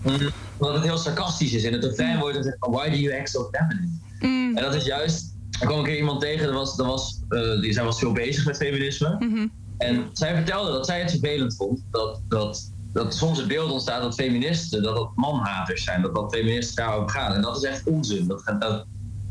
Omdat 0.58 0.74
het 0.74 0.84
heel 0.84 0.98
sarcastisch 0.98 1.52
is. 1.52 1.64
En 1.64 1.72
het 1.72 1.84
refrein 1.84 2.18
wordt 2.18 2.34
dan 2.34 2.42
zegt 2.44 2.56
van, 2.60 2.72
why 2.72 2.90
do 2.90 2.96
you 2.96 3.18
act 3.18 3.30
so 3.30 3.48
feminine? 3.50 3.98
Mm, 4.20 4.56
En 4.56 4.62
dat 4.62 4.74
is 4.74 4.84
juist, 4.84 5.36
er 5.60 5.66
kwam 5.66 5.78
een 5.78 5.84
keer 5.84 5.96
iemand 5.96 6.20
tegen, 6.20 6.46
dat 6.46 6.54
was, 6.54 6.76
dat 6.76 6.86
was, 6.86 7.20
eh, 7.28 7.60
die, 7.60 7.72
zij 7.72 7.84
was 7.84 7.98
veel 7.98 8.12
bezig 8.12 8.44
met 8.44 8.56
feminisme. 8.56 9.16
mhm. 9.18 9.46
En 9.78 10.10
zij 10.12 10.34
vertelde 10.34 10.72
dat 10.72 10.86
zij 10.86 11.00
het 11.00 11.10
vervelend 11.10 11.56
vond 11.56 11.84
dat, 11.90 12.20
dat, 12.28 12.72
dat 12.92 13.14
soms 13.14 13.38
het 13.38 13.48
beeld 13.48 13.70
ontstaat 13.70 14.02
dat 14.02 14.14
feministen, 14.14 14.82
dat 14.82 14.96
dat 14.96 15.10
manhaters 15.14 15.84
zijn, 15.84 16.02
dat 16.02 16.14
dat 16.14 16.34
feministen 16.34 16.84
daarover 16.84 17.10
gaan. 17.10 17.32
En 17.32 17.42
dat 17.42 17.56
is 17.56 17.62
echt 17.62 17.86
onzin. 17.86 18.26
Dat, 18.26 18.54
dat, 18.58 18.84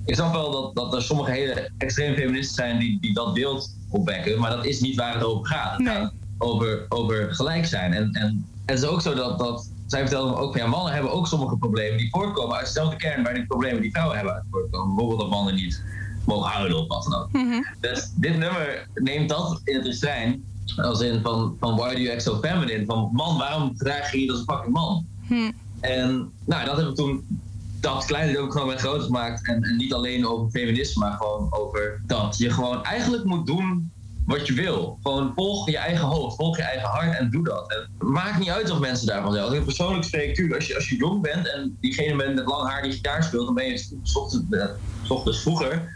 ik 0.09 0.15
snap 0.15 0.33
wel 0.33 0.51
dat, 0.51 0.75
dat 0.75 0.93
er 0.93 1.01
sommige 1.01 1.31
hele 1.31 1.69
extreem 1.77 2.15
feministen 2.15 2.55
zijn 2.55 2.79
die, 2.79 2.99
die 3.01 3.13
dat 3.13 3.33
beeld 3.33 3.75
opwekken, 3.89 4.39
maar 4.39 4.49
dat 4.49 4.65
is 4.65 4.79
niet 4.79 4.95
waar 4.95 5.13
het 5.13 5.23
over 5.23 5.45
gaat. 5.45 5.71
Het 5.71 5.81
Nee. 5.81 5.95
gaat 5.95 6.13
over, 6.37 6.85
over 6.89 7.35
gelijk 7.35 7.65
zijn. 7.65 7.93
En, 7.93 8.11
en 8.11 8.45
het 8.65 8.77
is 8.79 8.85
ook 8.85 9.01
zo 9.01 9.13
dat, 9.13 9.39
dat 9.39 9.69
zij 9.87 9.99
vertelde 9.99 10.31
me 10.31 10.37
ook 10.37 10.51
van 10.51 10.61
ja, 10.61 10.67
mannen 10.67 10.93
hebben 10.93 11.11
ook 11.11 11.27
sommige 11.27 11.57
problemen 11.57 11.97
die 11.97 12.09
voortkomen 12.09 12.55
uit 12.55 12.65
dezelfde 12.65 12.95
kern 12.95 13.23
waar 13.23 13.33
die 13.33 13.45
problemen 13.45 13.81
die 13.81 13.91
vrouwen 13.91 14.15
hebben 14.15 14.33
uit 14.33 14.43
voortkomen. 14.51 14.95
Bijvoorbeeld 14.95 15.19
dat 15.19 15.29
mannen 15.29 15.55
niet 15.55 15.83
mogen 16.25 16.51
huilen 16.51 16.77
of 16.79 16.87
wat 16.87 17.03
dan 17.03 17.15
ook. 17.21 17.31
Mhm. 17.31 17.61
Dus 17.79 18.11
dit 18.15 18.37
nummer 18.37 18.87
neemt 18.93 19.29
dat 19.29 19.61
in 19.63 19.75
het 19.75 19.85
refrein 19.85 20.43
Als 20.77 21.01
in 21.01 21.21
van, 21.21 21.55
van 21.59 21.75
why 21.75 21.93
do 21.93 21.99
you 21.99 22.11
act 22.13 22.23
so 22.23 22.39
feminine? 22.41 22.85
Van 22.85 23.09
man, 23.13 23.37
waarom 23.37 23.77
draag 23.77 24.11
je 24.11 24.23
je 24.23 24.31
als 24.31 24.39
een 24.39 24.45
fucking 24.45 24.73
man? 24.73 25.05
Hm. 25.27 25.51
En 25.79 26.31
nou, 26.45 26.65
dat 26.65 26.77
heb 26.77 26.87
ik 26.87 26.95
toen 26.95 27.41
dat 27.81 28.05
kleine 28.05 28.39
ook 28.39 28.51
gewoon 28.51 28.67
weer 28.67 28.77
groter 28.77 29.03
gemaakt. 29.03 29.47
En, 29.47 29.63
en 29.63 29.75
niet 29.75 29.93
alleen 29.93 30.27
over 30.27 30.49
feminisme, 30.49 31.05
maar 31.05 31.17
gewoon 31.17 31.47
over 31.53 32.01
dat 32.05 32.37
je 32.37 32.49
gewoon 32.49 32.83
eigenlijk 32.83 33.23
moet 33.23 33.45
doen 33.45 33.91
wat 34.25 34.47
je 34.47 34.53
wil. 34.53 34.99
Gewoon 35.03 35.31
volg 35.35 35.69
je 35.69 35.77
eigen 35.77 36.05
hoofd, 36.05 36.35
volg 36.35 36.57
je 36.57 36.63
eigen 36.63 36.89
hart 36.89 37.17
en 37.17 37.29
doe 37.29 37.43
dat. 37.43 37.71
En 37.71 38.07
maakt 38.11 38.39
niet 38.39 38.49
uit 38.49 38.69
of 38.69 38.79
mensen 38.79 39.07
daarvan. 39.07 39.37
Als 39.37 39.53
ik 39.53 39.63
persoonlijk 39.63 40.03
spreek, 40.03 40.35
tuurlijk, 40.35 40.55
als 40.55 40.67
je, 40.67 40.75
als 40.75 40.89
je 40.89 40.95
jong 40.95 41.21
bent 41.21 41.51
en 41.51 41.77
diegene 41.79 42.15
bent 42.15 42.35
met 42.35 42.45
lang 42.45 42.69
haar 42.69 42.81
die 42.81 42.91
gitaar 42.91 43.23
speelt, 43.23 43.45
dan 43.45 43.55
ben 43.55 43.65
je 43.65 43.77
s 44.03 44.15
ochtends, 44.15 44.45
eh, 44.49 44.65
s 45.03 45.09
ochtends 45.09 45.41
vroeger, 45.41 45.93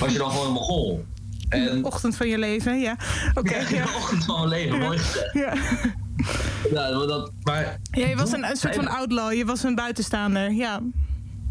was 0.00 0.12
je 0.12 0.18
dan 0.18 0.30
gewoon 0.30 0.46
een 0.46 0.52
mogol. 0.52 1.04
En, 1.48 1.84
Ochtend 1.84 2.16
van 2.16 2.28
je 2.28 2.38
leven, 2.38 2.80
ja. 2.80 2.96
Oké, 3.34 3.56
ja, 3.56 3.68
ja. 3.68 3.84
de 3.84 3.92
ochtend 3.96 4.24
van 4.24 4.36
mijn 4.36 4.48
leven, 4.48 4.78
mooi 4.78 4.98
gezegd. 4.98 5.32
Ja. 5.32 5.54
Ja, 6.70 6.96
maar 6.96 7.06
dat, 7.06 7.32
maar 7.42 7.80
Ja, 7.90 8.06
je 8.06 8.16
was 8.16 8.32
een, 8.32 8.44
een 8.44 8.56
soort 8.56 8.74
van 8.74 8.88
outlaw, 8.88 9.32
je 9.32 9.44
was 9.44 9.62
een 9.62 9.74
buitenstaander, 9.74 10.52
ja. 10.52 10.80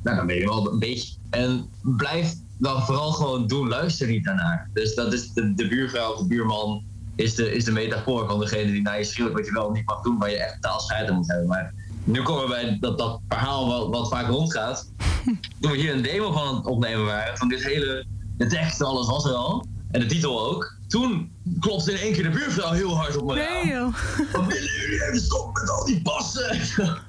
Nou, 0.06 0.18
dan 0.18 0.28
ben 0.28 0.36
je 0.36 0.46
wel 0.46 0.72
een 0.72 0.80
beetje. 0.80 1.14
En 1.30 1.70
blijf 1.82 2.34
dan 2.58 2.86
vooral 2.86 3.12
gewoon 3.12 3.48
doen, 3.48 3.68
luister 3.68 4.08
niet 4.08 4.24
daarnaar. 4.24 4.70
Dus 4.74 4.96
dat 4.96 5.14
is 5.14 5.34
de, 5.34 5.54
de 5.54 5.68
buurvrouw 5.68 6.14
of 6.14 6.20
de 6.20 6.28
buurman 6.28 6.84
is 7.16 7.36
de, 7.36 7.54
is 7.54 7.64
de 7.64 7.72
metafoor 7.72 8.28
van 8.28 8.40
degene 8.40 8.72
die 8.72 8.82
naar 8.82 8.98
je 8.98 9.04
schreeuwt 9.04 9.34
wat 9.34 9.46
je 9.46 9.52
wel 9.52 9.72
niet 9.72 9.86
mag 9.86 10.02
doen, 10.02 10.18
waar 10.18 10.30
je 10.30 10.38
echt 10.38 10.62
taalscheiden 10.62 11.16
moet 11.16 11.28
hebben. 11.28 11.48
Maar 11.48 11.74
nu 12.04 12.22
komen 12.22 12.44
we 12.44 12.50
bij 12.50 12.78
dat, 12.80 12.98
dat 12.98 13.20
verhaal 13.28 13.68
wat, 13.68 13.90
wat 13.90 14.10
vaak 14.10 14.28
rondgaat. 14.28 14.92
Toen 15.60 15.72
we 15.72 15.78
hier 15.78 15.94
een 15.94 16.02
demo 16.02 16.32
van 16.32 16.48
aan 16.48 16.56
het 16.56 16.66
opnemen 16.66 17.06
waren, 17.06 17.38
van 17.38 17.48
dit 17.48 17.64
hele, 17.64 18.06
de 18.38 18.48
tekst 18.48 18.80
en 18.80 18.86
alles 18.86 19.08
was 19.08 19.26
er 19.26 19.34
al, 19.34 19.66
en 19.92 20.00
de 20.00 20.06
titel 20.06 20.48
ook. 20.48 20.78
Toen 20.88 21.32
klopte 21.60 21.92
in 21.92 21.98
één 21.98 22.14
keer 22.14 22.24
de 22.24 22.30
buurvrouw 22.30 22.72
heel 22.72 22.96
hard 22.98 23.18
op 23.18 23.28
me. 23.28 23.34
Nee 23.34 23.68
joh. 23.74 23.96
Wat 24.32 24.46
willen 24.46 24.72
jullie 24.82 25.04
even 25.04 25.22
stoppen 25.22 25.62
met 25.62 25.72
al 25.72 25.86
die 25.86 26.02
passen? 26.02 26.60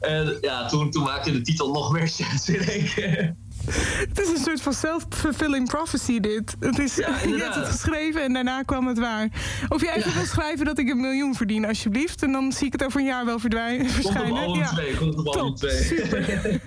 en 0.00 0.38
ja, 0.40 0.66
toen, 0.66 0.90
toen 0.90 1.02
maakte 1.02 1.32
de 1.32 1.40
titel 1.40 1.72
nog 1.72 1.92
meer 1.92 2.08
sens 2.18 2.48
in 2.48 2.60
één. 2.60 3.41
Het 4.08 4.20
is 4.20 4.28
een 4.28 4.36
soort 4.44 4.60
van 4.62 4.72
self-fulfilling 4.72 5.68
prophecy 5.68 6.20
dit. 6.20 6.56
Het 6.60 6.78
is, 6.78 6.96
Ja, 6.96 7.08
je 7.26 7.36
hebt 7.42 7.54
het 7.54 7.66
geschreven 7.66 8.22
en 8.22 8.32
daarna 8.32 8.62
kwam 8.62 8.86
het 8.86 8.98
waar. 8.98 9.28
Of 9.68 9.80
je 9.80 9.90
even 9.96 10.10
Ja. 10.10 10.16
wil 10.16 10.26
schrijven 10.26 10.64
dat 10.64 10.78
ik 10.78 10.88
een 10.88 11.00
miljoen 11.00 11.34
verdien 11.34 11.64
alsjeblieft. 11.66 12.22
En 12.22 12.32
dan 12.32 12.52
zie 12.52 12.66
ik 12.66 12.72
het 12.72 12.84
over 12.84 13.00
een 13.00 13.06
jaar 13.06 13.24
wel 13.24 13.38
verdwijnen, 13.38 13.86
Komt 13.86 13.96
op 13.98 14.02
verschijnen. 14.02 14.42
album 14.42 14.64
2, 14.64 14.94
komt 14.94 15.16
op 15.18 15.32
Top, 15.32 15.56
2. 15.56 15.70
super. 15.82 16.20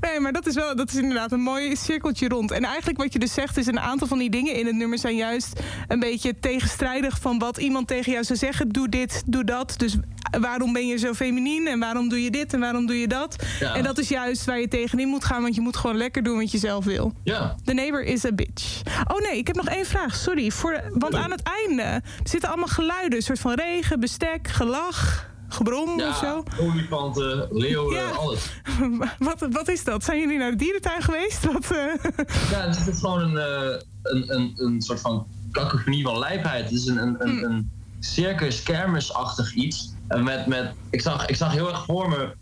Nee, 0.00 0.20
maar 0.20 0.32
dat 0.32 0.46
is 0.46 0.54
wel, 0.54 0.76
dat 0.76 0.88
is 0.88 0.94
inderdaad 0.96 1.32
een 1.32 1.40
mooi 1.40 1.76
cirkeltje 1.76 2.28
rond. 2.28 2.50
En 2.50 2.64
eigenlijk 2.64 2.98
wat 2.98 3.12
je 3.12 3.18
dus 3.18 3.32
zegt 3.32 3.56
is 3.56 3.66
een 3.66 3.80
aantal 3.80 4.06
van 4.08 4.18
die 4.18 4.30
dingen 4.30 4.54
in 4.54 4.66
het 4.66 4.74
nummer 4.76 4.98
zijn 4.98 5.16
juist 5.16 5.60
een 5.88 6.00
beetje 6.00 6.38
tegenstrijdig 6.40 7.18
van 7.20 7.38
wat 7.38 7.58
iemand 7.58 7.86
tegen 7.88 8.12
jou 8.12 8.24
zou 8.24 8.38
zeggen. 8.38 8.68
Doe 8.68 8.88
dit, 8.88 9.22
doe 9.26 9.44
dat. 9.44 9.74
Dus 9.76 9.96
waarom 10.40 10.72
ben 10.72 10.86
je 10.86 10.96
zo 10.98 11.12
feminien 11.14 11.66
en 11.66 11.78
waarom 11.78 12.08
doe 12.08 12.22
je 12.22 12.30
dit 12.30 12.52
en 12.52 12.60
waarom 12.60 12.86
doe 12.86 13.00
je 13.00 13.08
dat? 13.08 13.36
Ja. 13.60 13.74
En 13.74 13.82
dat 13.82 13.98
is 13.98 14.08
juist 14.08 14.44
waar 14.44 14.60
je 14.60 14.68
tegenin 14.68 15.08
moet 15.08 15.24
gaan, 15.24 15.42
want 15.42 15.54
je 15.54 15.60
moet 15.60 15.76
gewoon 15.76 15.96
lekker 15.96 16.22
doen 16.22 16.29
wat 16.36 16.50
je 16.50 16.58
zelf 16.58 16.84
wil. 16.84 17.12
Ja, 17.24 17.56
The 17.64 17.72
neighbor 17.74 18.02
is 18.02 18.24
a 18.24 18.32
bitch. 18.32 18.80
Oh 19.08 19.20
nee, 19.20 19.38
ik 19.38 19.46
heb 19.46 19.56
nog 19.56 19.66
één 19.68 19.86
vraag. 19.86 20.14
Sorry. 20.14 20.50
Voor, 20.50 20.80
want 20.94 21.14
aan 21.14 21.30
het 21.30 21.42
einde 21.42 22.02
zitten 22.24 22.48
allemaal 22.48 22.66
geluiden. 22.68 23.18
Een 23.18 23.24
soort 23.24 23.38
van 23.38 23.54
regen, 23.54 24.00
bestek, 24.00 24.48
gelach, 24.48 25.28
gebrom 25.48 25.88
of 25.94 26.00
ja 26.00 26.14
zo. 26.14 26.42
olifanten, 26.60 27.48
leeuwen, 27.50 27.94
Ja. 27.94 28.10
alles. 28.10 28.50
Wat, 29.18 29.46
wat 29.50 29.68
is 29.68 29.84
dat? 29.84 30.04
Zijn 30.04 30.18
jullie 30.20 30.38
naar 30.38 30.50
de 30.50 30.56
dierentuin 30.56 31.02
geweest? 31.02 31.44
Wat, 31.52 31.70
eh, 31.70 32.12
Ja, 32.50 32.68
het 32.68 32.86
is 32.88 32.98
gewoon 33.00 33.20
een, 33.20 33.36
eh, 33.38 33.80
een, 34.02 34.34
een, 34.34 34.52
een 34.56 34.82
soort 34.82 35.00
van 35.00 35.26
cacophonie 35.52 36.04
van 36.04 36.18
lijfheid. 36.18 36.64
Het 36.64 36.72
is 36.72 36.86
een, 36.86 36.96
een, 36.98 37.16
een, 37.18 37.44
een 37.44 37.70
circus, 38.00 38.62
kermisachtig 38.62 39.54
iets. 39.54 39.92
En 40.08 40.24
met, 40.24 40.46
met, 40.46 40.72
ik, 40.90 41.00
zag, 41.00 41.26
ik 41.26 41.36
zag 41.36 41.52
heel 41.52 41.68
erg 41.68 41.84
voor 41.84 42.08
me, 42.08 42.32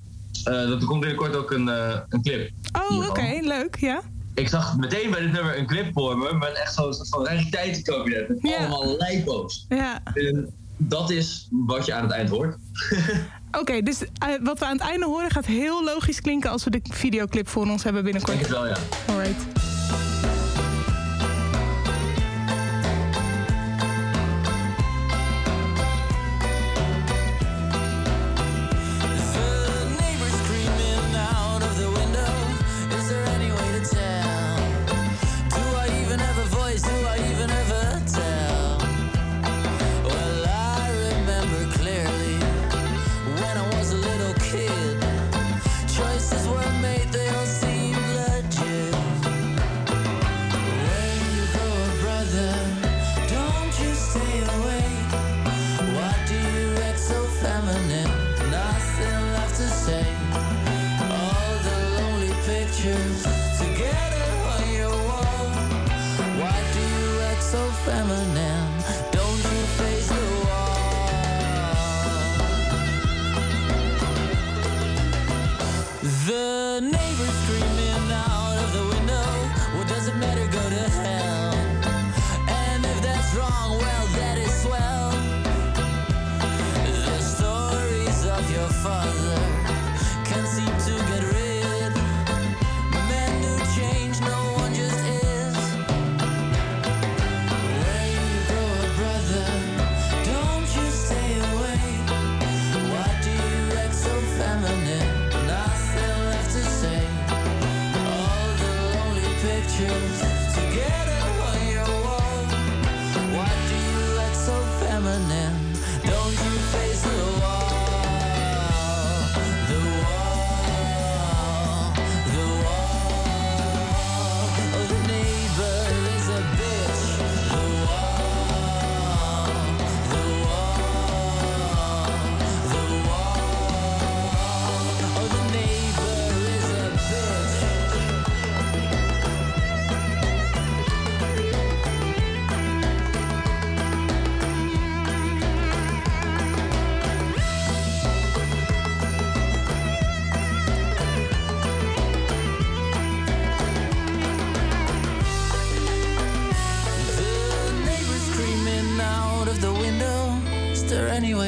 dat 0.52 0.80
er 0.80 0.86
komt 0.86 1.00
binnenkort 1.00 1.36
ook 1.36 1.50
een, 1.50 1.68
eh, 1.68 1.98
een 2.08 2.22
clip. 2.22 2.50
Oh, 2.90 3.08
oké. 3.08 3.38
leuk. 3.40 3.76
Ja. 3.76 4.00
Ik 4.34 4.48
zag 4.48 4.76
meteen 4.76 5.10
bij 5.10 5.20
dit 5.20 5.32
nummer 5.32 5.58
een 5.58 5.66
clip 5.66 5.92
voor 5.92 6.18
me, 6.18 6.32
met 6.32 6.52
echt 6.52 6.74
zo'n 6.74 6.92
soort 6.92 7.08
van. 7.08 7.22
Met 7.22 7.30
allemaal 8.58 8.96
lijpo's. 8.96 9.66
Ja. 9.68 10.00
En 10.14 10.52
dat 10.76 11.10
is 11.10 11.48
wat 11.50 11.86
je 11.86 11.94
aan 11.94 12.02
het 12.02 12.12
eind 12.12 12.28
hoort. 12.28 12.56
Oké, 13.60 13.82
dus 13.82 14.02
eh, 14.02 14.28
wat 14.42 14.58
we 14.58 14.64
aan 14.64 14.78
het 14.78 14.86
einde 14.86 15.06
horen 15.06 15.30
gaat 15.30 15.46
heel 15.46 15.84
logisch 15.84 16.20
klinken 16.20 16.50
als 16.50 16.64
we 16.64 16.70
de 16.70 16.80
videoclip 16.82 17.48
voor 17.48 17.66
ons 17.66 17.82
hebben 17.82 18.06
Ik 18.06 18.12
denk 18.12 18.26
binnenkort. 18.26 18.48
het 18.48 18.58
wel, 18.58 18.66
ja. 18.66 19.14
Alright. 19.14 19.67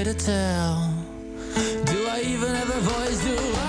To 0.05 0.15
tell? 0.15 0.95
Do 1.85 2.07
I 2.09 2.23
even 2.25 2.49
have 2.55 2.71
a 2.71 2.81
voice? 2.81 3.23
Do 3.23 3.60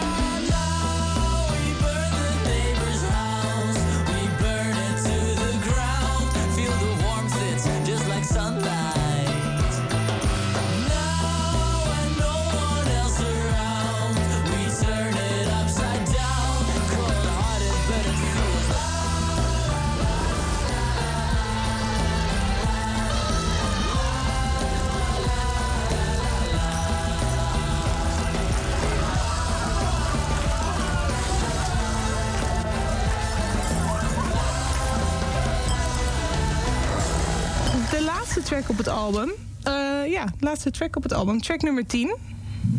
album. 39.11 39.31
Eh, 39.63 40.11
ja, 40.11 40.25
laatste 40.39 40.71
track 40.71 40.95
op 40.95 41.03
het 41.03 41.13
album. 41.13 41.41
Track 41.41 41.61
nummer 41.61 41.85
10. 41.85 42.15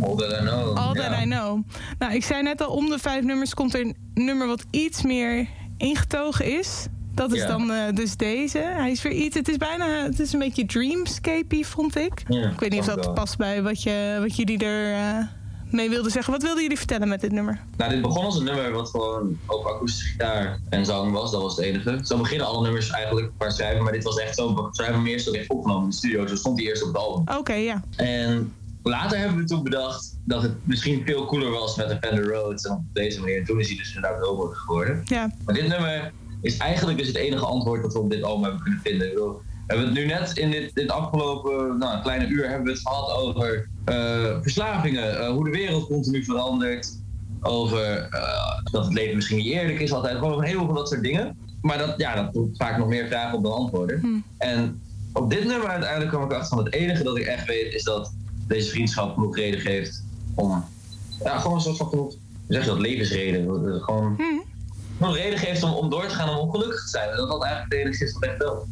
All 0.01 0.17
That 0.17 0.33
I 0.33 0.45
Know. 0.45 0.77
All. 0.77 0.95
That 0.95 1.21
I 1.21 1.25
Know. 1.25 1.63
Nou, 1.99 2.15
ik 2.15 2.25
zei 2.25 2.43
net 2.43 2.63
al, 2.63 2.71
om 2.71 2.89
de 2.89 2.99
vijf 2.99 3.25
nummers 3.25 3.55
komt 3.55 3.75
er 3.75 3.81
een 3.81 3.97
nummer 4.15 4.47
wat 4.47 4.65
iets 4.71 5.03
meer 5.03 5.49
ingetogen 5.77 6.59
is. 6.59 6.87
Dat 7.15 7.33
is 7.33 7.47
dan 7.47 7.73
eh, 7.73 7.95
dus 7.95 8.17
deze. 8.17 8.59
Hij 8.59 8.91
is 8.91 9.03
weer 9.03 9.13
iets, 9.13 9.37
het 9.37 9.49
is 9.49 9.57
bijna, 9.57 9.87
het 9.87 10.21
is 10.21 10.33
een 10.33 10.39
beetje 10.39 10.67
dreamscapey, 10.67 11.65
vond 11.65 11.97
ik. 11.97 12.23
Ik 12.29 12.61
weet 12.61 12.71
niet 12.71 12.81
of 12.81 12.87
dat 12.87 13.05
wel. 13.05 13.15
past 13.15 13.37
bij 13.37 13.63
wat, 13.63 13.83
je, 13.83 14.19
wat 14.21 14.37
jullie 14.37 14.59
er 14.59 14.95
eh, 14.95 15.27
mee 15.73 15.89
wilden 15.91 16.11
zeggen. 16.13 16.33
Wat 16.33 16.43
wilden 16.43 16.63
jullie 16.63 16.79
vertellen 16.79 17.09
met 17.09 17.21
dit 17.21 17.33
nummer? 17.33 17.61
Nou, 17.77 17.91
dit 17.91 18.03
begon 18.03 18.25
als 18.25 18.37
een 18.39 18.45
nummer 18.45 18.73
wat 18.73 18.91
gewoon 18.91 19.39
op 19.47 19.65
akoestische 19.65 20.09
gitaar 20.09 20.61
en 20.69 20.85
zang 20.87 21.13
was. 21.13 21.31
Dat 21.31 21.43
was 21.43 21.57
het 21.57 21.65
enige. 21.65 21.99
Zo 22.03 22.19
beginnen 22.19 22.47
alle 22.47 22.63
nummers 22.63 22.91
eigenlijk 22.91 23.31
qua 23.39 23.51
schrijven. 23.51 23.83
Maar 23.83 23.93
dit 23.93 24.05
was 24.05 24.17
echt 24.19 24.35
zo, 24.35 24.55
we 24.55 24.69
schrijven 24.71 24.97
hem 24.97 25.07
eerst 25.07 25.29
ook 25.29 25.35
echt 25.35 25.49
opgenomen 25.49 25.83
in 25.85 25.91
de 25.91 25.97
studio. 25.97 26.27
Zo 26.27 26.37
stond 26.37 26.59
hij 26.59 26.69
eerst 26.69 26.83
op 26.83 26.89
het 26.89 26.97
album. 26.97 27.37
Oké, 27.37 27.53
ja. 27.55 27.83
En 27.97 28.55
later 28.83 29.19
hebben 29.19 29.37
we 29.39 29.45
toen 29.45 29.63
bedacht 29.63 30.19
dat 30.25 30.43
het 30.43 30.53
misschien 30.63 31.03
veel 31.07 31.27
cooler 31.27 31.51
was 31.51 31.77
met 31.77 31.91
een 31.91 31.99
Fender 32.01 32.25
Rhodes. 32.25 32.65
En 32.65 32.73
op 32.73 32.81
deze 32.93 33.21
manier. 33.21 33.39
En 33.39 33.45
toen 33.45 33.61
is 33.61 33.69
hij 33.69 33.77
dus 33.77 33.95
inderdaad 33.95 34.23
robot 34.23 34.57
geworden. 34.57 35.03
ja. 35.05 35.31
Maar 35.45 35.55
dit 35.55 35.69
nummer 35.69 36.13
is 36.41 36.57
eigenlijk 36.57 36.99
dus 36.99 37.07
het 37.07 37.17
enige 37.17 37.45
antwoord 37.45 37.83
dat 37.83 37.93
we 37.93 37.99
op 37.99 38.11
dit 38.11 38.23
album 38.23 38.43
hebben 38.43 38.63
kunnen 38.63 38.81
vinden. 38.81 39.35
We 39.67 39.75
hebben 39.75 39.87
het 39.87 39.95
nu 39.95 40.07
net 40.07 40.37
in 40.37 40.51
dit, 40.51 40.75
dit 40.75 40.91
afgelopen 40.91 41.79
nou, 41.79 41.97
een 41.97 42.03
kleine 42.03 42.27
uur 42.27 42.49
hebben 42.49 42.65
we 42.65 42.71
het 42.71 42.81
gehad 42.81 43.13
over 43.13 43.69
eh, 43.85 44.37
verslavingen, 44.41 45.21
eh, 45.21 45.31
hoe 45.31 45.45
de 45.45 45.51
wereld 45.51 45.87
continu 45.87 46.25
verandert, 46.25 47.01
over 47.41 48.09
eh, 48.11 48.59
dat 48.71 48.85
het 48.85 48.93
leven 48.93 49.15
misschien 49.15 49.37
niet 49.37 49.47
eerlijk 49.53 49.81
is 49.81 49.93
altijd, 49.93 50.19
gewoon 50.19 50.39
een 50.39 50.45
heleboel 50.45 50.67
van 50.67 50.75
dat 50.75 50.89
soort 50.89 51.03
dingen. 51.03 51.37
Maar 51.63 51.79
dat, 51.79 51.95
ja, 51.97 52.15
dat 52.15 52.33
doet 52.33 52.57
vaak 52.57 52.79
nog 52.79 52.89
meer 52.89 53.07
vragen 53.07 53.37
op 53.37 53.43
dan 53.43 53.53
antwoorden. 53.53 54.01
Hm. 54.01 54.07
En 54.39 54.81
op 55.13 55.31
dit 55.31 55.45
nummer 55.45 55.69
uiteindelijk 55.69 56.11
kwam 56.11 56.25
ik 56.25 56.33
achter 56.33 56.57
van 56.57 56.65
het 56.65 56.75
enige 56.75 57.03
dat 57.03 57.17
ik 57.17 57.27
echt 57.27 57.47
weet 57.47 57.75
is 57.75 57.83
dat 57.83 58.13
deze 58.47 58.71
vriendschap 58.71 59.15
genoeg 59.15 59.37
reden 59.37 59.61
geeft 59.61 60.05
om, 60.35 60.65
ja, 61.25 61.39
gewoon 61.39 61.57
een 61.57 61.63
soort 61.63 61.77
van 61.77 61.89
genoeg, 61.89 62.13
hoe 62.47 62.55
zeg 62.55 62.65
je 62.65 62.71
dat, 62.71 62.79
levensreden. 62.79 63.45
Gewoon 63.81 64.15
Hm. 64.17 64.23
nog 64.99 65.17
reden 65.17 65.39
geeft 65.39 65.63
om, 65.63 65.73
om 65.73 65.91
door 65.91 66.07
te 66.07 66.15
gaan 66.15 66.29
om 66.29 66.37
ongelukkig 66.37 66.83
te 66.83 66.89
zijn. 66.89 67.11
En 67.11 67.17
dat 67.17 67.29
dat 67.29 67.43
eigenlijk 67.43 67.73
het 67.73 67.83
enige 67.83 68.05
is 68.05 68.13
wat 68.13 68.23
echt 68.23 68.39
wel. 68.39 68.67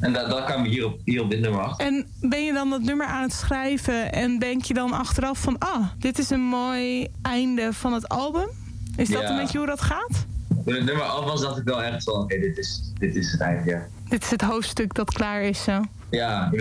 En 0.00 0.12
dat, 0.12 0.30
dat 0.30 0.44
kan 0.44 0.62
we 0.62 0.68
hier 0.68 0.84
op, 0.86 1.00
hier 1.04 1.22
op 1.22 1.30
dit 1.30 1.40
nummer 1.40 1.60
achter. 1.60 1.86
En 1.86 2.06
ben 2.20 2.44
je 2.44 2.52
dan 2.52 2.70
dat 2.70 2.82
nummer 2.82 3.06
aan 3.06 3.22
het 3.22 3.32
schrijven 3.32 4.12
en 4.12 4.38
denk 4.38 4.64
je 4.64 4.74
dan 4.74 4.92
achteraf 4.92 5.38
van... 5.38 5.58
ah, 5.58 5.86
dit 5.98 6.18
is 6.18 6.30
een 6.30 6.40
mooi 6.40 7.08
einde 7.22 7.72
van 7.72 7.92
het 7.92 8.08
album? 8.08 8.48
Is 8.96 9.08
dat 9.08 9.22
Ja. 9.22 9.30
een 9.30 9.36
beetje 9.36 9.58
hoe 9.58 9.66
dat 9.66 9.80
gaat? 9.80 10.26
Toen 10.64 10.74
het 10.74 10.84
nummer 10.84 11.04
af 11.04 11.24
was, 11.24 11.40
dacht 11.40 11.58
ik 11.58 11.64
wel 11.64 11.82
echt 11.82 12.02
van, 12.04 12.14
oké, 12.14 12.38
dit, 12.40 12.58
is, 12.58 12.92
dit 12.98 13.16
is 13.16 13.32
het 13.32 13.40
eind, 13.40 13.64
ja. 13.64 13.86
Dit 14.08 14.22
is 14.22 14.30
het 14.30 14.40
hoofdstuk 14.42 14.94
dat 14.94 15.12
klaar 15.12 15.42
is 15.42 15.62
zo. 15.62 15.80
Ja, 16.10 16.48
je 16.52 16.56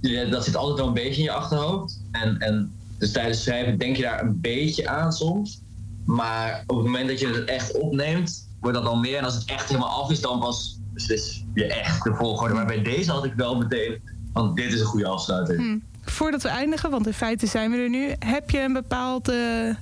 bent 0.00 0.30
dat 0.32 0.44
zit 0.44 0.56
altijd 0.56 0.78
wel 0.78 0.86
een 0.86 0.94
beetje 0.94 1.16
in 1.18 1.22
je 1.22 1.30
achterhoofd. 1.32 2.00
En, 2.10 2.38
en 2.38 2.72
dus 2.98 3.12
tijdens 3.12 3.36
het 3.36 3.46
schrijven 3.46 3.78
denk 3.78 3.96
je 3.96 4.02
daar 4.02 4.22
een 4.22 4.40
beetje 4.40 4.88
aan 4.88 5.12
soms. 5.12 5.60
Maar 6.04 6.62
op 6.66 6.76
het 6.76 6.84
moment 6.84 7.08
dat 7.08 7.20
je 7.20 7.26
het 7.26 7.44
echt 7.44 7.78
opneemt, 7.78 8.48
wordt 8.60 8.76
dat 8.76 8.86
dan 8.86 9.00
meer. 9.00 9.18
En 9.18 9.24
als 9.24 9.34
het 9.34 9.44
echt 9.44 9.68
helemaal 9.68 10.02
af 10.02 10.10
is, 10.10 10.20
dan 10.20 10.38
pas 10.40 10.75
beslis 10.96 11.44
je 11.54 11.66
echt 11.66 12.04
de 12.04 12.14
volgorde. 12.14 12.54
Maar 12.54 12.66
bij 12.66 12.82
deze 12.82 13.10
had 13.10 13.24
ik 13.24 13.32
wel 13.34 13.56
meteen 13.56 14.00
van, 14.32 14.54
dit 14.54 14.72
is 14.72 14.80
een 14.80 14.86
goede 14.86 15.06
afsluiter. 15.06 15.56
Hm. 15.56 15.78
Voordat 16.04 16.42
we 16.42 16.48
eindigen, 16.48 16.90
want 16.90 17.06
in 17.06 17.12
feite 17.12 17.46
zijn 17.46 17.70
we 17.70 17.76
er 17.76 17.88
nu... 17.88 18.14
heb 18.18 18.50
je 18.50 18.60
een 18.60 18.72
bepaalde 18.72 19.76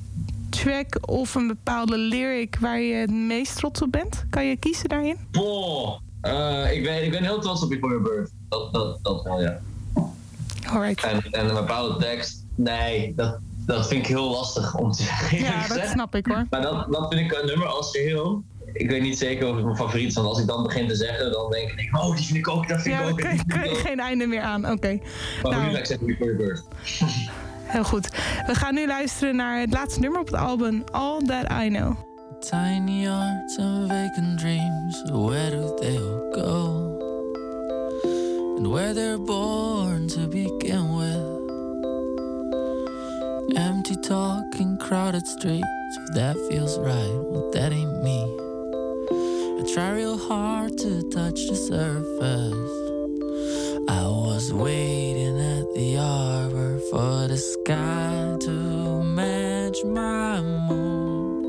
track 0.48 0.98
of 1.00 1.34
een 1.34 1.46
bepaalde 1.46 1.98
lyric 1.98 2.56
waar 2.60 2.80
je 2.80 2.94
het 2.94 3.10
meest 3.10 3.56
trots 3.56 3.82
op 3.82 3.92
bent? 3.92 4.24
Kan 4.30 4.46
je 4.46 4.56
kiezen 4.56 4.88
daarin? 4.88 5.16
Boah, 5.30 5.98
eh, 6.20 6.76
ik, 6.76 6.82
ben, 6.82 7.04
ik 7.04 7.10
ben 7.10 7.22
heel 7.22 7.40
trots 7.40 7.62
op 7.62 7.68
Before 7.68 7.92
Your 7.92 8.02
Birth. 8.02 8.30
Dat, 8.48 8.72
dat, 8.72 8.98
dat 9.02 9.22
wel, 9.22 9.40
ja. 9.40 9.60
Alright. 10.66 11.04
En, 11.04 11.22
en 11.30 11.48
een 11.48 11.54
bepaalde 11.54 11.96
tekst, 11.98 12.44
nee, 12.54 13.12
dat, 13.16 13.38
dat 13.66 13.88
vind 13.88 14.00
ik 14.00 14.06
heel 14.06 14.30
lastig 14.30 14.74
om 14.74 14.92
te 14.92 15.02
zeggen. 15.02 15.38
Ja, 15.38 15.68
dat 15.68 15.86
snap 15.86 16.14
ik 16.14 16.26
hoor. 16.26 16.46
Maar 16.50 16.62
dat, 16.62 16.92
dat 16.92 17.14
vind 17.14 17.32
ik 17.32 17.38
een 17.40 17.46
nummer 17.46 17.66
als 17.66 17.90
geheel. 17.90 18.42
Ik 18.74 18.90
weet 18.90 19.02
niet 19.02 19.18
zeker 19.18 19.48
of 19.48 19.54
het 19.54 19.64
mijn 19.64 19.76
favoriet 19.76 20.08
is, 20.08 20.14
want 20.14 20.26
als 20.28 20.40
ik 20.40 20.46
dan 20.46 20.62
begin 20.62 20.88
te 20.88 20.94
zeggen, 20.96 21.32
dan 21.32 21.50
denk 21.50 21.70
ik, 21.70 21.96
oh, 21.96 22.16
die 22.16 22.24
vind 22.24 22.38
ik 22.38 22.48
ook, 22.48 22.68
dat 22.68 22.82
vind 22.82 22.94
Ja, 22.94 23.00
ik 23.02 23.10
ook. 23.10 23.16
die 23.16 23.28
vind 23.28 23.46
kan 23.52 23.64
ik 23.64 23.76
geen 23.76 24.00
einde 24.00 24.26
meer 24.26 24.40
aan. 24.42 24.70
Oké. 24.70 24.88
Maar 24.88 25.00
voor 25.40 25.50
Nou. 25.50 25.64
nu 25.66 25.70
ga 25.72 25.78
ik 25.78 25.86
zeggen 25.86 26.06
Before 26.06 26.30
Your 26.36 26.44
Birth. 26.46 26.64
Heel 27.64 27.84
goed. 27.84 28.08
We 28.46 28.54
gaan 28.54 28.74
nu 28.74 28.86
luisteren 28.86 29.36
naar 29.36 29.60
het 29.60 29.72
laatste 29.72 30.00
nummer 30.00 30.20
op 30.20 30.26
het 30.26 30.36
album, 30.36 30.84
All 30.90 31.20
That 31.26 31.44
I 31.64 31.68
Know. 31.68 31.92
Tiny 32.40 33.04
hearts 33.04 33.58
and 33.58 33.88
vacant 33.90 34.38
dreams, 34.38 35.02
where 35.10 35.50
do 35.50 35.74
they 35.74 35.96
all 35.96 36.32
go? 36.32 36.92
And 38.56 38.66
where 38.68 38.92
they're 38.94 39.18
born 39.24 40.06
to 40.06 40.28
begin 40.28 40.96
with. 40.96 41.32
Empty 43.56 43.96
talk 44.00 44.54
in 44.58 44.76
crowded 44.78 45.26
streets, 45.26 45.66
if 46.08 46.14
that 46.14 46.36
feels 46.50 46.76
right, 46.78 47.12
well, 47.30 47.50
that 47.52 47.72
ain't 47.72 48.02
me. 48.02 48.36
I 49.56 49.62
try 49.72 49.90
real 49.92 50.18
hard 50.18 50.76
to 50.78 51.02
touch 51.10 51.46
the 51.48 51.54
surface. 51.54 52.54
I 53.88 54.02
was 54.06 54.52
waiting 54.52 55.38
at 55.38 55.72
the 55.74 55.98
arbor 55.98 56.78
for 56.90 57.28
the 57.28 57.36
sky 57.36 58.36
to 58.40 59.02
match 59.04 59.84
my 59.84 60.40
mood. 60.40 61.44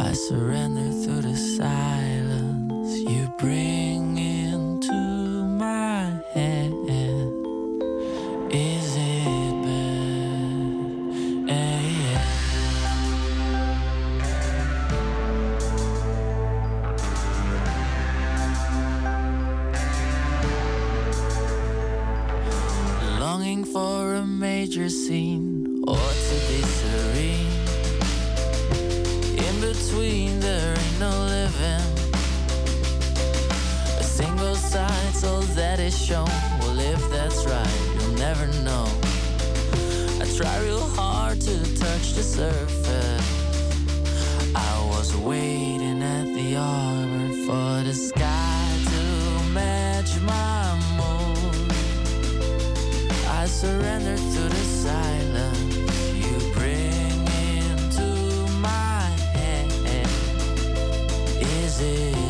I 0.00 0.12
surrender 0.12 0.90
to 1.04 1.20
the 1.20 1.36
silence 1.36 2.92
you 3.10 3.28
bring 3.38 3.79
Longing 23.50 23.64
for 23.64 24.14
a 24.14 24.24
major 24.24 24.88
scene 24.88 25.82
or 25.84 25.96
to 25.96 26.34
be 26.46 26.62
serene. 26.62 27.50
In 29.44 29.60
between, 29.60 30.38
there 30.38 30.78
ain't 30.78 31.00
no 31.00 31.10
living. 31.26 31.82
A 33.98 34.04
single 34.04 34.54
side's 34.54 35.24
all 35.24 35.40
that 35.58 35.80
is 35.80 35.98
shown. 35.98 36.30
Well, 36.60 36.78
if 36.78 37.10
that's 37.10 37.44
right, 37.44 37.78
you'll 37.94 38.18
never 38.18 38.46
know. 38.62 38.86
I 40.20 40.26
try 40.36 40.56
real 40.60 40.86
hard 40.90 41.40
to 41.40 41.56
touch 41.76 42.12
the 42.12 42.22
surface. 42.22 43.26
I 44.54 44.86
was 44.92 45.16
waiting 45.16 46.00
at 46.04 46.26
the 46.26 46.54
arbor 46.54 47.28
for 47.46 47.82
the 47.82 47.94
sky 47.94 48.78
to 48.92 49.42
match 49.52 50.20
my 50.20 50.59
surrender 53.60 54.16
to 54.16 54.48
the 54.48 54.64
silence 54.64 55.76
you 56.14 56.52
bring 56.54 57.28
into 57.58 58.50
my 58.58 59.02
head. 59.34 59.66
Is 61.42 61.78
it 61.82 62.29